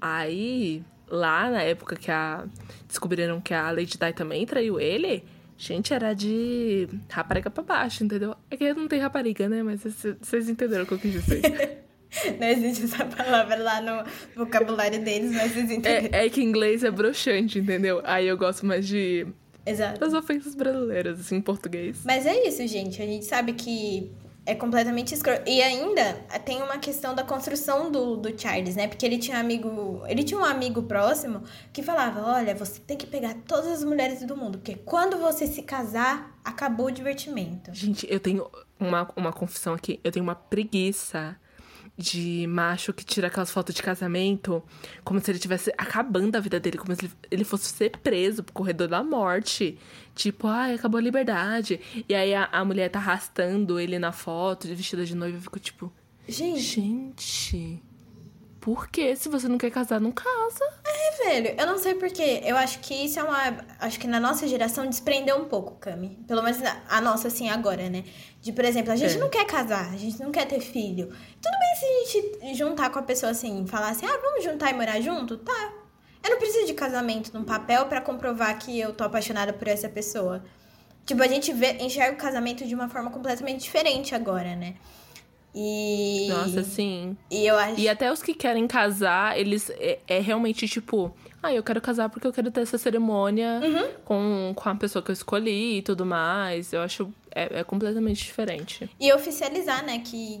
Aí, 0.00 0.82
lá 1.06 1.50
na 1.50 1.62
época 1.62 1.94
que 1.94 2.10
a 2.10 2.46
descobriram 2.88 3.38
que 3.38 3.52
a 3.52 3.70
Lady 3.70 3.98
Di 3.98 4.12
também 4.14 4.46
traiu 4.46 4.80
ele, 4.80 5.22
Gente, 5.60 5.92
era 5.92 6.14
de 6.14 6.88
rapariga 7.10 7.50
pra 7.50 7.62
baixo, 7.62 8.02
entendeu? 8.02 8.34
É 8.50 8.56
que 8.56 8.72
não 8.72 8.88
tem 8.88 8.98
rapariga, 8.98 9.46
né? 9.46 9.62
Mas 9.62 9.82
vocês 9.82 10.48
entenderam 10.48 10.84
o 10.84 10.86
que 10.86 10.94
eu 10.94 10.98
quis 10.98 11.12
dizer. 11.12 11.84
não 12.40 12.46
existe 12.48 12.84
essa 12.84 13.04
palavra 13.04 13.56
lá 13.56 13.80
no 13.80 14.04
vocabulário 14.34 15.02
deles, 15.02 15.32
mas 15.32 15.52
vocês 15.52 15.70
entenderam. 15.70 16.08
É, 16.12 16.26
é 16.26 16.30
que 16.30 16.42
inglês 16.42 16.82
é 16.82 16.90
broxante, 16.90 17.58
entendeu? 17.58 18.00
Aí 18.04 18.26
eu 18.26 18.36
gosto 18.36 18.66
mais 18.66 18.86
de. 18.86 19.26
Exato. 19.64 20.00
Das 20.00 20.14
ofensas 20.14 20.54
brasileiras, 20.54 21.20
assim, 21.20 21.36
em 21.36 21.40
português. 21.40 21.98
Mas 22.04 22.26
é 22.26 22.46
isso, 22.46 22.66
gente. 22.66 23.00
A 23.00 23.06
gente 23.06 23.24
sabe 23.24 23.52
que 23.52 24.10
É 24.46 24.54
completamente 24.54 25.14
escroto. 25.14 25.42
E 25.48 25.62
ainda 25.62 26.14
tem 26.44 26.62
uma 26.62 26.78
questão 26.78 27.14
da 27.14 27.22
construção 27.22 27.92
do, 27.92 28.16
do 28.16 28.40
Charles, 28.40 28.74
né? 28.74 28.88
Porque 28.88 29.04
ele 29.06 29.18
tinha 29.18 29.36
um 29.36 29.40
amigo. 29.40 30.02
Ele 30.08 30.24
tinha 30.24 30.40
um 30.40 30.44
amigo 30.44 30.82
próximo 30.82 31.42
que 31.72 31.82
falava: 31.82 32.22
olha, 32.22 32.54
você 32.54 32.80
tem 32.80 32.96
que 32.96 33.06
pegar 33.06 33.34
todas 33.46 33.68
as 33.68 33.84
mulheres 33.84 34.24
do 34.24 34.36
mundo. 34.36 34.58
Porque 34.58 34.74
quando 34.84 35.18
você 35.18 35.46
se 35.46 35.62
casar, 35.62 36.36
acabou 36.44 36.86
o 36.86 36.90
divertimento. 36.90 37.70
Gente, 37.72 38.06
eu 38.10 38.18
tenho 38.18 38.50
uma, 38.80 39.08
uma 39.14 39.32
confissão 39.32 39.74
aqui. 39.74 40.00
Eu 40.02 40.10
tenho 40.10 40.24
uma 40.24 40.34
preguiça 40.34 41.36
de 42.00 42.46
macho 42.46 42.92
que 42.92 43.04
tira 43.04 43.26
aquelas 43.26 43.50
fotos 43.50 43.74
de 43.74 43.82
casamento 43.82 44.62
como 45.04 45.20
se 45.20 45.30
ele 45.30 45.36
estivesse 45.36 45.72
acabando 45.76 46.34
a 46.36 46.40
vida 46.40 46.58
dele, 46.58 46.78
como 46.78 46.94
se 46.96 47.10
ele 47.30 47.44
fosse 47.44 47.66
ser 47.66 47.90
preso 47.98 48.42
pro 48.42 48.54
corredor 48.54 48.88
da 48.88 49.04
morte. 49.04 49.78
Tipo, 50.14 50.46
ai, 50.48 50.74
acabou 50.74 50.98
a 50.98 51.02
liberdade. 51.02 51.80
E 52.08 52.14
aí 52.14 52.34
a, 52.34 52.44
a 52.46 52.64
mulher 52.64 52.88
tá 52.88 52.98
arrastando 52.98 53.78
ele 53.78 53.98
na 53.98 54.12
foto, 54.12 54.66
vestida 54.68 55.04
de 55.04 55.14
noiva, 55.14 55.36
eu 55.36 55.42
fico 55.42 55.58
tipo. 55.58 55.92
Gente. 56.26 56.60
Gente. 56.60 57.82
Por 58.60 58.88
que? 58.88 59.16
Se 59.16 59.28
você 59.28 59.48
não 59.48 59.56
quer 59.56 59.70
casar, 59.70 59.98
não 60.00 60.12
casa. 60.12 60.64
É, 60.84 61.24
velho, 61.24 61.54
eu 61.58 61.66
não 61.66 61.78
sei 61.78 61.94
porquê. 61.94 62.42
Eu 62.44 62.56
acho 62.56 62.78
que 62.80 62.92
isso 62.92 63.18
é 63.18 63.22
uma. 63.22 63.64
Acho 63.78 63.98
que 63.98 64.06
na 64.06 64.20
nossa 64.20 64.46
geração 64.46 64.86
desprendeu 64.86 65.36
um 65.36 65.46
pouco, 65.46 65.76
Cami. 65.76 66.18
Pelo 66.28 66.42
menos 66.42 66.58
a 66.88 67.00
nossa, 67.00 67.28
assim, 67.28 67.48
agora, 67.48 67.88
né? 67.88 68.04
De, 68.42 68.52
por 68.52 68.64
exemplo, 68.64 68.92
a 68.92 68.96
gente 68.96 69.16
É. 69.16 69.18
não 69.18 69.30
quer 69.30 69.46
casar, 69.46 69.90
a 69.92 69.96
gente 69.96 70.20
não 70.20 70.30
quer 70.30 70.46
ter 70.46 70.60
filho. 70.60 71.06
Tudo 71.06 71.56
bem 71.58 71.74
se 71.76 71.84
a 71.86 72.42
gente 72.44 72.54
juntar 72.58 72.90
com 72.90 72.98
a 72.98 73.02
pessoa 73.02 73.32
assim, 73.32 73.66
falar 73.66 73.88
assim, 73.90 74.04
ah, 74.06 74.18
vamos 74.22 74.44
juntar 74.44 74.70
e 74.70 74.74
morar 74.74 75.00
junto? 75.00 75.38
Tá. 75.38 75.72
Eu 76.22 76.30
não 76.30 76.38
preciso 76.38 76.66
de 76.66 76.74
casamento 76.74 77.32
num 77.32 77.44
papel 77.44 77.86
pra 77.86 78.00
comprovar 78.02 78.58
que 78.58 78.78
eu 78.78 78.92
tô 78.92 79.04
apaixonada 79.04 79.54
por 79.54 79.68
essa 79.68 79.88
pessoa. 79.88 80.44
Tipo, 81.06 81.22
a 81.22 81.26
gente 81.28 81.50
vê, 81.52 81.72
enxerga 81.80 82.12
o 82.12 82.16
casamento 82.18 82.66
de 82.66 82.74
uma 82.74 82.90
forma 82.90 83.10
completamente 83.10 83.60
diferente 83.62 84.14
agora, 84.14 84.54
né? 84.54 84.74
E. 85.54 86.26
Nossa, 86.28 86.62
sim. 86.62 87.16
E 87.30 87.46
eu 87.46 87.56
acho. 87.56 87.80
E 87.80 87.88
até 87.88 88.12
os 88.12 88.22
que 88.22 88.34
querem 88.34 88.66
casar, 88.66 89.38
eles 89.38 89.70
é, 89.70 89.98
é 90.06 90.20
realmente 90.20 90.68
tipo, 90.68 91.14
ah, 91.42 91.52
eu 91.52 91.62
quero 91.62 91.80
casar 91.80 92.08
porque 92.08 92.26
eu 92.26 92.32
quero 92.32 92.50
ter 92.50 92.60
essa 92.60 92.78
cerimônia 92.78 93.60
Uhum. 93.62 93.88
com, 94.04 94.52
com 94.54 94.68
a 94.68 94.74
pessoa 94.74 95.02
que 95.02 95.10
eu 95.10 95.14
escolhi 95.14 95.78
e 95.78 95.82
tudo 95.82 96.06
mais. 96.06 96.72
Eu 96.72 96.82
acho 96.82 97.12
é, 97.34 97.60
é 97.60 97.64
completamente 97.64 98.22
diferente. 98.24 98.88
E 98.98 99.12
oficializar, 99.12 99.84
né, 99.84 99.98
que, 99.98 100.40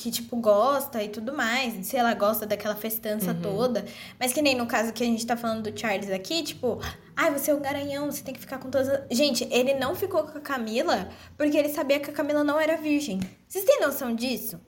que, 0.00 0.10
tipo, 0.10 0.36
gosta 0.36 1.02
e 1.02 1.08
tudo 1.08 1.32
mais. 1.34 1.86
Se 1.86 1.96
ela 1.96 2.14
gosta 2.14 2.46
daquela 2.46 2.74
festança 2.74 3.34
toda. 3.34 3.84
Mas 4.18 4.32
que 4.32 4.40
nem 4.40 4.54
no 4.56 4.66
caso 4.66 4.92
que 4.92 5.02
a 5.02 5.06
gente 5.06 5.26
tá 5.26 5.36
falando 5.36 5.70
do 5.70 5.78
Charles 5.78 6.10
aqui, 6.10 6.42
tipo, 6.42 6.80
ai, 7.16 7.30
você 7.30 7.50
é 7.50 7.54
um 7.54 7.60
garanhão, 7.60 8.10
você 8.10 8.22
tem 8.22 8.34
que 8.34 8.40
ficar 8.40 8.58
com 8.58 8.70
todas 8.70 8.88
as... 8.88 9.06
Gente, 9.10 9.46
ele 9.50 9.74
não 9.74 9.94
ficou 9.94 10.24
com 10.24 10.38
a 10.38 10.40
Camila 10.40 11.08
porque 11.36 11.56
ele 11.56 11.68
sabia 11.68 12.00
que 12.00 12.10
a 12.10 12.12
Camila 12.12 12.42
não 12.44 12.58
era 12.58 12.76
virgem. 12.76 13.20
Vocês 13.46 13.64
têm 13.64 13.80
noção 13.80 14.14
disso? 14.14 14.60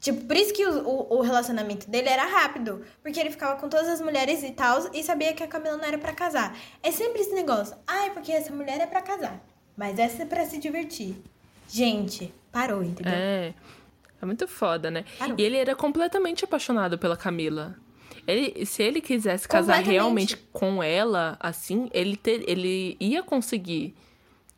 Tipo, 0.00 0.26
por 0.26 0.36
isso 0.36 0.52
que 0.52 0.66
o, 0.66 0.86
o, 0.86 1.18
o 1.18 1.20
relacionamento 1.22 1.88
dele 1.88 2.10
era 2.10 2.26
rápido. 2.26 2.84
Porque 3.02 3.18
ele 3.18 3.30
ficava 3.30 3.58
com 3.58 3.68
todas 3.68 3.88
as 3.88 4.02
mulheres 4.02 4.42
e 4.42 4.50
tal, 4.50 4.90
e 4.92 5.02
sabia 5.02 5.32
que 5.32 5.42
a 5.42 5.48
Camila 5.48 5.78
não 5.78 5.84
era 5.84 5.96
pra 5.96 6.12
casar. 6.12 6.54
É 6.82 6.90
sempre 6.90 7.22
esse 7.22 7.32
negócio. 7.34 7.74
Ai, 7.86 8.10
porque 8.10 8.30
essa 8.30 8.52
mulher 8.52 8.80
é 8.80 8.86
pra 8.86 9.00
casar. 9.00 9.42
Mas 9.74 9.98
essa 9.98 10.22
é 10.22 10.26
pra 10.26 10.44
se 10.44 10.58
divertir. 10.58 11.16
Gente, 11.66 12.32
parou, 12.52 12.84
entendeu? 12.84 13.14
É. 13.14 13.54
É 14.24 14.26
muito 14.26 14.48
foda, 14.48 14.90
né? 14.90 15.04
Claro. 15.18 15.34
E 15.36 15.42
ele 15.42 15.56
era 15.58 15.76
completamente 15.76 16.44
apaixonado 16.44 16.98
pela 16.98 17.16
Camila. 17.16 17.76
Ele, 18.26 18.64
se 18.64 18.82
ele 18.82 19.02
quisesse 19.02 19.46
casar 19.46 19.82
realmente 19.82 20.36
com 20.50 20.82
ela, 20.82 21.36
assim, 21.38 21.90
ele, 21.92 22.16
ter, 22.16 22.42
ele 22.48 22.96
ia 22.98 23.22
conseguir. 23.22 23.94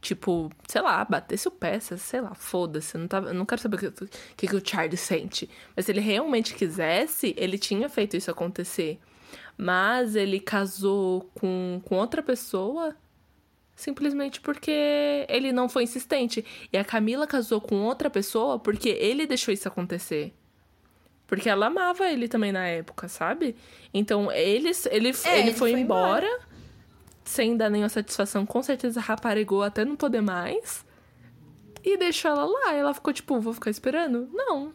Tipo, 0.00 0.52
sei 0.68 0.82
lá, 0.82 1.04
batesse 1.04 1.48
o 1.48 1.50
pé, 1.50 1.80
sei 1.80 2.20
lá, 2.20 2.32
foda-se. 2.32 2.94
eu 2.94 3.00
Não, 3.00 3.08
tava, 3.08 3.32
não 3.32 3.44
quero 3.44 3.60
saber 3.60 3.76
o 3.76 3.78
que, 3.78 4.08
que, 4.36 4.46
que 4.46 4.54
o 4.54 4.62
Charlie 4.64 4.96
sente. 4.96 5.50
Mas 5.74 5.86
se 5.86 5.90
ele 5.92 6.00
realmente 6.00 6.54
quisesse, 6.54 7.34
ele 7.36 7.58
tinha 7.58 7.88
feito 7.88 8.16
isso 8.16 8.30
acontecer. 8.30 9.00
Mas 9.58 10.14
ele 10.14 10.38
casou 10.38 11.28
com, 11.34 11.80
com 11.84 11.96
outra 11.96 12.22
pessoa 12.22 12.94
simplesmente 13.76 14.40
porque 14.40 15.26
ele 15.28 15.52
não 15.52 15.68
foi 15.68 15.84
insistente. 15.84 16.44
E 16.72 16.78
a 16.78 16.84
Camila 16.84 17.26
casou 17.26 17.60
com 17.60 17.76
outra 17.82 18.08
pessoa 18.08 18.58
porque 18.58 18.88
ele 18.88 19.26
deixou 19.26 19.52
isso 19.52 19.68
acontecer. 19.68 20.32
Porque 21.26 21.48
ela 21.48 21.66
amava 21.66 22.08
ele 22.08 22.28
também 22.28 22.52
na 22.52 22.66
época, 22.66 23.08
sabe? 23.08 23.54
Então, 23.92 24.32
eles, 24.32 24.86
ele, 24.86 25.08
É, 25.24 25.38
ele, 25.38 25.48
ele 25.48 25.52
foi, 25.52 25.72
foi 25.72 25.80
embora, 25.80 26.40
sem 27.24 27.56
dar 27.56 27.68
nenhuma 27.68 27.88
satisfação. 27.88 28.46
Com 28.46 28.62
certeza 28.62 29.00
raparegou 29.00 29.62
até 29.62 29.84
não 29.84 29.96
poder 29.96 30.22
mais. 30.22 30.84
E 31.84 31.96
deixou 31.98 32.30
ela 32.30 32.44
lá. 32.44 32.74
E 32.74 32.78
ela 32.78 32.94
ficou 32.94 33.12
tipo, 33.12 33.40
vou 33.40 33.52
ficar 33.52 33.70
esperando? 33.70 34.28
Não. 34.32 34.72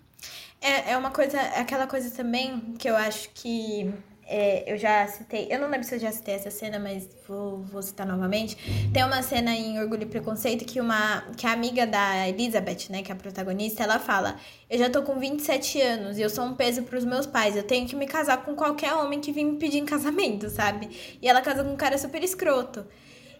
É, 0.59 0.91
é 0.91 0.97
uma 0.97 1.09
coisa, 1.09 1.41
aquela 1.41 1.87
coisa 1.87 2.11
também 2.11 2.75
que 2.77 2.87
eu 2.87 2.95
acho 2.95 3.29
que 3.33 3.91
é, 4.31 4.63
eu 4.65 4.77
já 4.77 5.05
citei. 5.07 5.47
Eu 5.49 5.59
não 5.59 5.69
lembro 5.69 5.85
se 5.85 5.93
eu 5.93 5.99
já 5.99 6.09
citei 6.09 6.35
essa 6.35 6.49
cena, 6.49 6.79
mas 6.79 7.05
vou, 7.27 7.57
vou 7.63 7.81
citar 7.81 8.07
novamente. 8.07 8.55
Tem 8.93 9.03
uma 9.03 9.21
cena 9.21 9.53
em 9.53 9.77
Orgulho 9.77 10.03
e 10.03 10.05
Preconceito 10.05 10.63
que, 10.63 10.79
uma, 10.79 11.21
que 11.35 11.45
a 11.45 11.51
amiga 11.51 11.85
da 11.85 12.29
Elizabeth, 12.29 12.89
né, 12.89 13.03
que 13.03 13.11
é 13.11 13.13
a 13.13 13.17
protagonista, 13.17 13.83
ela 13.83 13.99
fala: 13.99 14.37
Eu 14.69 14.79
já 14.79 14.89
tô 14.89 15.03
com 15.03 15.19
27 15.19 15.81
anos 15.81 16.17
e 16.17 16.21
eu 16.21 16.29
sou 16.29 16.45
um 16.45 16.55
peso 16.55 16.83
pros 16.83 17.03
meus 17.03 17.25
pais. 17.25 17.57
Eu 17.57 17.63
tenho 17.63 17.85
que 17.85 17.93
me 17.93 18.07
casar 18.07 18.37
com 18.37 18.55
qualquer 18.55 18.93
homem 18.93 19.19
que 19.19 19.33
vim 19.33 19.43
me 19.43 19.57
pedir 19.57 19.79
em 19.79 19.85
casamento, 19.85 20.49
sabe? 20.49 21.17
E 21.21 21.27
ela 21.27 21.41
casou 21.41 21.65
com 21.65 21.73
um 21.73 21.77
cara 21.77 21.97
super 21.97 22.23
escroto. 22.23 22.87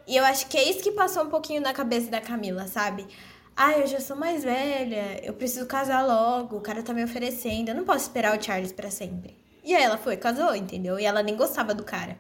E 0.06 0.18
eu 0.18 0.26
acho 0.26 0.48
que 0.48 0.58
é 0.58 0.70
isso 0.70 0.84
que 0.84 0.92
passou 0.92 1.24
um 1.24 1.30
pouquinho 1.30 1.62
na 1.62 1.72
cabeça 1.74 2.12
da 2.12 2.20
Camila, 2.20 2.68
sabe? 2.68 3.08
Ah, 3.56 3.74
eu 3.78 3.88
já 3.88 4.02
sou 4.02 4.18
mais 4.18 4.44
velha, 4.44 5.22
eu 5.24 5.34
preciso 5.34 5.66
casar 5.68 6.06
logo, 6.06 6.58
o 6.58 6.62
cara 6.62 6.84
tá 6.84 6.94
me 6.94 7.04
oferecendo, 7.04 7.70
eu 7.70 7.76
não 7.76 7.86
posso 7.86 8.06
esperar 8.06 8.38
o 8.38 8.44
Charles 8.44 8.72
pra 8.74 8.90
sempre. 8.92 9.41
E 9.64 9.76
aí 9.76 9.84
ela 9.84 9.98
foi, 9.98 10.18
casou, 10.18 10.56
entendeu? 10.56 11.00
E 11.00 11.06
ela 11.06 11.22
nem 11.22 11.36
gostava 11.36 11.74
do 11.74 11.84
cara. 11.84 12.18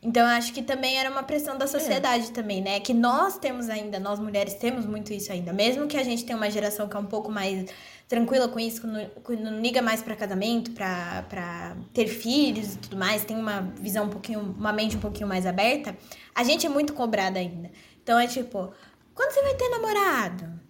Então 0.00 0.22
eu 0.22 0.28
acho 0.28 0.52
que 0.52 0.62
também 0.62 0.96
era 0.96 1.10
uma 1.10 1.24
pressão 1.24 1.58
da 1.58 1.66
sociedade 1.66 2.30
também, 2.30 2.62
né? 2.62 2.78
Que 2.78 2.94
nós 2.94 3.36
temos 3.36 3.68
ainda, 3.68 3.98
nós 3.98 4.20
mulheres 4.20 4.54
temos 4.54 4.86
muito 4.86 5.12
isso 5.12 5.32
ainda. 5.32 5.52
Mesmo 5.52 5.88
que 5.88 5.96
a 5.96 6.04
gente 6.04 6.24
tenha 6.24 6.36
uma 6.36 6.48
geração 6.50 6.88
que 6.88 6.96
é 6.96 7.00
um 7.00 7.06
pouco 7.06 7.30
mais 7.30 7.68
tranquila 8.06 8.48
com 8.48 8.60
isso, 8.60 8.80
que 8.80 8.86
não, 8.86 9.08
que 9.08 9.36
não 9.36 9.60
liga 9.60 9.82
mais 9.82 10.00
pra 10.00 10.14
casamento, 10.14 10.70
pra 10.70 11.76
ter 11.92 12.06
filhos 12.06 12.74
e 12.74 12.78
tudo 12.78 12.96
mais, 12.96 13.24
tem 13.24 13.36
uma 13.36 13.60
visão 13.76 14.06
um 14.06 14.08
pouquinho, 14.08 14.40
uma 14.40 14.72
mente 14.72 14.96
um 14.96 15.00
pouquinho 15.00 15.28
mais 15.28 15.44
aberta, 15.44 15.96
a 16.34 16.44
gente 16.44 16.64
é 16.64 16.68
muito 16.68 16.94
cobrada 16.94 17.38
ainda. 17.38 17.70
Então 18.00 18.18
é 18.18 18.26
tipo, 18.28 18.72
quando 19.14 19.32
você 19.32 19.42
vai 19.42 19.54
ter 19.56 19.68
namorado? 19.68 20.60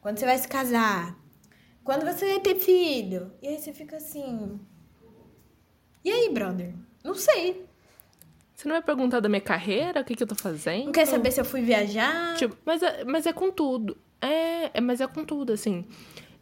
Quando 0.00 0.18
você 0.18 0.24
vai 0.24 0.38
se 0.38 0.48
casar? 0.48 1.14
Quando 1.84 2.06
você 2.06 2.26
vai 2.26 2.40
ter 2.40 2.54
filho? 2.56 3.32
E 3.42 3.48
aí 3.48 3.58
você 3.58 3.72
fica 3.72 3.96
assim. 3.96 4.58
E 6.04 6.10
aí, 6.10 6.28
brother? 6.32 6.74
Não 7.04 7.14
sei. 7.14 7.66
Você 8.54 8.66
não 8.66 8.74
vai 8.74 8.82
perguntar 8.82 9.20
da 9.20 9.28
minha 9.28 9.40
carreira, 9.40 10.00
o 10.00 10.04
que, 10.04 10.16
que 10.16 10.22
eu 10.22 10.26
tô 10.26 10.34
fazendo? 10.34 10.86
Não 10.86 10.92
quer 10.92 11.06
saber 11.06 11.30
se 11.30 11.40
eu 11.40 11.44
fui 11.44 11.62
viajar? 11.62 12.34
Tipo, 12.36 12.56
mas 12.64 12.82
é, 12.82 13.04
mas 13.04 13.26
é 13.26 13.32
com 13.32 13.50
tudo. 13.50 13.96
É, 14.20 14.78
é, 14.78 14.80
mas 14.80 15.00
é 15.00 15.06
com 15.06 15.24
tudo, 15.24 15.52
assim. 15.52 15.84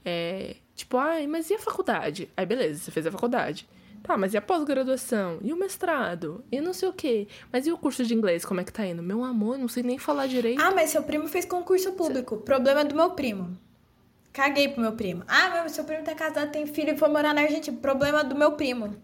É, 0.04 0.56
tipo, 0.74 0.96
ai, 0.96 1.26
mas 1.26 1.50
e 1.50 1.54
a 1.54 1.58
faculdade? 1.58 2.30
Aí, 2.36 2.46
beleza, 2.46 2.80
você 2.80 2.90
fez 2.90 3.06
a 3.06 3.12
faculdade. 3.12 3.68
Tá, 4.02 4.16
mas 4.16 4.34
e 4.34 4.36
a 4.36 4.40
pós-graduação? 4.40 5.40
E 5.42 5.52
o 5.52 5.58
mestrado? 5.58 6.44
E 6.50 6.60
não 6.60 6.72
sei 6.72 6.88
o 6.88 6.92
quê. 6.92 7.26
Mas 7.52 7.66
e 7.66 7.72
o 7.72 7.76
curso 7.76 8.04
de 8.04 8.14
inglês, 8.14 8.44
como 8.44 8.60
é 8.60 8.64
que 8.64 8.72
tá 8.72 8.86
indo? 8.86 9.02
Meu 9.02 9.24
amor, 9.24 9.58
não 9.58 9.68
sei 9.68 9.82
nem 9.82 9.98
falar 9.98 10.26
direito. 10.26 10.62
Ah, 10.62 10.70
mas 10.72 10.90
seu 10.90 11.02
primo 11.02 11.26
fez 11.26 11.44
concurso 11.44 11.92
público. 11.92 12.36
Problema 12.38 12.84
do 12.84 12.94
meu 12.94 13.10
primo. 13.10 13.58
Caguei 14.32 14.68
pro 14.68 14.80
meu 14.80 14.92
primo. 14.92 15.24
Ah, 15.26 15.60
mas 15.62 15.72
seu 15.72 15.84
primo 15.84 16.04
tá 16.04 16.14
casado, 16.14 16.52
tem 16.52 16.66
filho 16.66 16.94
e 16.94 16.96
foi 16.96 17.08
morar 17.08 17.34
na 17.34 17.42
Argentina. 17.42 17.76
Problema 17.78 18.22
do 18.22 18.36
meu 18.36 18.52
primo. 18.52 18.96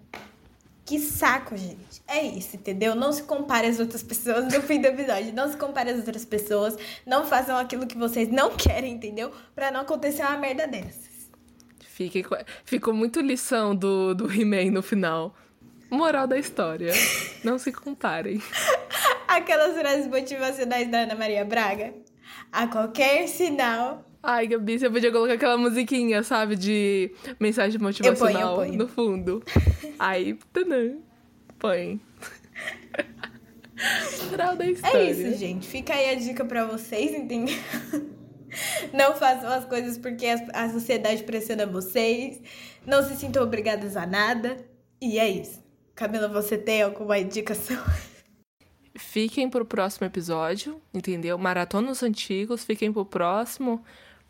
Que 0.84 0.98
saco, 0.98 1.56
gente. 1.56 2.02
É 2.08 2.22
isso, 2.22 2.56
entendeu? 2.56 2.94
Não 2.94 3.12
se 3.12 3.22
compare 3.22 3.68
às 3.68 3.78
outras 3.78 4.02
pessoas 4.02 4.52
no 4.52 4.60
fim 4.62 4.80
do 4.80 4.86
episódio. 4.88 5.32
Não 5.32 5.48
se 5.50 5.56
compare 5.56 5.90
às 5.90 5.98
outras 5.98 6.24
pessoas. 6.24 6.76
Não 7.06 7.24
façam 7.24 7.56
aquilo 7.56 7.86
que 7.86 7.96
vocês 7.96 8.28
não 8.28 8.56
querem, 8.56 8.94
entendeu? 8.94 9.32
Pra 9.54 9.70
não 9.70 9.80
acontecer 9.80 10.22
uma 10.22 10.36
merda 10.36 10.66
dessas. 10.66 11.30
Fique, 11.78 12.24
ficou 12.64 12.92
muito 12.92 13.20
lição 13.20 13.76
do, 13.76 14.14
do 14.14 14.30
He-Man 14.32 14.72
no 14.72 14.82
final. 14.82 15.36
Moral 15.88 16.26
da 16.26 16.38
história. 16.38 16.92
Não 17.44 17.58
se 17.58 17.70
comparem. 17.70 18.42
Aquelas 19.28 19.76
frases 19.76 20.06
motivacionais 20.08 20.90
da 20.90 21.00
Ana 21.00 21.14
Maria 21.14 21.44
Braga. 21.44 21.94
A 22.50 22.66
qualquer 22.66 23.28
sinal. 23.28 24.04
Ai, 24.22 24.46
Gabi, 24.46 24.78
você 24.78 24.88
podia 24.88 25.10
colocar 25.10 25.34
aquela 25.34 25.58
musiquinha, 25.58 26.22
sabe? 26.22 26.54
De 26.54 27.12
mensagem 27.40 27.80
motivacional 27.80 28.56
ponho. 28.56 28.78
no 28.78 28.88
fundo. 28.88 29.42
Aí, 29.98 30.38
tanã, 30.52 30.96
põe. 31.58 32.00
Moral 34.30 34.56
da 34.56 34.66
história. 34.66 34.98
É 34.98 35.10
isso, 35.10 35.38
gente. 35.38 35.66
Fica 35.66 35.94
aí 35.94 36.10
a 36.10 36.14
dica 36.14 36.44
pra 36.44 36.64
vocês, 36.64 37.12
entendeu? 37.12 37.56
Não 38.92 39.14
façam 39.16 39.50
as 39.50 39.64
coisas 39.64 39.98
porque 39.98 40.26
a 40.52 40.70
sociedade 40.70 41.24
pressiona 41.24 41.66
vocês. 41.66 42.40
Não 42.86 43.02
se 43.02 43.16
sintam 43.16 43.42
obrigadas 43.42 43.96
a 43.96 44.06
nada. 44.06 44.56
E 45.00 45.18
é 45.18 45.28
isso. 45.28 45.60
Camila, 45.94 46.28
você 46.28 46.56
tem 46.56 46.82
alguma 46.82 47.18
indicação? 47.18 47.82
Fiquem 48.96 49.48
pro 49.48 49.64
próximo 49.64 50.06
episódio, 50.06 50.80
entendeu? 50.92 51.36
Maratona 51.38 51.90
os 51.90 52.02
antigos, 52.02 52.64
fiquem 52.64 52.92
pro 52.92 53.04
próximo, 53.04 53.82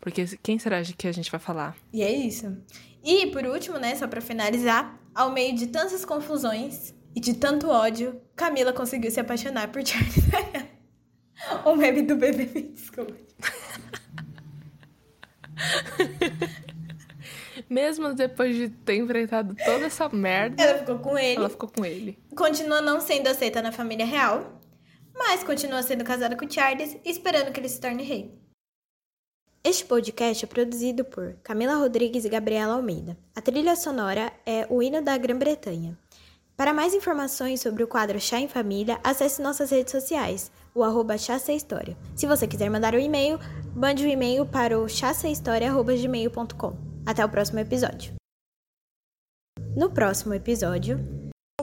Porque 0.03 0.25
quem 0.43 0.59
será 0.59 0.83
que 0.83 1.07
a 1.07 1.13
gente 1.13 1.31
vai 1.31 1.39
falar? 1.39 1.77
E 1.93 2.03
é 2.03 2.11
isso. 2.11 2.57
E 3.01 3.27
por 3.27 3.45
último, 3.45 3.77
né, 3.77 3.95
só 3.95 4.05
para 4.05 4.19
finalizar, 4.19 4.99
ao 5.15 5.31
meio 5.31 5.55
de 5.55 5.67
tantas 5.67 6.03
confusões 6.03 6.93
e 7.15 7.21
de 7.21 7.35
tanto 7.35 7.69
ódio, 7.69 8.21
Camila 8.35 8.73
conseguiu 8.73 9.09
se 9.09 9.21
apaixonar 9.21 9.71
por 9.71 9.81
Charlie 9.87 10.11
Diana. 10.11 10.67
o 11.63 11.73
meme 11.77 12.01
do 12.01 12.17
bebê, 12.17 12.47
desculpa. 12.73 13.13
Mesmo 17.69 18.13
depois 18.13 18.57
de 18.57 18.67
ter 18.67 18.95
enfrentado 18.95 19.55
toda 19.55 19.85
essa 19.85 20.09
merda. 20.09 20.61
Ela 20.61 20.79
ficou 20.79 20.99
com 20.99 21.17
ele. 21.17 21.37
Ela 21.37 21.49
ficou 21.49 21.69
com 21.69 21.85
ele. 21.85 22.19
Continua 22.35 22.81
não 22.81 22.99
sendo 22.99 23.27
aceita 23.27 23.61
na 23.61 23.71
família 23.71 24.05
real, 24.05 24.59
mas 25.15 25.45
continua 25.45 25.81
sendo 25.81 26.03
casada 26.03 26.35
com 26.35 26.49
Charles, 26.49 26.97
esperando 27.05 27.53
que 27.53 27.59
ele 27.61 27.69
se 27.69 27.79
torne 27.79 28.03
rei. 28.03 28.42
Este 29.65 29.85
podcast 29.85 30.43
é 30.43 30.47
produzido 30.47 31.05
por 31.05 31.35
Camila 31.41 31.75
Rodrigues 31.75 32.25
e 32.25 32.29
Gabriela 32.29 32.73
Almeida. 32.73 33.17
A 33.33 33.41
trilha 33.41 33.77
sonora 33.77 34.29
é 34.45 34.67
o 34.69 34.83
hino 34.83 35.01
da 35.01 35.17
Grã-Bretanha. 35.17 35.97
Para 36.57 36.73
mais 36.73 36.93
informações 36.93 37.61
sobre 37.61 37.81
o 37.81 37.87
quadro 37.87 38.19
Chá 38.19 38.41
em 38.41 38.49
Família, 38.49 38.99
acesse 39.01 39.41
nossas 39.41 39.71
redes 39.71 39.93
sociais, 39.93 40.51
o 40.75 40.83
arroba 40.83 41.15
História. 41.15 41.97
Se 42.13 42.27
você 42.27 42.45
quiser 42.45 42.69
mandar 42.69 42.93
um 42.93 42.99
e-mail, 42.99 43.39
mande 43.73 44.03
o 44.03 44.07
um 44.07 44.09
e-mail 44.09 44.45
para 44.45 44.77
o 44.77 44.89
chassahistoria.gmail.com. 44.89 46.75
Até 47.05 47.23
o 47.23 47.29
próximo 47.29 47.59
episódio. 47.59 48.13
No 49.77 49.89
próximo 49.89 50.33
episódio... 50.33 50.99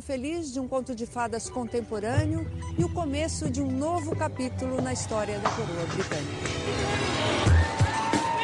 Feliz 0.01 0.51
de 0.51 0.59
um 0.59 0.66
conto 0.66 0.94
de 0.94 1.05
fadas 1.05 1.51
contemporâneo 1.51 2.51
e 2.78 2.82
o 2.82 2.90
começo 2.94 3.51
de 3.51 3.61
um 3.61 3.70
novo 3.70 4.16
capítulo 4.16 4.80
na 4.80 4.94
história 4.94 5.38
da 5.40 5.51
coroa 5.51 5.84
britânica. 5.84 7.10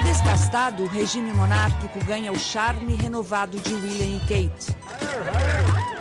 Desgastado, 0.06 0.84
o 0.84 0.86
regime 0.86 1.32
monárquico 1.32 1.98
ganha 2.04 2.30
o 2.30 2.38
charme 2.38 2.94
renovado 2.94 3.58
de 3.58 3.74
William 3.74 4.16
e 4.16 4.20
Kate. 4.20 4.76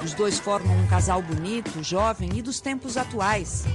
Os 0.03 0.13
dois 0.13 0.37
formam 0.37 0.77
um 0.77 0.85
casal 0.85 1.23
bonito, 1.23 1.83
jovem 1.83 2.29
e 2.35 2.41
dos 2.41 2.61
tempos 2.61 2.97
atuais. 2.97 3.65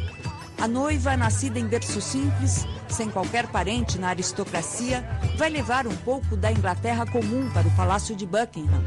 A 0.56 0.68
noiva, 0.68 1.16
nascida 1.16 1.58
em 1.58 1.66
berço 1.66 2.00
simples, 2.00 2.64
sem 2.88 3.10
qualquer 3.10 3.48
parente 3.48 3.98
na 3.98 4.10
aristocracia, 4.10 5.04
vai 5.36 5.50
levar 5.50 5.88
um 5.88 5.96
pouco 5.96 6.36
da 6.36 6.52
Inglaterra 6.52 7.04
comum 7.06 7.50
para 7.50 7.66
o 7.66 7.72
Palácio 7.72 8.14
de 8.14 8.24
Buckingham. 8.24 8.84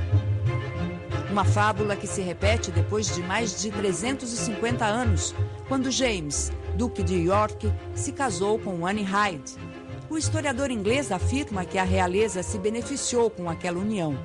Uma 1.29 1.43
fábula 1.43 1.97
que 1.97 2.07
se 2.07 2.21
repete 2.21 2.71
depois 2.71 3.13
de 3.13 3.21
mais 3.21 3.61
de 3.61 3.69
350 3.69 4.85
anos, 4.85 5.35
quando 5.67 5.91
James, 5.91 6.53
Duque 6.77 7.03
de 7.03 7.15
York, 7.15 7.69
se 7.93 8.13
casou 8.13 8.57
com 8.57 8.87
Anne 8.87 9.03
Hyde 9.03 9.72
o 10.13 10.17
historiador 10.17 10.69
inglês 10.69 11.11
afirma 11.11 11.65
que 11.65 11.79
a 11.79 11.83
realeza 11.83 12.43
se 12.43 12.59
beneficiou 12.59 13.31
com 13.31 13.49
aquela 13.49 13.79
união. 13.79 14.15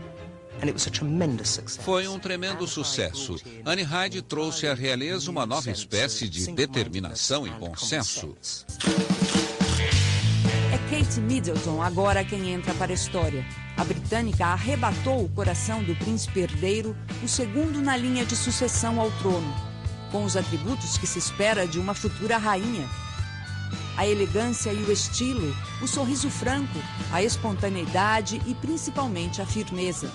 Foi 1.80 2.06
um 2.06 2.18
tremendo 2.18 2.66
sucesso. 2.66 3.36
Anne 3.64 3.82
Hyde 3.82 4.20
trouxe 4.20 4.66
à 4.66 4.74
realeza 4.74 5.30
uma 5.30 5.46
nova 5.46 5.70
espécie 5.70 6.28
de 6.28 6.52
determinação 6.52 7.46
e 7.46 7.50
bom 7.50 7.74
senso. 7.74 8.36
É 10.70 10.90
Kate 10.90 11.20
Middleton 11.20 11.80
agora 11.80 12.22
quem 12.22 12.50
entra 12.50 12.74
para 12.74 12.92
a 12.92 12.94
história. 12.94 13.46
A 13.76 13.84
britânica 13.84 14.46
arrebatou 14.46 15.24
o 15.24 15.28
coração 15.30 15.82
do 15.82 15.94
príncipe 15.96 16.40
herdeiro, 16.40 16.94
o 17.22 17.28
segundo 17.28 17.80
na 17.80 17.96
linha 17.96 18.26
de 18.26 18.36
sucessão 18.36 19.00
ao 19.00 19.10
trono, 19.12 19.54
com 20.12 20.24
os 20.24 20.36
atributos 20.36 20.98
que 20.98 21.06
se 21.06 21.18
espera 21.18 21.66
de 21.66 21.78
uma 21.78 21.94
futura 21.94 22.36
rainha 22.36 22.86
a 23.98 24.06
elegância 24.06 24.72
e 24.72 24.80
o 24.84 24.92
estilo, 24.92 25.52
o 25.82 25.88
sorriso 25.88 26.30
franco, 26.30 26.78
a 27.12 27.20
espontaneidade 27.20 28.40
e 28.46 28.54
principalmente 28.54 29.42
a 29.42 29.46
firmeza. 29.46 30.08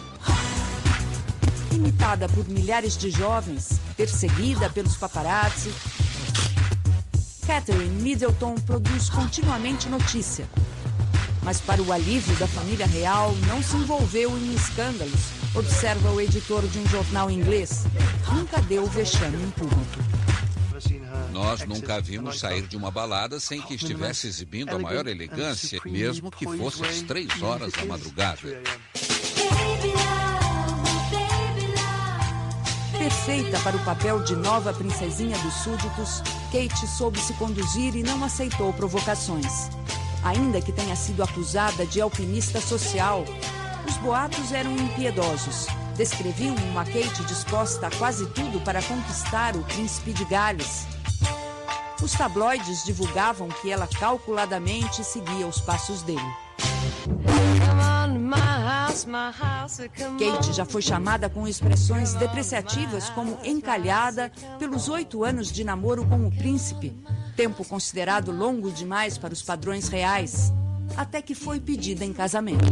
Imitada 1.70 2.30
por 2.30 2.48
milhares 2.48 2.96
de 2.96 3.12
jovens, 3.12 3.82
perseguida 3.98 4.70
pelos 4.70 4.96
paparazzi, 4.96 5.70
Catherine 7.46 8.02
Middleton 8.02 8.56
produz 8.56 9.10
continuamente 9.10 9.90
notícia. 9.90 10.48
Mas 11.42 11.60
para 11.60 11.82
o 11.82 11.92
alívio 11.92 12.38
da 12.38 12.48
família 12.48 12.88
real, 12.88 13.36
não 13.50 13.62
se 13.62 13.76
envolveu 13.76 14.38
em 14.38 14.56
escândalos, 14.56 15.34
observa 15.54 16.10
o 16.10 16.22
editor 16.22 16.66
de 16.68 16.80
um 16.80 16.88
jornal 16.88 17.30
inglês. 17.30 17.84
Nunca 18.34 18.62
deu 18.62 18.86
vexame 18.86 19.44
em 19.44 19.50
público. 19.52 20.00
Nós 21.34 21.66
nunca 21.66 21.96
a 21.96 22.00
vimos 22.00 22.40
sair 22.40 22.62
de 22.62 22.78
uma 22.78 22.92
balada 22.92 23.40
sem 23.40 23.60
que 23.62 23.74
estivesse 23.74 24.28
exibindo 24.28 24.76
a 24.76 24.80
maior 24.80 25.08
elegância, 25.08 25.82
mesmo 25.84 26.30
que 26.30 26.46
fosse 26.46 26.86
às 26.86 27.02
três 27.02 27.42
horas 27.42 27.74
da 27.74 27.86
madrugada. 27.86 28.62
Perfeita 32.98 33.60
para 33.60 33.76
o 33.76 33.84
papel 33.84 34.24
de 34.24 34.36
nova 34.36 34.72
princesinha 34.74 35.38
dos 35.40 35.54
súditos, 35.56 36.22
Kate 36.52 36.88
soube 36.88 37.20
se 37.20 37.34
conduzir 37.34 37.96
e 37.96 38.04
não 38.04 38.24
aceitou 38.24 38.72
provocações. 38.72 39.70
Ainda 40.24 40.62
que 40.62 40.72
tenha 40.72 40.96
sido 40.96 41.24
acusada 41.24 41.86
de 41.86 42.00
alpinista 42.00 42.62
social, 42.62 43.26
os 43.88 43.98
boatos 43.98 44.52
eram 44.54 44.72
impiedosos. 44.78 45.68
Descreviam 45.98 46.56
uma 46.72 46.86
Kate 46.86 47.24
disposta 47.28 47.88
a 47.88 47.92
quase 47.92 48.26
tudo 48.28 48.62
para 48.62 48.82
conquistar 48.84 49.56
o 49.58 49.64
príncipe 49.64 50.14
de 50.14 50.24
Gales. 50.26 50.93
Os 52.04 52.12
tabloides 52.12 52.84
divulgavam 52.84 53.48
que 53.48 53.72
ela 53.72 53.88
calculadamente 53.88 55.06
seguia 55.06 55.48
os 55.48 55.62
passos 55.62 56.04
dele. 56.04 56.20
Kate 60.20 60.52
já 60.52 60.66
foi 60.66 60.82
chamada 60.82 61.30
com 61.30 61.48
expressões 61.48 62.14
depreciativas 62.16 63.10
como 63.12 63.40
encalhada 63.46 64.30
pelos 64.60 64.90
oito 64.90 65.24
anos 65.24 65.50
de 65.50 65.64
namoro 65.64 66.06
com 66.06 66.28
o 66.28 66.30
príncipe, 66.30 66.92
tempo 67.38 67.64
considerado 67.64 68.34
longo 68.34 68.70
demais 68.70 69.18
para 69.18 69.32
os 69.32 69.42
padrões 69.42 69.88
reais, 69.88 70.52
até 70.98 71.22
que 71.22 71.34
foi 71.34 71.62
pedida 71.62 72.04
em 72.04 72.12
casamento. 72.12 72.66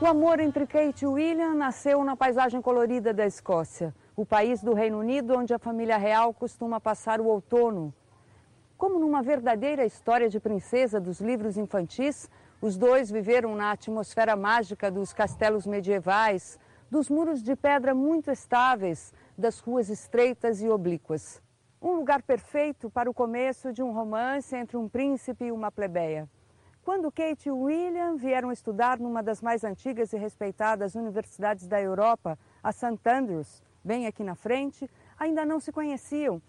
O 0.00 0.06
amor 0.06 0.40
entre 0.40 0.66
Kate 0.66 1.04
e 1.04 1.06
William 1.06 1.54
nasceu 1.54 2.02
na 2.02 2.16
paisagem 2.16 2.60
colorida 2.60 3.14
da 3.14 3.24
Escócia 3.24 3.94
o 4.16 4.26
país 4.26 4.62
do 4.62 4.74
Reino 4.74 4.98
Unido 4.98 5.36
onde 5.36 5.54
a 5.54 5.58
família 5.58 5.96
real 5.96 6.34
costuma 6.34 6.80
passar 6.80 7.20
o 7.20 7.26
outono. 7.26 7.92
Como 8.76 8.98
numa 8.98 9.22
verdadeira 9.22 9.84
história 9.84 10.28
de 10.28 10.40
princesa 10.40 11.00
dos 11.00 11.20
livros 11.20 11.56
infantis, 11.56 12.30
os 12.62 12.76
dois 12.76 13.10
viveram 13.10 13.54
na 13.54 13.72
atmosfera 13.72 14.36
mágica 14.36 14.90
dos 14.90 15.12
castelos 15.12 15.66
medievais, 15.66 16.58
dos 16.90 17.08
muros 17.08 17.42
de 17.42 17.54
pedra 17.54 17.94
muito 17.94 18.30
estáveis, 18.30 19.12
das 19.36 19.60
ruas 19.60 19.88
estreitas 19.88 20.60
e 20.62 20.68
oblíquas. 20.68 21.40
Um 21.80 21.92
lugar 21.92 22.22
perfeito 22.22 22.90
para 22.90 23.08
o 23.08 23.14
começo 23.14 23.72
de 23.72 23.82
um 23.82 23.92
romance 23.92 24.54
entre 24.54 24.76
um 24.76 24.88
príncipe 24.88 25.46
e 25.46 25.52
uma 25.52 25.70
plebeia. 25.70 26.28
Quando 26.82 27.12
Kate 27.12 27.48
e 27.48 27.52
William 27.52 28.16
vieram 28.16 28.50
estudar 28.50 28.98
numa 28.98 29.22
das 29.22 29.40
mais 29.40 29.64
antigas 29.64 30.12
e 30.12 30.18
respeitadas 30.18 30.94
universidades 30.94 31.66
da 31.66 31.80
Europa, 31.80 32.38
a 32.62 32.72
St. 32.72 32.98
Andrews, 33.06 33.62
bem 33.84 34.06
aqui 34.06 34.22
na 34.22 34.34
frente, 34.34 34.88
ainda 35.18 35.44
não 35.44 35.60
se 35.60 35.72
conheciam. 35.72 36.40